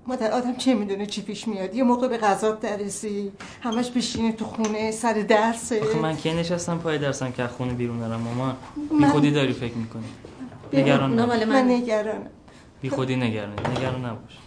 مادر 0.07 0.31
آدم 0.31 0.55
چه 0.55 0.73
می‌دونه 0.73 1.05
چی 1.05 1.21
پیش 1.21 1.47
میاد؟ 1.47 1.75
یه 1.75 1.83
موقع 1.83 2.07
به 2.07 2.17
غذات 2.17 2.59
درسی 2.59 3.31
همش 3.61 3.89
بشینه 3.91 4.31
تو 4.31 4.45
خونه 4.45 4.91
سر 4.91 5.13
درسه 5.13 5.81
آخه 5.81 5.99
من 5.99 6.15
کی 6.15 6.33
نشستم 6.33 6.77
پای 6.77 6.97
درسم 6.97 7.31
که 7.31 7.43
از 7.43 7.49
خونه 7.49 7.73
بیرون 7.73 7.99
نرم 7.99 8.19
مامان 8.21 8.55
من- 8.91 8.97
بی 8.99 9.05
خودی 9.05 9.31
داری 9.31 9.53
فکر 9.53 9.73
می‌کنی؟ 9.73 10.03
نگران 10.73 11.19
نباش 11.19 11.37
مال 11.37 11.45
من 11.45 11.61
من 11.65 11.71
نگرانم. 11.71 12.27
بی 12.81 12.89
خودی 12.89 13.15
نگران 13.15 13.53
نگران 13.71 14.05
نباش. 14.05 14.37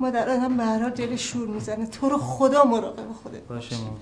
مادر 0.00 0.28
آدم 0.30 0.56
به 0.56 0.64
هر 0.64 0.78
حال 0.82 0.90
دلش 0.90 1.22
شور 1.22 1.48
می‌زنه. 1.48 1.86
تو 1.86 2.08
رو 2.08 2.18
خدا 2.18 2.64
مراقب 2.64 3.12
خودت 3.22 3.42
باشه 3.48 3.76
مامان. 3.76 3.96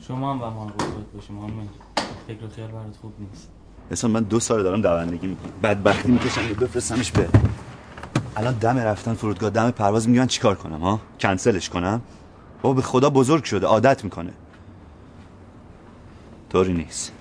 شما 0.00 0.32
هم 0.34 0.42
و 0.42 0.50
ما 0.50 0.66
خودت 0.66 1.06
باشی 1.14 1.32
مامان. 1.32 1.68
فکر 2.28 2.44
و 2.44 2.48
خیال 2.48 2.68
برات 2.68 2.96
خوب 3.00 3.12
نیست. 3.20 3.48
اصلا 3.90 4.10
من 4.10 4.22
دو 4.22 4.40
سال 4.40 4.62
دارم 4.62 4.82
دوندگی 4.82 5.26
می‌کنم. 5.26 5.52
بدبختی 5.62 6.08
می‌کشم 6.12 6.48
که 6.48 6.54
بفرستمش 6.54 7.12
به 7.12 7.28
الان 8.38 8.54
دم 8.54 8.78
رفتن 8.78 9.14
فرودگاه 9.14 9.50
دم 9.50 9.70
پرواز 9.70 10.08
میگن 10.08 10.26
چیکار 10.26 10.54
کنم 10.54 10.80
ها؟ 10.80 11.00
کنسلش 11.20 11.68
کنم؟ 11.68 12.00
بابا 12.62 12.74
به 12.74 12.82
خدا 12.82 13.10
بزرگ 13.10 13.44
شده 13.44 13.66
عادت 13.66 14.04
می‌کنه. 14.04 14.32
طوری 16.50 16.72
نیست. 16.72 17.12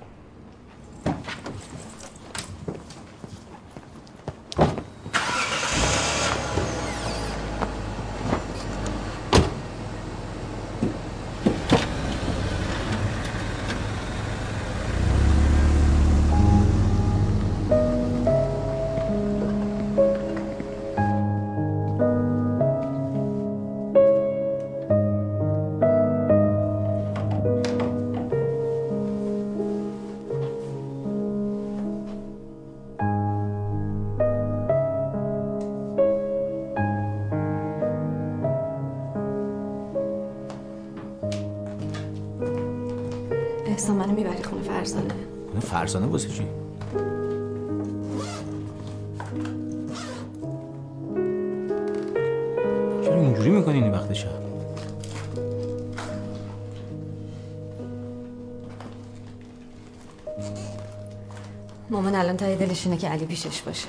دلش 62.68 62.86
اینه 62.86 62.98
که 62.98 63.10
علی 63.10 63.26
پیشش 63.26 63.62
باشه. 63.62 63.88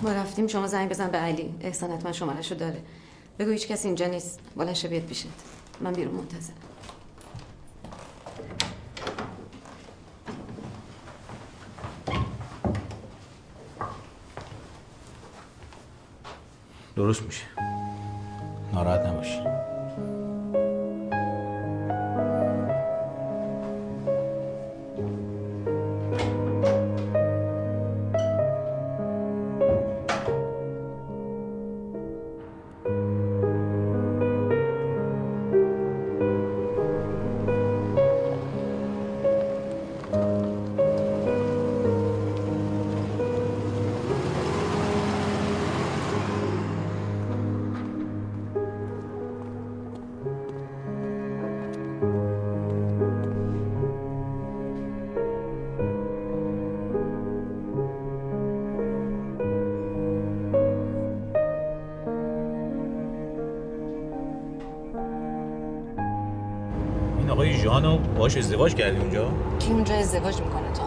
ما 0.00 0.12
رفتیم 0.12 0.46
شما 0.46 0.66
زنگ 0.66 0.88
بزن 0.88 1.10
به 1.10 1.18
علی. 1.18 1.54
احسان 1.60 1.90
حتما 1.90 2.12
شمارشو 2.12 2.54
داره. 2.54 2.82
بگو 3.38 3.50
هیچ 3.50 3.68
کسی 3.68 3.88
اینجا 3.88 4.06
نیست. 4.06 4.40
بلنشه 4.56 4.88
بیاد 4.88 5.02
پیشت. 5.02 5.26
من 5.80 5.92
بیرون 5.92 6.14
منتظر 6.14 6.52
درست 16.96 17.22
میشه. 17.22 17.44
ناراحت 18.72 19.00
نباشی. 19.00 19.55
باش 68.26 68.36
ازدواج 68.36 68.74
کردی 68.74 68.98
اونجا؟ 68.98 69.28
کی 69.58 69.72
اونجا 69.72 69.94
ازدواج 69.94 70.40
می‌کنه 70.40 70.72
تا 70.74 70.82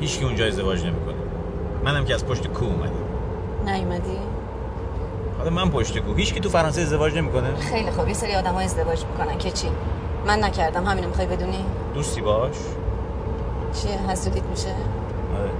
هیچ 0.00 0.18
کی 0.18 0.24
اونجا 0.24 0.46
ازدواج 0.46 0.86
نمی‌کنه. 0.86 1.14
منم 1.84 2.04
که 2.04 2.14
از 2.14 2.26
پشت 2.26 2.46
کو 2.46 2.64
اومدم. 2.64 2.92
نیومدی؟ 3.64 4.18
حالا 5.38 5.50
من 5.50 5.70
پشت 5.70 5.98
کو 5.98 6.14
هیچ 6.14 6.34
کی 6.34 6.40
تو 6.40 6.48
فرانسه 6.48 6.80
ازدواج 6.80 7.16
نمی‌کنه؟ 7.16 7.54
خیلی 7.56 7.90
خوب. 7.90 8.08
یه 8.08 8.14
سری 8.14 8.34
آدم 8.34 8.56
ازدواج 8.56 9.04
می‌کنن. 9.04 9.38
که 9.38 9.50
چی؟ 9.50 9.68
من 10.26 10.44
نکردم. 10.44 10.84
همینو 10.84 11.08
می‌خوای 11.08 11.26
بدونی؟ 11.26 11.64
دوستی 11.94 12.20
باش. 12.20 12.56
چیه 13.72 14.10
حسودیت 14.10 14.44
میشه؟ 14.44 14.68
آره. 15.38 15.50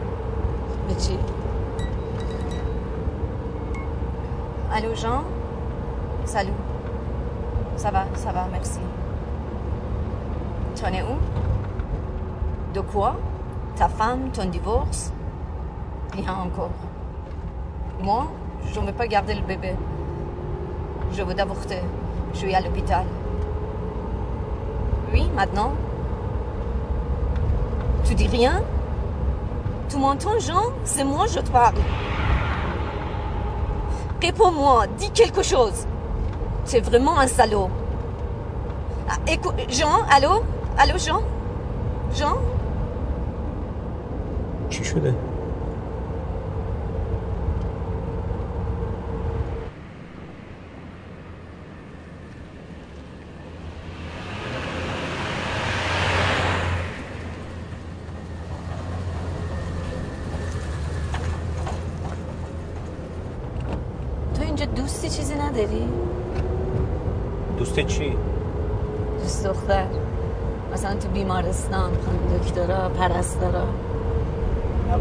به 0.88 0.94
چی؟ 0.94 1.18
الو 4.72 4.94
جان؟ 4.94 5.24
سالو 6.24 6.50
ça 7.76 7.90
va 7.90 8.02
ça 8.24 8.30
va 8.36 8.42
merci 8.54 9.03
t'en 10.84 10.92
es 10.92 11.02
où? 11.02 11.16
De 12.74 12.80
quoi? 12.80 13.16
Ta 13.76 13.88
femme 13.88 14.30
ton 14.32 14.44
divorce? 14.50 15.12
Rien 16.12 16.34
encore 16.34 16.70
Moi, 18.02 18.26
je 18.70 18.80
ne 18.80 18.86
veux 18.86 18.92
pas 18.92 19.06
garder 19.06 19.34
le 19.34 19.40
bébé. 19.40 19.74
Je 21.12 21.22
veux 21.22 21.32
d'avorter. 21.32 21.80
Je 22.34 22.38
suis 22.38 22.54
à 22.54 22.60
l'hôpital. 22.60 23.04
Oui, 25.10 25.30
maintenant? 25.34 25.72
Tu 28.04 28.14
dis 28.14 28.28
rien? 28.28 28.62
Tu 29.88 29.96
m'entends, 29.96 30.38
Jean? 30.38 30.64
C'est 30.84 31.04
moi, 31.04 31.26
je 31.26 31.40
te 31.40 31.50
parle. 31.50 31.76
Réponds-moi, 34.20 34.86
dis 34.98 35.10
quelque 35.10 35.42
chose. 35.42 35.86
Es 36.72 36.80
vraiment 36.80 37.18
un 37.18 37.26
salaud. 37.26 37.70
Ah, 39.08 39.16
Jean, 39.68 40.02
allô? 40.10 40.42
Allô, 40.76 40.98
Jean? 40.98 41.20
Jean? 42.12 42.53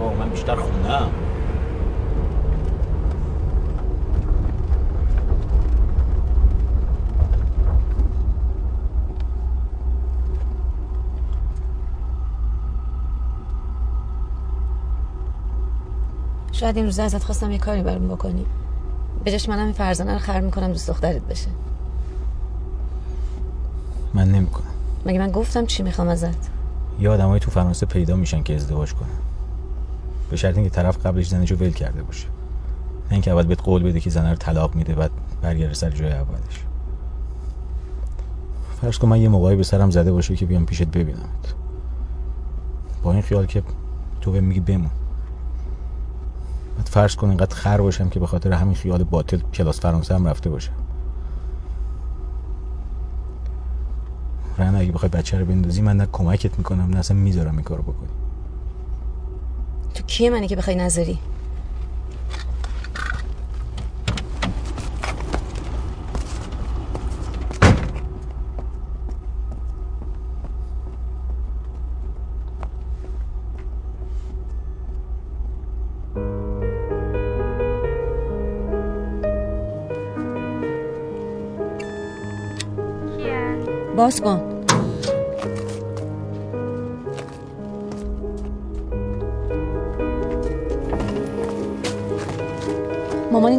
بابا 0.04 0.16
من 0.16 0.30
بیشتر 0.30 0.56
خوندم. 0.56 1.10
شاید 16.52 16.78
این 16.78 16.86
روزا 16.86 17.04
ازت 17.04 17.24
خواستم 17.24 17.52
یه 17.52 17.58
کاری 17.58 17.82
برام 17.82 18.08
بکنی. 18.08 18.46
بجاش 19.26 19.50
منم 19.50 19.64
این 19.64 19.74
فرزانه 19.74 20.14
رو 20.14 20.20
خر 20.20 20.40
می‌کنم 20.40 20.68
دوست 20.68 20.90
دخترت 20.90 21.22
بشه. 21.22 21.48
من 24.14 24.32
نمی‌کنم. 24.32 24.64
مگه 25.06 25.20
من 25.20 25.32
گفتم 25.32 25.66
چی 25.66 25.84
می‌خوام 25.84 26.08
ازت؟ 26.08 26.50
یه 27.00 27.10
آدمایی 27.10 27.40
تو 27.40 27.52
فرانسه 27.52 27.86
پیدا 27.86 28.16
میشن 28.16 28.44
که 28.44 28.56
ازدواج 28.56 28.94
کنن. 28.94 29.33
به 30.34 30.38
شرط 30.38 30.56
اینکه 30.56 30.70
طرف 30.70 31.06
قبلش 31.06 31.28
زنشو 31.28 31.56
ول 31.56 31.70
کرده 31.70 32.04
باشه. 32.04 32.28
نه 33.06 33.12
اینکه 33.12 33.32
اول 33.32 33.46
بهت 33.46 33.62
قول 33.62 33.84
بده 33.84 34.00
که 34.00 34.10
زنه 34.10 34.30
رو 34.30 34.36
طلاق 34.36 34.76
میده 34.76 34.96
بعد 34.96 35.12
برگرده 35.42 35.74
سر 35.74 35.90
جای 35.90 36.12
اولش. 36.12 36.66
فرض 38.82 38.98
کن 38.98 39.08
من 39.08 39.22
یه 39.22 39.30
موقعی 39.30 39.56
به 39.56 39.64
سرم 39.64 39.92
زده 39.92 40.12
باشه 40.12 40.36
که 40.36 40.46
بیام 40.46 40.66
پیشت 40.66 40.84
ببینمت. 40.84 41.54
با 43.04 43.12
این 43.12 43.22
خیال 43.22 43.46
که 43.46 43.64
تو 44.22 44.32
به 44.32 44.42
میگی 44.42 44.60
بمون. 44.60 44.90
بعد 46.78 46.88
فرض 46.88 47.16
کن 47.16 47.30
اینقدر 47.30 47.56
خر 47.56 47.82
باشم 47.82 48.10
که 48.10 48.20
به 48.20 48.28
خاطر 48.28 48.54
همین 48.54 48.76
خیال 48.76 49.04
باطل 49.04 49.40
کلاس 49.54 49.80
فرانسه 49.80 50.16
هم 50.16 50.28
رفته 50.28 50.50
باشم 50.50 50.74
رن 54.58 54.76
اگه 54.76 54.92
بخوای 54.92 55.10
بچه 55.10 55.40
رو 55.40 55.46
بندازی 55.46 55.82
من 55.82 55.98
نه 55.98 56.08
کمکت 56.12 56.58
می‌کنم 56.58 56.90
نه 56.90 56.98
اصلا 56.98 57.18
می‌ذارم 57.18 57.56
این 57.56 57.64
کارو 57.64 57.84
بکنی. 57.84 58.10
تو 59.94 60.04
کیه 60.04 60.30
منی 60.30 60.48
که 60.48 60.56
بخوای 60.56 60.76
نظری؟ 60.76 61.20
باز 83.96 84.22
کن. 84.22 84.53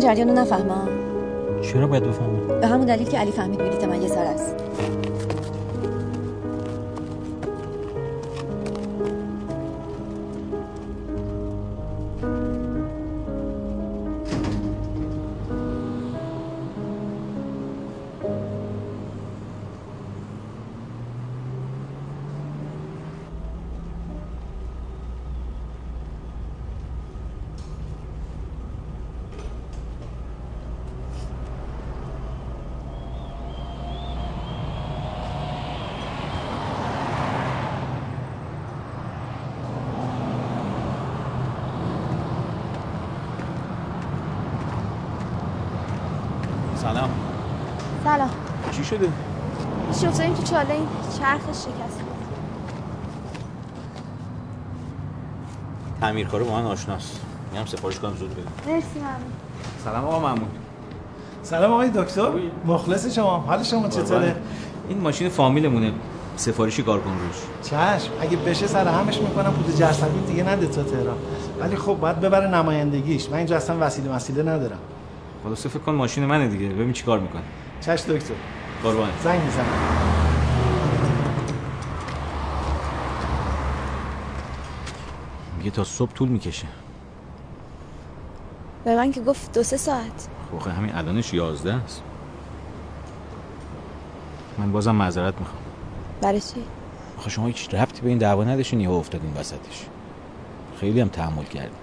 جریان 0.05 0.29
رو 0.29 0.35
نفهمم. 0.35 0.89
چرا 1.63 1.87
باید 1.87 2.03
بفهمم؟ 2.03 2.61
به 2.61 2.67
همون 2.67 2.87
دلیل 2.87 3.09
که 3.09 3.19
علی 3.19 3.33
فهمید 3.33 3.59
بلیت 3.59 3.85
من 3.85 4.03
یه 4.03 4.09
سر 4.09 4.25
است. 4.25 4.55
چاله 50.55 50.75
این 50.75 50.87
چرخش 51.19 51.57
شکست. 51.59 52.01
تعمیرکار 56.01 56.43
با 56.43 56.53
من 56.53 56.65
آشناست. 56.65 57.21
میگم 57.53 57.67
سفارش 57.67 57.99
کنم 57.99 58.15
زود 58.17 58.31
بده 58.31 58.73
مرسی 58.73 58.99
ممنون. 58.99 59.33
سلام 59.85 60.05
آقا 60.05 60.21
محمود 60.21 60.49
سلام 61.43 61.73
آقای 61.73 61.91
دکتر. 61.91 62.31
مخلص 62.67 63.15
شما. 63.15 63.39
حال 63.39 63.63
شما 63.63 63.89
چطوره؟ 63.89 64.37
این 64.89 65.01
ماشین 65.01 65.29
فامیلمونه. 65.29 65.93
سفارشی 66.37 66.83
کار 66.83 67.01
کن 67.01 67.11
روش. 67.11 67.37
چشم. 67.63 68.13
اگه 68.21 68.37
بشه 68.37 68.67
سر 68.67 68.89
همش 68.89 69.19
می‌کنم. 69.19 69.53
پود 69.53 69.77
جرثقیل 69.77 70.23
دیگه 70.23 70.49
نده 70.49 70.67
تا 70.67 70.83
تهران. 70.83 71.17
ولی 71.61 71.77
خب 71.77 71.95
باید 71.95 72.21
ببره 72.21 72.47
نمایندگیش. 72.47 73.31
من 73.31 73.37
اینجا 73.37 73.57
اصلا 73.57 73.77
وسیله 73.81 74.13
مسیله 74.13 74.43
ندارم. 74.43 74.79
خلاصه 75.45 75.69
فکر 75.69 75.79
کن 75.79 75.95
ماشین 75.95 76.25
منه 76.25 76.49
دیگه. 76.49 76.69
ببین 76.69 76.93
چیکار 76.93 77.19
می‌کنه. 77.19 77.43
چش 77.81 78.01
دکتر. 78.01 78.35
قربان. 78.83 79.09
زنگ 79.25 79.41
می‌زنم. 79.41 80.24
میگه 85.65 85.77
تا 85.77 85.85
صبح 85.85 86.13
طول 86.13 86.29
می‌کشه. 86.29 86.67
به 88.85 88.97
من 88.97 89.13
که 89.13 89.21
گفت 89.21 89.53
دو 89.53 89.63
سه 89.63 89.77
ساعت. 89.77 90.29
خب 90.53 90.69
همین 90.71 90.95
الانش 90.95 91.35
11 91.35 91.75
است. 91.75 92.03
من 94.59 94.73
بازم 94.73 94.95
معذرت 94.95 95.39
می‌خوام. 95.39 95.63
برای 96.21 96.41
چی؟ 96.41 96.65
آخه 97.19 97.31
شما 97.31 97.47
هیچ 97.47 97.75
ربطی 97.75 98.03
به 98.03 98.09
این 98.09 98.19
دعوا 98.19 98.45
نداشتین 98.45 98.81
یهو 98.81 98.93
افتادین 98.93 99.33
وسطش. 99.33 99.87
خیلی 100.81 101.01
هم 101.01 101.09
تحمل 101.09 101.45
کردین. 101.45 101.79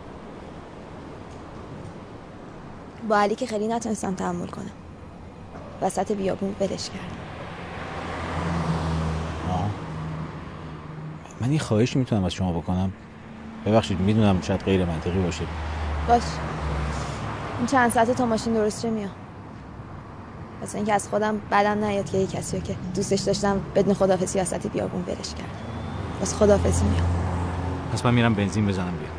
با 3.09 3.17
علی 3.17 3.35
که 3.35 3.45
خیلی 3.45 3.67
نتونستم 3.67 4.15
تحمل 4.15 4.47
کنم. 4.47 4.71
وسط 5.81 6.11
بیابون 6.11 6.55
ولش 6.59 6.89
کردم. 6.89 7.17
آه. 9.49 9.69
من 11.41 11.51
یه 11.51 11.59
خواهشی 11.59 11.99
می‌تونم 11.99 12.23
از 12.23 12.33
شما 12.33 12.51
بکنم. 12.51 12.93
ببخشید 13.65 13.99
می‌دونم 13.99 14.41
شاید 14.41 14.61
غیر 14.61 14.85
منطقی 14.85 15.19
باشه. 15.19 15.43
باش. 16.07 16.21
این 17.57 17.67
چند 17.67 17.91
ساعت 17.91 18.11
تا 18.11 18.25
ماشین 18.25 18.53
درست 18.53 18.81
چه 18.81 18.89
میام. 18.89 19.11
واسه 20.61 20.75
اینکه 20.75 20.93
از 20.93 21.07
خودم 21.07 21.41
بدم 21.51 21.85
نیاد 21.85 22.09
که 22.09 22.17
یه 22.17 22.27
کسی 22.27 22.61
که 22.61 22.75
دوستش 22.95 23.19
داشتم 23.19 23.61
بدون 23.75 23.93
خدافزی 23.93 24.39
وسط 24.39 24.67
بیابون 24.67 25.01
ولش 25.01 25.33
کردم 25.33 25.49
واسه 26.19 26.35
خدافزی 26.35 26.85
میام. 26.85 27.05
پس 27.93 28.05
من 28.05 28.13
میرم 28.13 28.33
بنزین 28.33 28.65
بزنم 28.65 28.97
بیام 28.97 29.10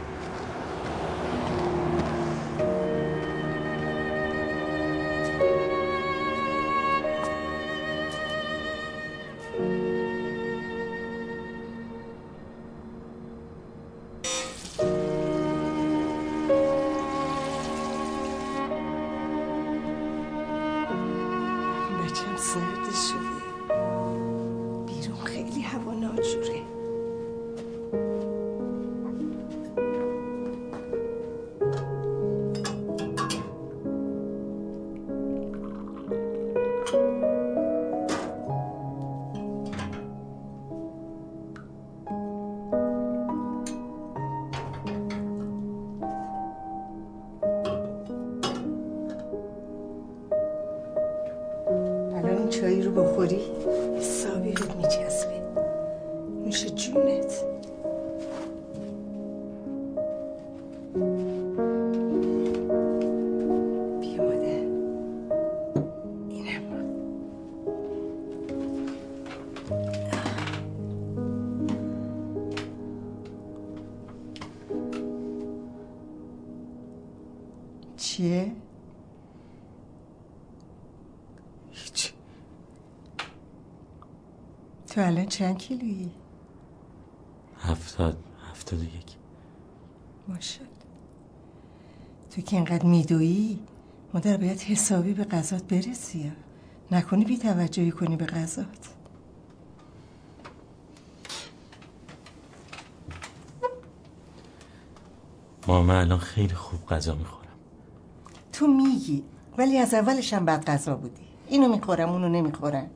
تو 84.93 85.01
الان 85.01 85.27
چند 85.27 85.59
کیلویی؟ 85.59 86.11
هفتاد 87.59 88.17
هفتاد 88.51 88.81
و 88.81 88.85
یک. 88.85 89.17
ماشاءالله. 90.29 90.73
تو 92.31 92.41
که 92.41 92.57
اینقدر 92.57 92.87
میدویی 92.87 93.59
مادر 94.15 94.37
باید 94.37 94.61
حسابی 94.61 95.15
به 95.15 95.25
غذات 95.25 95.65
برسی. 95.65 96.33
نکنی 96.91 97.25
بی 97.25 97.39
توجهی 97.39 97.91
کنی 97.91 98.17
به 98.17 98.27
غذات. 98.27 98.89
ما 105.67 105.83
من 105.83 105.97
الان 105.97 106.19
خیلی 106.19 106.55
خوب 106.55 106.87
غذا 106.87 107.15
می‌خورم. 107.15 107.43
تو 108.53 108.67
میگی 108.67 109.25
ولی 109.59 109.79
از 109.79 109.95
اولش 109.95 110.33
هم 110.33 110.45
بد 110.45 110.65
غذا 110.65 110.97
بودی. 110.97 111.27
اینو 111.49 111.69
می‌خورم 111.69 112.11
اونو 112.11 112.29
نمی‌خورم. 112.29 112.91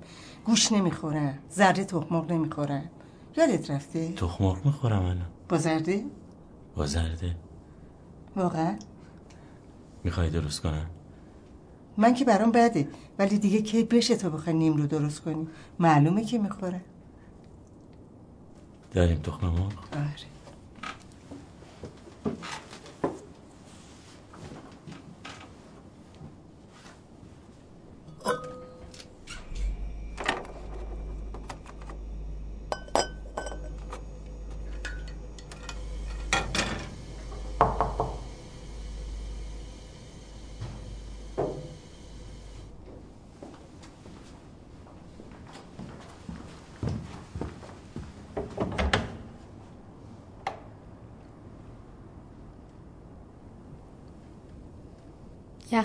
گوش 0.46 0.72
نمی‌خورم 0.72 1.38
زرده 1.50 1.84
تخمق 1.84 2.32
نمی‌خورم 2.32 2.90
یادت 3.36 3.70
رفته؟ 3.70 4.12
تخم 4.12 4.44
مرغ 4.44 4.66
می‌خورم 4.66 5.02
الان. 5.02 5.26
با 5.48 5.58
زرده؟ 5.58 6.04
با 6.76 6.86
زرده. 6.86 7.36
واقعا؟ 8.36 8.76
می‌خوای 10.04 10.30
درست 10.30 10.60
کنم؟ 10.60 10.86
من 11.96 12.14
که 12.14 12.24
برام 12.24 12.52
بده 12.52 12.88
ولی 13.18 13.38
دیگه 13.38 13.62
کی 13.62 13.84
بشه 13.84 14.16
تا 14.16 14.30
بخوای 14.30 14.56
نیم 14.56 14.76
رو 14.76 14.86
درست 14.86 15.20
کنی؟ 15.20 15.48
معلومه 15.78 16.24
که 16.24 16.38
می‌خوره. 16.38 16.80
داریم 18.92 19.18
تخم 19.18 19.46
مرغ؟ 19.46 19.72
آره. 19.92 20.35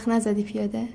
یخ 0.01 0.07
نزدی 0.07 0.43
پیاده؟ 0.43 0.87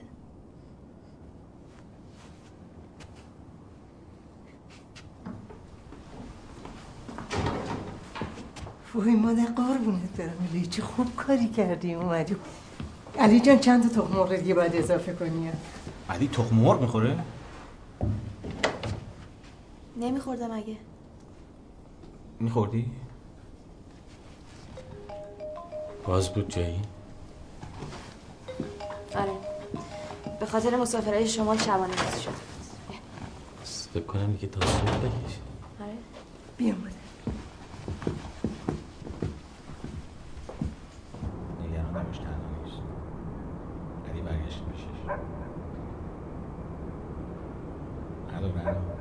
وای 8.95 9.15
مادر 9.15 9.45
قربونت 9.45 10.17
برم 10.19 10.49
علی. 10.51 10.67
چه 10.67 10.83
خوب 10.83 11.17
کاری 11.17 11.49
کردی 11.49 11.95
اومدی. 11.95 12.37
علی 13.19 13.41
جان 13.41 13.59
چند 13.59 13.83
تا 13.83 14.03
تخم 14.03 14.15
مرغ 14.15 14.37
دیگه 14.37 14.55
باید 14.55 14.77
اضافه 14.77 15.13
کنی؟ 15.13 15.51
علی 16.11 16.29
تخم 16.29 16.57
مرغ 16.57 16.81
می‌خوره؟ 16.81 17.19
نمیخوردم 19.97 20.51
اگه. 20.51 20.77
میخوردی؟ 22.41 22.91
باز 26.05 26.29
بود 26.29 26.49
جایی. 26.49 26.81
به 30.47 30.53
خاطر 30.53 30.76
مسافرهای 30.76 31.28
شمال 31.28 31.59
شبانه 31.59 31.84
روز 31.84 32.20
شد. 32.22 32.30
فکر 33.94 34.03
کنم 34.05 34.32
دیگه 34.32 34.47
تا 34.49 34.61
صبح 34.61 34.99
بکش 34.99 35.38
آره 35.80 35.92
بیا 36.57 36.74
مادر 36.74 36.97
نگران 41.68 41.97
نباش 41.97 42.18
تنها 42.18 42.64
نیست 42.64 42.78
علی 44.11 44.20
برگشت 44.20 44.62
پیشش 44.72 45.11
الو 48.34 48.49
رنا 48.49 48.97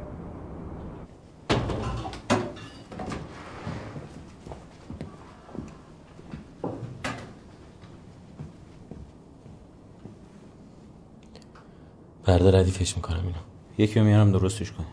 بردا 12.45 12.59
ردیفش 12.59 12.95
می‌کنم 12.95 13.19
اینو 13.23 13.37
یکی 13.77 13.99
رو 13.99 14.05
میارم 14.05 14.31
درستش 14.31 14.71
کنه 14.71 14.87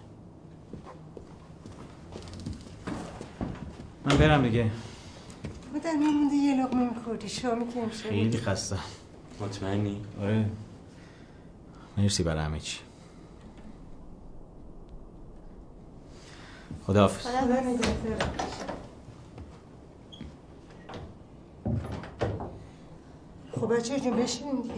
من 4.05 4.16
برم 4.16 4.42
دیگه. 4.42 4.70
مادر 5.72 5.92
میمونده 5.92 6.34
یه 6.34 6.64
لقمه 6.64 6.88
میخوردی. 6.94 7.28
شامی 7.28 7.68
که 7.68 7.80
امشب 7.80 8.09
خیلی 8.09 8.38
خستم. 8.38 8.78
مطمئنی؟ 9.40 10.00
آره. 10.20 10.50
مرسی 11.96 12.22
برای 12.22 12.44
همه 12.44 12.61
چی. 12.61 12.78
خداحافظ. 16.86 17.26
خدا 17.26 17.61
نگهدارت. 17.61 18.53
خب 23.53 23.76
بچه 23.76 24.00
جون 24.00 24.16
بشینیم 24.16 24.62
دیگه. 24.62 24.74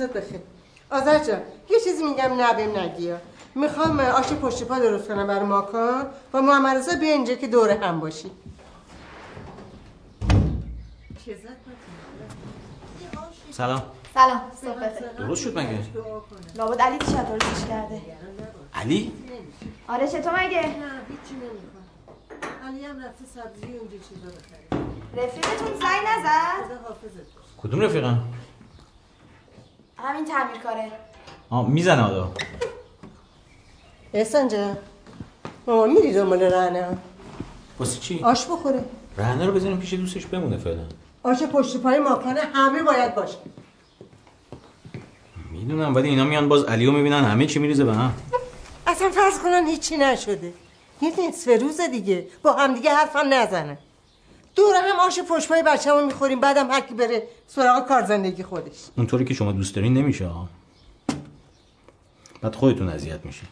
روزت 0.00 0.12
بخیر. 0.12 0.40
آذر 0.90 1.24
جان 1.24 1.40
یه 1.70 1.80
چیزی 1.84 2.04
میگم 2.04 2.30
نبیم 2.40 2.78
نگیا 2.78 3.16
می‌خوام 3.54 4.00
آش 4.00 4.26
پشت 4.26 4.64
پا 4.64 4.78
درست 4.78 5.08
کنم 5.08 5.26
برای 5.26 5.46
ماکان. 5.46 6.06
و 6.32 6.42
محمد 6.42 6.76
رضا 6.76 6.96
بیا 6.96 7.12
اینجا 7.12 7.34
که 7.34 7.46
دوره 7.46 7.74
هم 7.74 8.00
باشی 8.00 8.30
سلام. 13.50 13.82
سلام. 14.14 14.40
صبح 14.62 14.74
بخیر 14.74 15.08
درست 15.08 15.42
شد 15.42 15.58
مگه؟ 15.58 15.78
لابد 16.56 16.80
علی 16.80 16.98
دیشب 16.98 17.28
درستش 17.28 17.68
کرده. 17.68 18.00
علی؟ 18.74 19.12
آره 19.88 20.08
چطور 20.08 20.32
مگه؟ 20.44 20.60
نه 20.60 20.72
هیچی 21.08 21.34
نمی‌خوام. 21.34 21.84
علی 22.68 22.84
هم 22.84 22.96
رفته 23.04 23.24
سبزی 23.34 23.76
و 23.76 23.80
اونجا 23.80 23.96
چیزا 24.08 24.26
بخره. 24.26 25.24
رفیقتون 25.24 25.68
زنگ 25.68 26.02
نزد؟ 26.08 26.66
خدا 26.66 26.88
حافظت. 26.88 27.14
باش. 27.14 27.44
کدوم 27.62 27.80
رفیقم 27.80 28.22
کاره 30.74 30.92
آه 31.50 31.68
می‌زنه 31.68 32.02
آدا 32.02 32.32
احسان 34.14 34.48
جان. 34.48 34.76
ماما 35.66 35.86
میری 35.86 36.12
دنبال 36.12 36.42
رهنه؟ 36.42 36.98
واسه 37.78 38.00
چی؟ 38.00 38.20
آش 38.22 38.46
بخوره. 38.46 38.84
رهنه 39.18 39.46
رو 39.46 39.52
بزنیم 39.52 39.78
پیش 39.78 39.94
دوستش 39.94 40.26
بمونه 40.26 40.56
فعلا. 40.56 40.84
آش 41.22 41.42
پشت 41.42 41.76
پای 41.76 41.98
ماکانه 41.98 42.40
همه 42.40 42.82
باید 42.82 43.14
باشه. 43.14 43.36
می‌دونم 45.52 45.94
ولی 45.94 46.08
اینا 46.08 46.24
میان 46.24 46.48
باز 46.48 46.64
علیو 46.64 46.92
می‌بینن 46.92 47.24
همه 47.24 47.46
چی 47.46 47.58
میریزه 47.58 47.84
به 47.84 47.94
هم. 47.94 48.14
اصلا 48.86 49.10
فرض 49.10 49.38
کنن 49.38 49.66
هیچی 49.66 49.96
نشده. 49.96 50.52
یه 51.02 51.28
نصف 51.28 51.62
روز 51.62 51.80
دیگه. 51.80 52.26
با 52.42 52.52
هم 52.52 52.74
دیگه 52.74 52.90
حرفم 52.90 53.34
نزنه 53.34 53.78
دور 54.56 54.74
هم 54.76 55.00
آش 55.00 55.18
پشت 55.20 55.48
پای 55.48 55.62
بچه‌مو 55.62 56.06
می‌خوریم 56.06 56.40
بعدم 56.40 56.70
هر 56.70 56.80
کی 56.80 56.94
بره 56.94 57.22
سراغ 57.48 57.88
کار 57.88 58.04
زندگی 58.04 58.42
خودش. 58.42 58.72
اونطوری 58.96 59.24
که 59.24 59.34
شما 59.34 59.52
دوست 59.52 59.74
دارین 59.74 59.94
نمیشه 59.94 60.26
ها. 60.26 60.48
بعد 62.44 62.54
خودتون 62.54 62.88
اذیت 62.88 63.26
میشه 63.26 63.42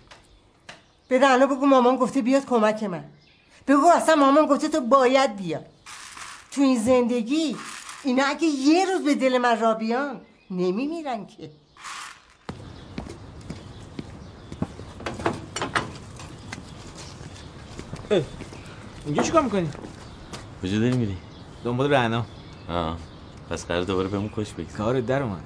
به 1.08 1.18
رعنا 1.18 1.46
بگو 1.46 1.66
مامان 1.66 1.96
گفته 1.96 2.22
بیاد 2.22 2.46
کمک 2.46 2.82
من. 2.82 3.04
بگو 3.68 3.86
اصلا 3.96 4.14
مامان 4.14 4.46
گفته 4.46 4.68
تو 4.68 4.80
باید 4.80 5.36
بیا. 5.36 5.60
تو 6.50 6.60
این 6.60 6.78
زندگی 6.78 7.56
اینا 8.04 8.24
اگه 8.24 8.46
یه 8.46 8.86
روز 8.92 9.04
به 9.04 9.14
دل 9.14 9.38
من 9.38 9.60
را 9.60 9.74
بیان 9.74 10.20
نمیمیرن 10.50 11.26
که. 11.26 11.50
اینجا 19.06 19.22
چیکار 19.22 19.42
می‌کنی؟ 19.42 19.70
کجا 20.62 20.78
داری 20.78 20.96
میری؟ 20.96 21.16
دنبال 21.64 21.92
رعنا. 21.92 22.26
آه 22.68 22.98
پس 23.50 23.66
قرار 23.66 23.84
دوباره 23.84 24.08
بهمون 24.08 24.28
خوش 24.28 24.52
بگذره 24.52 24.76
کار 24.76 25.00
در 25.00 25.22
اومد 25.22 25.42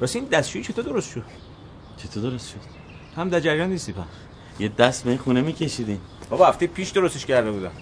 راستی 0.00 0.18
این 0.18 0.28
دستشویی 0.28 0.64
چطور 0.64 0.84
درست 0.84 1.10
شد؟ 1.10 1.24
چطور 1.96 2.22
درست 2.22 2.48
شد؟ 2.50 2.73
هم 3.16 3.28
در 3.28 3.40
جریان 3.40 3.68
نیستی 3.68 3.92
پا. 3.92 4.04
یه 4.58 4.68
دست 4.68 5.04
به 5.04 5.16
خونه 5.16 5.40
میکشیدین. 5.42 6.00
بابا 6.30 6.46
هفته 6.46 6.66
پیش 6.66 6.90
درستش 6.90 7.26
کرده 7.26 7.50
بودم. 7.50 7.72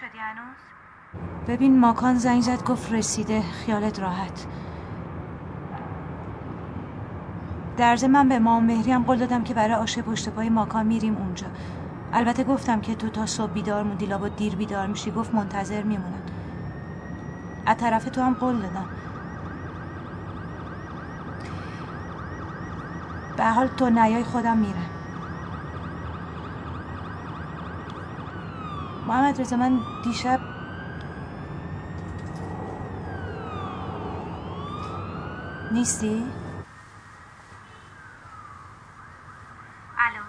شدی 0.00 0.18
هنوز؟ 0.18 0.56
ببین 1.48 1.80
ماکان 1.80 2.18
زنگ 2.18 2.42
زد 2.42 2.64
گفت 2.64 2.92
رسیده. 2.92 3.42
خیالت 3.42 4.00
راحت. 4.00 4.46
در 7.76 8.06
من 8.06 8.28
به 8.28 8.38
مام 8.38 8.64
مهری 8.64 8.92
هم 8.92 9.04
قول 9.04 9.18
دادم 9.18 9.44
که 9.44 9.54
برای 9.54 9.74
آشه 9.74 10.02
پشت 10.02 10.28
پای 10.28 10.48
ماکان 10.48 10.86
میریم 10.86 11.16
اونجا. 11.16 11.46
البته 12.12 12.44
گفتم 12.44 12.80
که 12.80 12.94
تو 12.94 13.08
تا 13.08 13.26
صبح 13.26 13.52
بیدار 13.52 13.82
موندی 13.82 14.06
لابد 14.06 14.36
دیر 14.36 14.56
بیدار 14.56 14.86
میشی. 14.86 15.10
گفت 15.10 15.34
منتظر 15.34 15.82
میمونن 15.82 16.22
از 17.66 17.76
طرف 17.76 18.04
تو 18.04 18.22
هم 18.22 18.34
قول 18.34 18.60
دادم. 18.60 18.86
به 23.36 23.44
حال 23.44 23.68
تو 23.68 23.90
نیای 23.90 24.24
خودم 24.24 24.56
میرم. 24.56 24.90
محمد 29.06 29.40
رضا 29.40 29.56
من 29.56 29.80
دیشب 30.04 30.53
نیستی؟ 35.74 36.24
الو. 39.98 40.22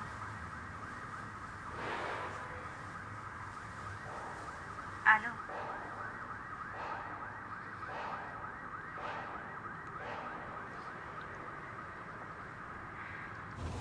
الو. 5.08 5.32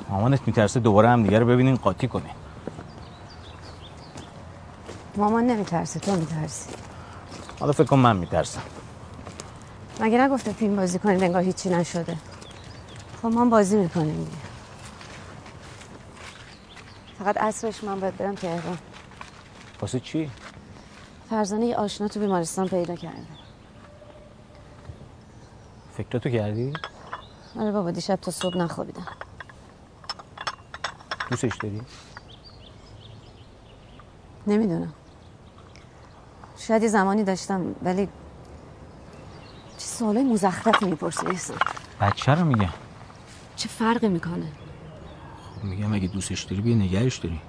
مامانت 0.08 0.40
میترسه 0.46 0.80
دوباره 0.80 1.08
هم 1.08 1.22
دیگه 1.22 1.38
رو 1.38 1.46
ببینین 1.46 1.76
قاطی 1.76 2.08
کنین 2.08 2.34
مامان 5.16 5.46
نمیترسه 5.46 6.00
تو 6.00 6.16
میترسی. 6.16 6.70
حالا 7.60 7.72
فکر 7.72 7.84
کن 7.84 7.98
من 7.98 8.16
میترسم. 8.16 8.62
مگه 10.04 10.18
نگفته 10.20 10.52
فیلم 10.52 10.76
بازی 10.76 10.98
کنیم 10.98 11.22
انگار 11.22 11.42
هیچی 11.42 11.70
نشده؟ 11.70 12.16
خب 13.22 13.28
ما 13.28 13.44
بازی 13.44 13.76
می‌کنیم 13.76 14.24
دیگه. 14.24 14.36
فقط 17.18 17.36
عصرش 17.36 17.84
من 17.84 18.00
باید 18.00 18.16
برم 18.16 18.34
تهران. 18.34 18.78
واسه 19.80 20.00
چی؟ 20.00 20.30
فرزانه 21.30 21.66
یه 21.66 21.76
آشنا 21.76 22.08
تو 22.08 22.20
بیمارستان 22.20 22.68
پیدا 22.68 22.96
کرده. 22.96 23.26
فکراتو 25.96 26.30
کردی؟ 26.30 26.72
آره 27.58 27.72
بابا 27.72 27.90
دیشب 27.90 28.16
تا 28.16 28.30
صبح 28.30 28.56
نخوابیدم. 28.56 29.06
دوستش 31.30 31.56
داری؟ 31.56 31.82
نمی‌دونم. 34.46 34.92
شاید 36.58 36.82
یه 36.82 36.88
زمانی 36.88 37.24
داشتم 37.24 37.74
ولی 37.82 38.08
سوالای 39.94 40.24
مزخرفی 40.24 40.84
می‌پرسی 40.84 41.26
احسان 41.26 41.58
بچه 42.00 42.34
رو 42.34 42.44
میگم 42.44 42.68
چه 43.56 43.68
فرقی 43.68 44.08
می‌کنه؟ 44.08 44.52
میگم 45.62 45.92
اگه 45.92 46.08
دوستش 46.08 46.42
داری 46.42 46.62
بیا 46.62 46.76
نگرش 46.76 47.16
داری. 47.16 47.40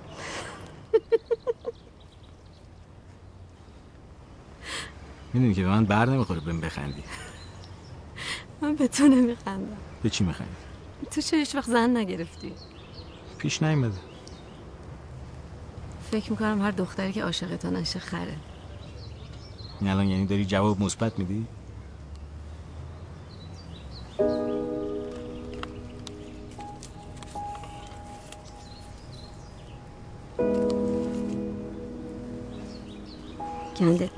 می‌دونی 5.34 5.54
که 5.54 5.62
به 5.62 5.68
من 5.68 5.86
بر 5.86 6.06
نمی‌خوره 6.06 6.40
بهم 6.40 6.62
بخندی. 6.62 7.04
من 8.62 8.76
به 8.76 8.88
تو 8.88 9.08
نمیخندم. 9.08 9.78
به 10.04 10.10
چی 10.10 10.24
میخندی؟ 10.24 10.52
تو 11.12 11.22
چه 11.22 11.38
هیچ 11.38 11.56
وقت 11.56 11.70
زن 11.70 11.98
نگرفتی؟ 11.98 12.54
پیش 13.38 13.64
نیومده. 13.64 13.98
فکر 16.12 16.32
می‌کنم 16.32 16.62
هر 16.62 16.72
دختری 16.72 17.14
که 17.14 17.24
عاشق 17.24 17.56
تو 17.56 17.72
نشه 17.72 18.00
خره. 18.00 18.38
این 19.82 19.90
الان 19.90 20.08
یعنی 20.08 20.26
داری 20.26 20.46
جواب 20.46 20.82
مثبت 20.82 21.20
میدی؟ 21.20 21.46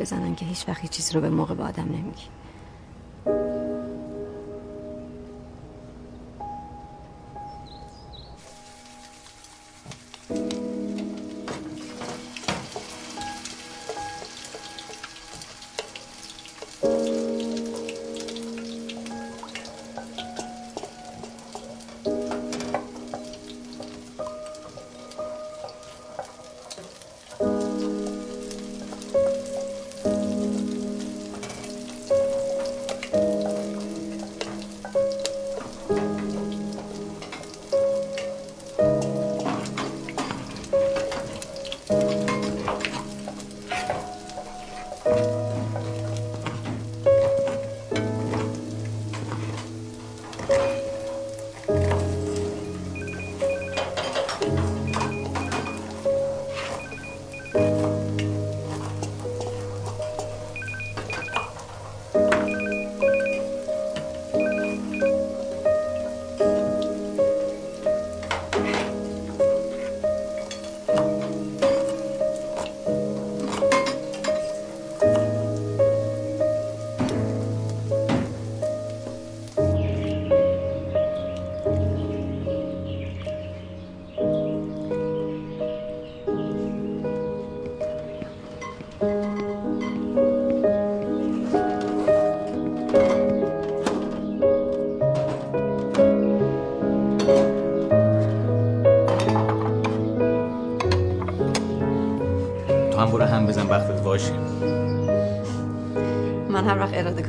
بزنن 0.07 0.35
که 0.35 0.45
هیچ 0.45 0.65
وقت 0.67 0.81
هیچ 0.81 0.91
چیز 0.91 1.15
رو 1.15 1.21
به 1.21 1.29
موقع 1.29 1.55
به 1.55 1.63
آدم 1.63 1.83
نمیگی. 1.83 2.23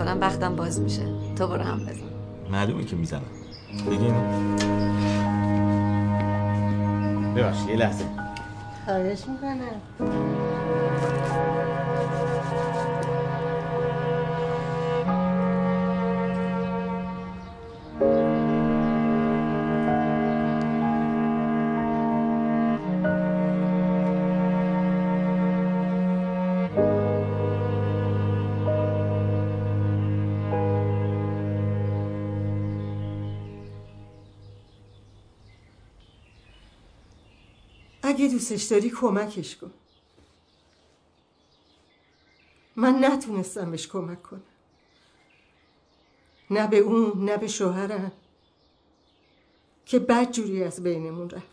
کنم 0.08 0.20
وقتم 0.20 0.56
باز 0.56 0.80
میشه. 0.80 1.02
تو 1.36 1.46
برو 1.46 1.62
هم 1.62 1.78
بزن. 1.78 2.00
معلومه 2.50 2.84
که 2.84 2.96
می‌زنم. 2.96 3.22
بگین. 3.90 4.14
ببخش 7.34 7.58
یه 7.68 7.76
لحظه. 7.76 8.04
خواهش 8.84 9.24
می‌کنم. 9.28 10.37
اگه 38.18 38.28
دوستش 38.28 38.62
داری 38.62 38.90
کمکش 38.90 39.56
کن. 39.56 39.70
من 42.76 43.04
نتونستم 43.04 43.70
بهش 43.70 43.86
کمک 43.86 44.22
کنم. 44.22 44.42
نه 46.50 46.66
به 46.66 46.78
اون 46.78 47.24
نه 47.24 47.36
به 47.36 47.46
شوهرم 47.46 48.12
که 49.86 49.98
بد 49.98 50.32
جوری 50.32 50.64
از 50.64 50.82
بینمون 50.82 51.30
رفت. 51.30 51.46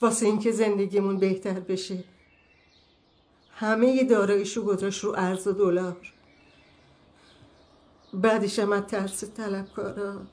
واسه 0.00 0.26
اینکه 0.26 0.52
زندگیمون 0.52 1.16
بهتر 1.16 1.60
بشه 1.60 2.04
همه 3.50 4.04
داراییشو 4.04 4.62
گذاشت 4.62 5.04
رو 5.04 5.14
ارز 5.16 5.46
و 5.46 5.52
دلار. 5.52 6.12
بعدش 8.14 8.58
هم 8.58 8.72
از 8.72 8.86
ترس 8.86 9.24
طلبکارا 9.24 10.26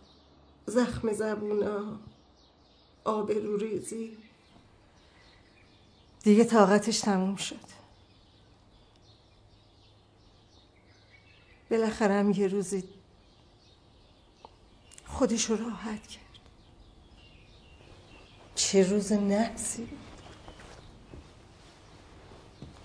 زخم 0.65 1.13
زبونا. 1.13 2.12
آبرو 3.03 3.57
ریزی 3.57 4.17
دیگه 6.23 6.43
طاقتش 6.43 6.99
تموم 6.99 7.35
شد. 7.35 7.73
بالاخره 11.71 12.13
هم 12.13 12.31
یه 12.31 12.47
روزی 12.47 12.83
خودش 15.05 15.45
رو 15.45 15.55
راحت 15.55 16.07
کرد. 16.07 16.23
چه 18.55 18.89
روز 18.89 19.11
نحسی 19.11 19.87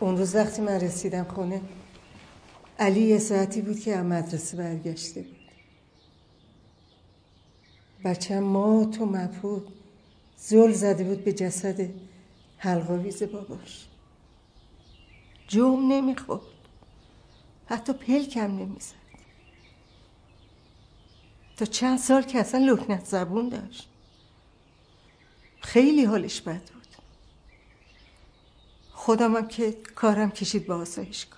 اون 0.01 0.19
روز 0.19 0.35
وقتی 0.35 0.63
من 0.63 0.81
رسیدم 0.81 1.25
خونه 1.25 1.63
علی 2.79 3.01
یه 3.01 3.19
ساعتی 3.19 3.63
بود 3.63 3.81
که 3.81 3.97
از 3.97 4.05
مدرسه 4.05 4.57
برگشته 4.57 5.23
بود. 5.23 5.37
بچه 8.05 8.41
ما 8.41 8.85
تو 8.85 9.07
مبهود 9.07 9.78
زل 10.39 10.73
زده 10.73 11.05
بود 11.05 11.25
به 11.25 11.33
جسد 11.33 11.91
حلقاویز 12.59 13.23
باباش. 13.23 13.87
جوم 15.49 15.93
نمی‌خورد. 15.93 16.43
حتی 17.67 17.93
پلکم 17.93 18.59
نمی‌زد. 18.59 18.95
تا 21.57 21.65
چند 21.65 21.99
سال 21.99 22.23
که 22.23 22.39
اصلا 22.39 22.65
لکنت 22.65 23.05
زبون 23.05 23.49
داشت. 23.49 23.89
خیلی 25.61 26.05
حالش 26.05 26.41
بد 26.41 26.63
بود. 26.71 26.87
خودم 28.93 29.37
هم 29.37 29.49
که 29.49 29.73
کارم 29.73 30.31
کشید 30.31 30.67
با 30.67 30.77
آسایش 30.77 31.27
کن. 31.27 31.37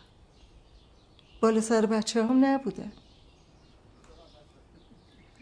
بالا 1.41 1.61
سر 1.61 1.87
بچه 1.87 2.27
هم 2.27 2.45
نبودن. 2.45 2.93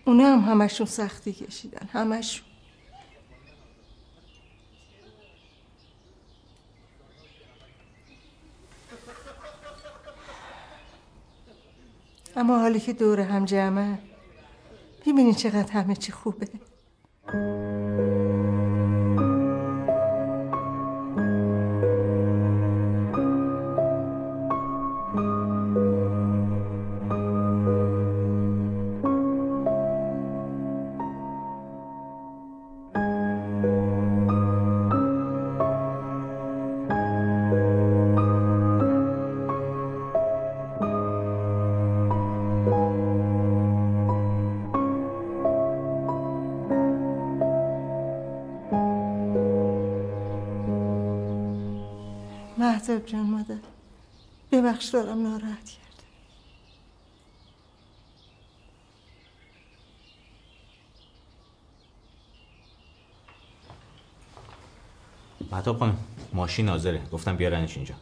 اونا 0.04 0.24
هم 0.24 0.52
همشون 0.52 0.86
سختی 0.86 1.32
کشیدن. 1.32 1.88
همشون. 1.92 2.47
اما 12.38 12.58
حالی 12.58 12.80
که 12.80 12.92
دور 12.92 13.20
هم 13.20 13.44
جمعه 13.44 13.98
می‌بینی 15.06 15.34
چقدر 15.34 15.72
همه 15.72 15.96
چی 15.96 16.12
خوبه. 16.12 16.48
ببخش 54.78 54.88
دارم 54.88 55.22
ناراحت 55.22 55.64
کرد 55.70 56.02
مهتاب 65.52 65.78
خانم 65.78 65.98
ماشین 66.32 66.68
حاضره. 66.68 67.02
گفتم 67.12 67.36
بیارنش 67.36 67.76
اینجا. 67.76 67.94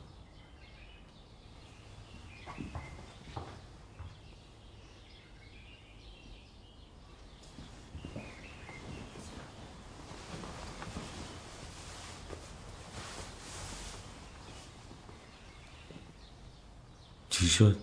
چی 17.38 17.46
شد؟ 17.46 17.76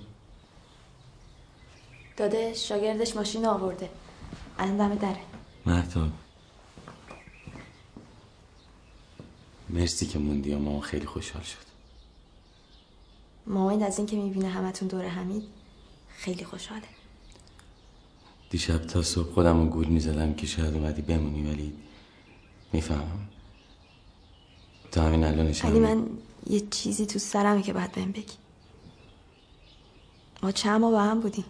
داده 2.17 2.53
شاگردش 2.53 3.15
ماشین 3.15 3.45
آورده. 3.45 3.89
الان 4.59 4.77
دم 4.77 4.95
دره. 4.95 5.21
مهتاب. 5.65 6.09
مرسی 9.69 10.05
که 10.05 10.19
موندی 10.19 10.53
و 10.53 10.59
مامان 10.59 10.81
خیلی 10.81 11.05
خوشحال 11.05 11.43
شد. 11.43 11.65
مامان 13.47 13.83
از 13.83 13.97
این 13.97 14.07
که 14.07 14.15
می‌بینه 14.15 14.49
همتون 14.49 14.87
دور 14.87 15.07
حمید 15.07 15.43
خیلی 16.17 16.43
خوشحاله. 16.45 16.87
دیشب 18.49 18.77
تا 18.77 19.01
صبح 19.01 19.33
خودم 19.33 19.59
رو 19.59 19.65
گول 19.65 19.87
می‌زدم 19.87 20.33
که 20.33 20.47
شاید 20.47 20.73
اومدی 20.73 21.01
بمونی 21.01 21.51
ولی 21.51 21.73
می‌فهمم. 22.73 23.27
تا 24.91 25.03
همین 25.03 25.23
الانش 25.23 25.65
ولی 25.65 25.79
من 25.79 26.07
یه 26.49 26.59
چیزی 26.59 27.05
تو 27.05 27.19
سرمه 27.19 27.61
که 27.61 27.73
باید 27.73 27.91
بهم 27.91 28.11
بگی. 28.11 28.42
ما 30.43 30.51
چند 30.51 30.81
ماه 30.81 30.91
با 30.91 31.01
هم 31.01 31.19
بودیم. 31.19 31.45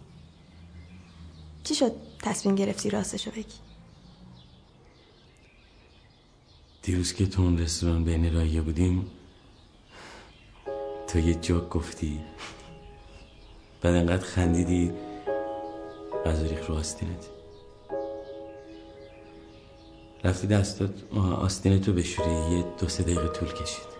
چی 1.64 1.76
شد 1.76 1.92
تصمیم 2.24 2.56
گرفتی 2.56 2.90
راستشو 2.90 3.32
بگی؟ 3.32 3.60
دیروز 6.82 7.14
که 7.14 7.26
تو 7.26 7.42
اون 7.42 7.58
رستوران 7.58 8.04
بین 8.04 8.34
رایه 8.34 8.62
بودیم 8.62 9.12
تو 11.08 11.20
یه 11.20 11.34
جوک 11.34 11.70
گفتی. 11.70 12.20
بعد 13.82 13.96
انقدر 13.96 14.26
خندیدی 14.26 14.92
غذا 16.26 16.46
ریخ 16.46 16.70
رو 16.70 16.76
آستینت. 16.76 17.30
رفتی 20.24 20.48
دستات 20.48 21.14
آستین 21.16 21.82
تو 21.82 21.94
بشوری 21.94 22.56
یه 22.58 22.66
دو 22.80 22.90
سه 22.90 23.04
دقیقه 23.04 23.28
طول 23.28 23.54
کشید. 23.54 23.94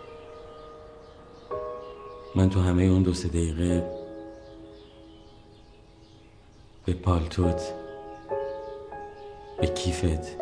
من 2.36 2.50
تو 2.50 2.62
همه 2.62 2.84
اون 2.84 3.04
دو 3.04 3.14
سه 3.14 3.28
دقیقه 3.28 4.03
به 6.86 6.94
پالتوت 6.94 7.74
به 9.62 9.68
کیفت 9.68 10.38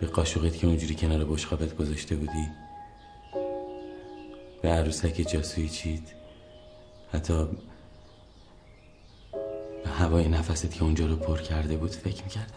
به 0.00 0.06
قاشقت 0.06 0.56
که 0.56 0.66
اونجوری 0.66 0.94
کنار 0.94 1.24
بشقابت 1.24 1.76
گذاشته 1.76 2.16
بودی 2.16 2.48
به 4.62 4.68
عروسک 4.68 5.26
جاسویی 5.28 5.68
چید 5.68 6.08
حتی 7.12 7.48
به 9.84 9.90
هوای 9.90 10.28
نفست 10.28 10.74
که 10.74 10.82
اونجا 10.82 11.06
رو 11.06 11.16
پر 11.16 11.38
کرده 11.38 11.76
بود 11.76 11.90
فکر 11.90 12.24
می‌کردم. 12.24 12.54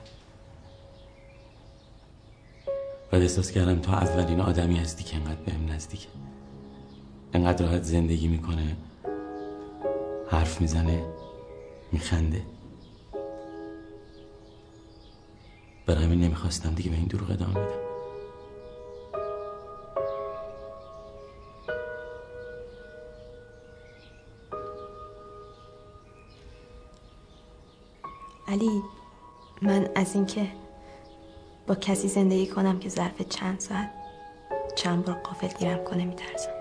بعد 3.11 3.21
احساس 3.21 3.51
کردم 3.51 3.79
تو 3.79 3.91
اولین 3.91 4.41
آدمی 4.41 4.77
هستی 4.77 5.03
که 5.03 5.15
انقدر 5.15 5.41
بهم 5.45 5.71
نزدیکه. 5.71 6.07
انقدر 7.33 7.65
راحت 7.65 7.83
زندگی 7.83 8.27
می‌کنه 8.27 8.75
حرف 10.29 10.61
می‌زنه. 10.61 11.20
میخنده. 11.91 12.45
برای 15.85 16.03
همین 16.03 16.21
نمی‌خواستم 16.21 16.73
دیگه 16.73 16.89
به 16.89 16.95
این 16.95 17.07
دروغ 17.07 17.31
ادامه 17.31 17.53
بدم. 17.53 17.81
علی 28.47 28.81
من 29.61 29.89
از 29.95 30.15
اینکه 30.15 30.47
با 31.67 31.75
کسی 31.75 32.07
زندگی 32.07 32.47
کنم 32.47 32.79
که 32.79 32.89
ظرف 32.89 33.21
چند 33.21 33.59
ساعت 33.59 33.91
چند 34.75 35.05
بار 35.05 35.15
قافل 35.15 35.47
گیرم 35.47 35.83
کنه 35.83 36.05
میترسم. 36.05 36.60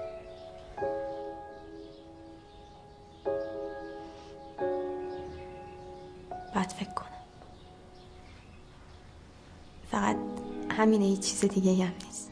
چیز 11.21 11.45
دیگه 11.45 11.85
هم 11.85 11.93
نیست. 12.07 12.30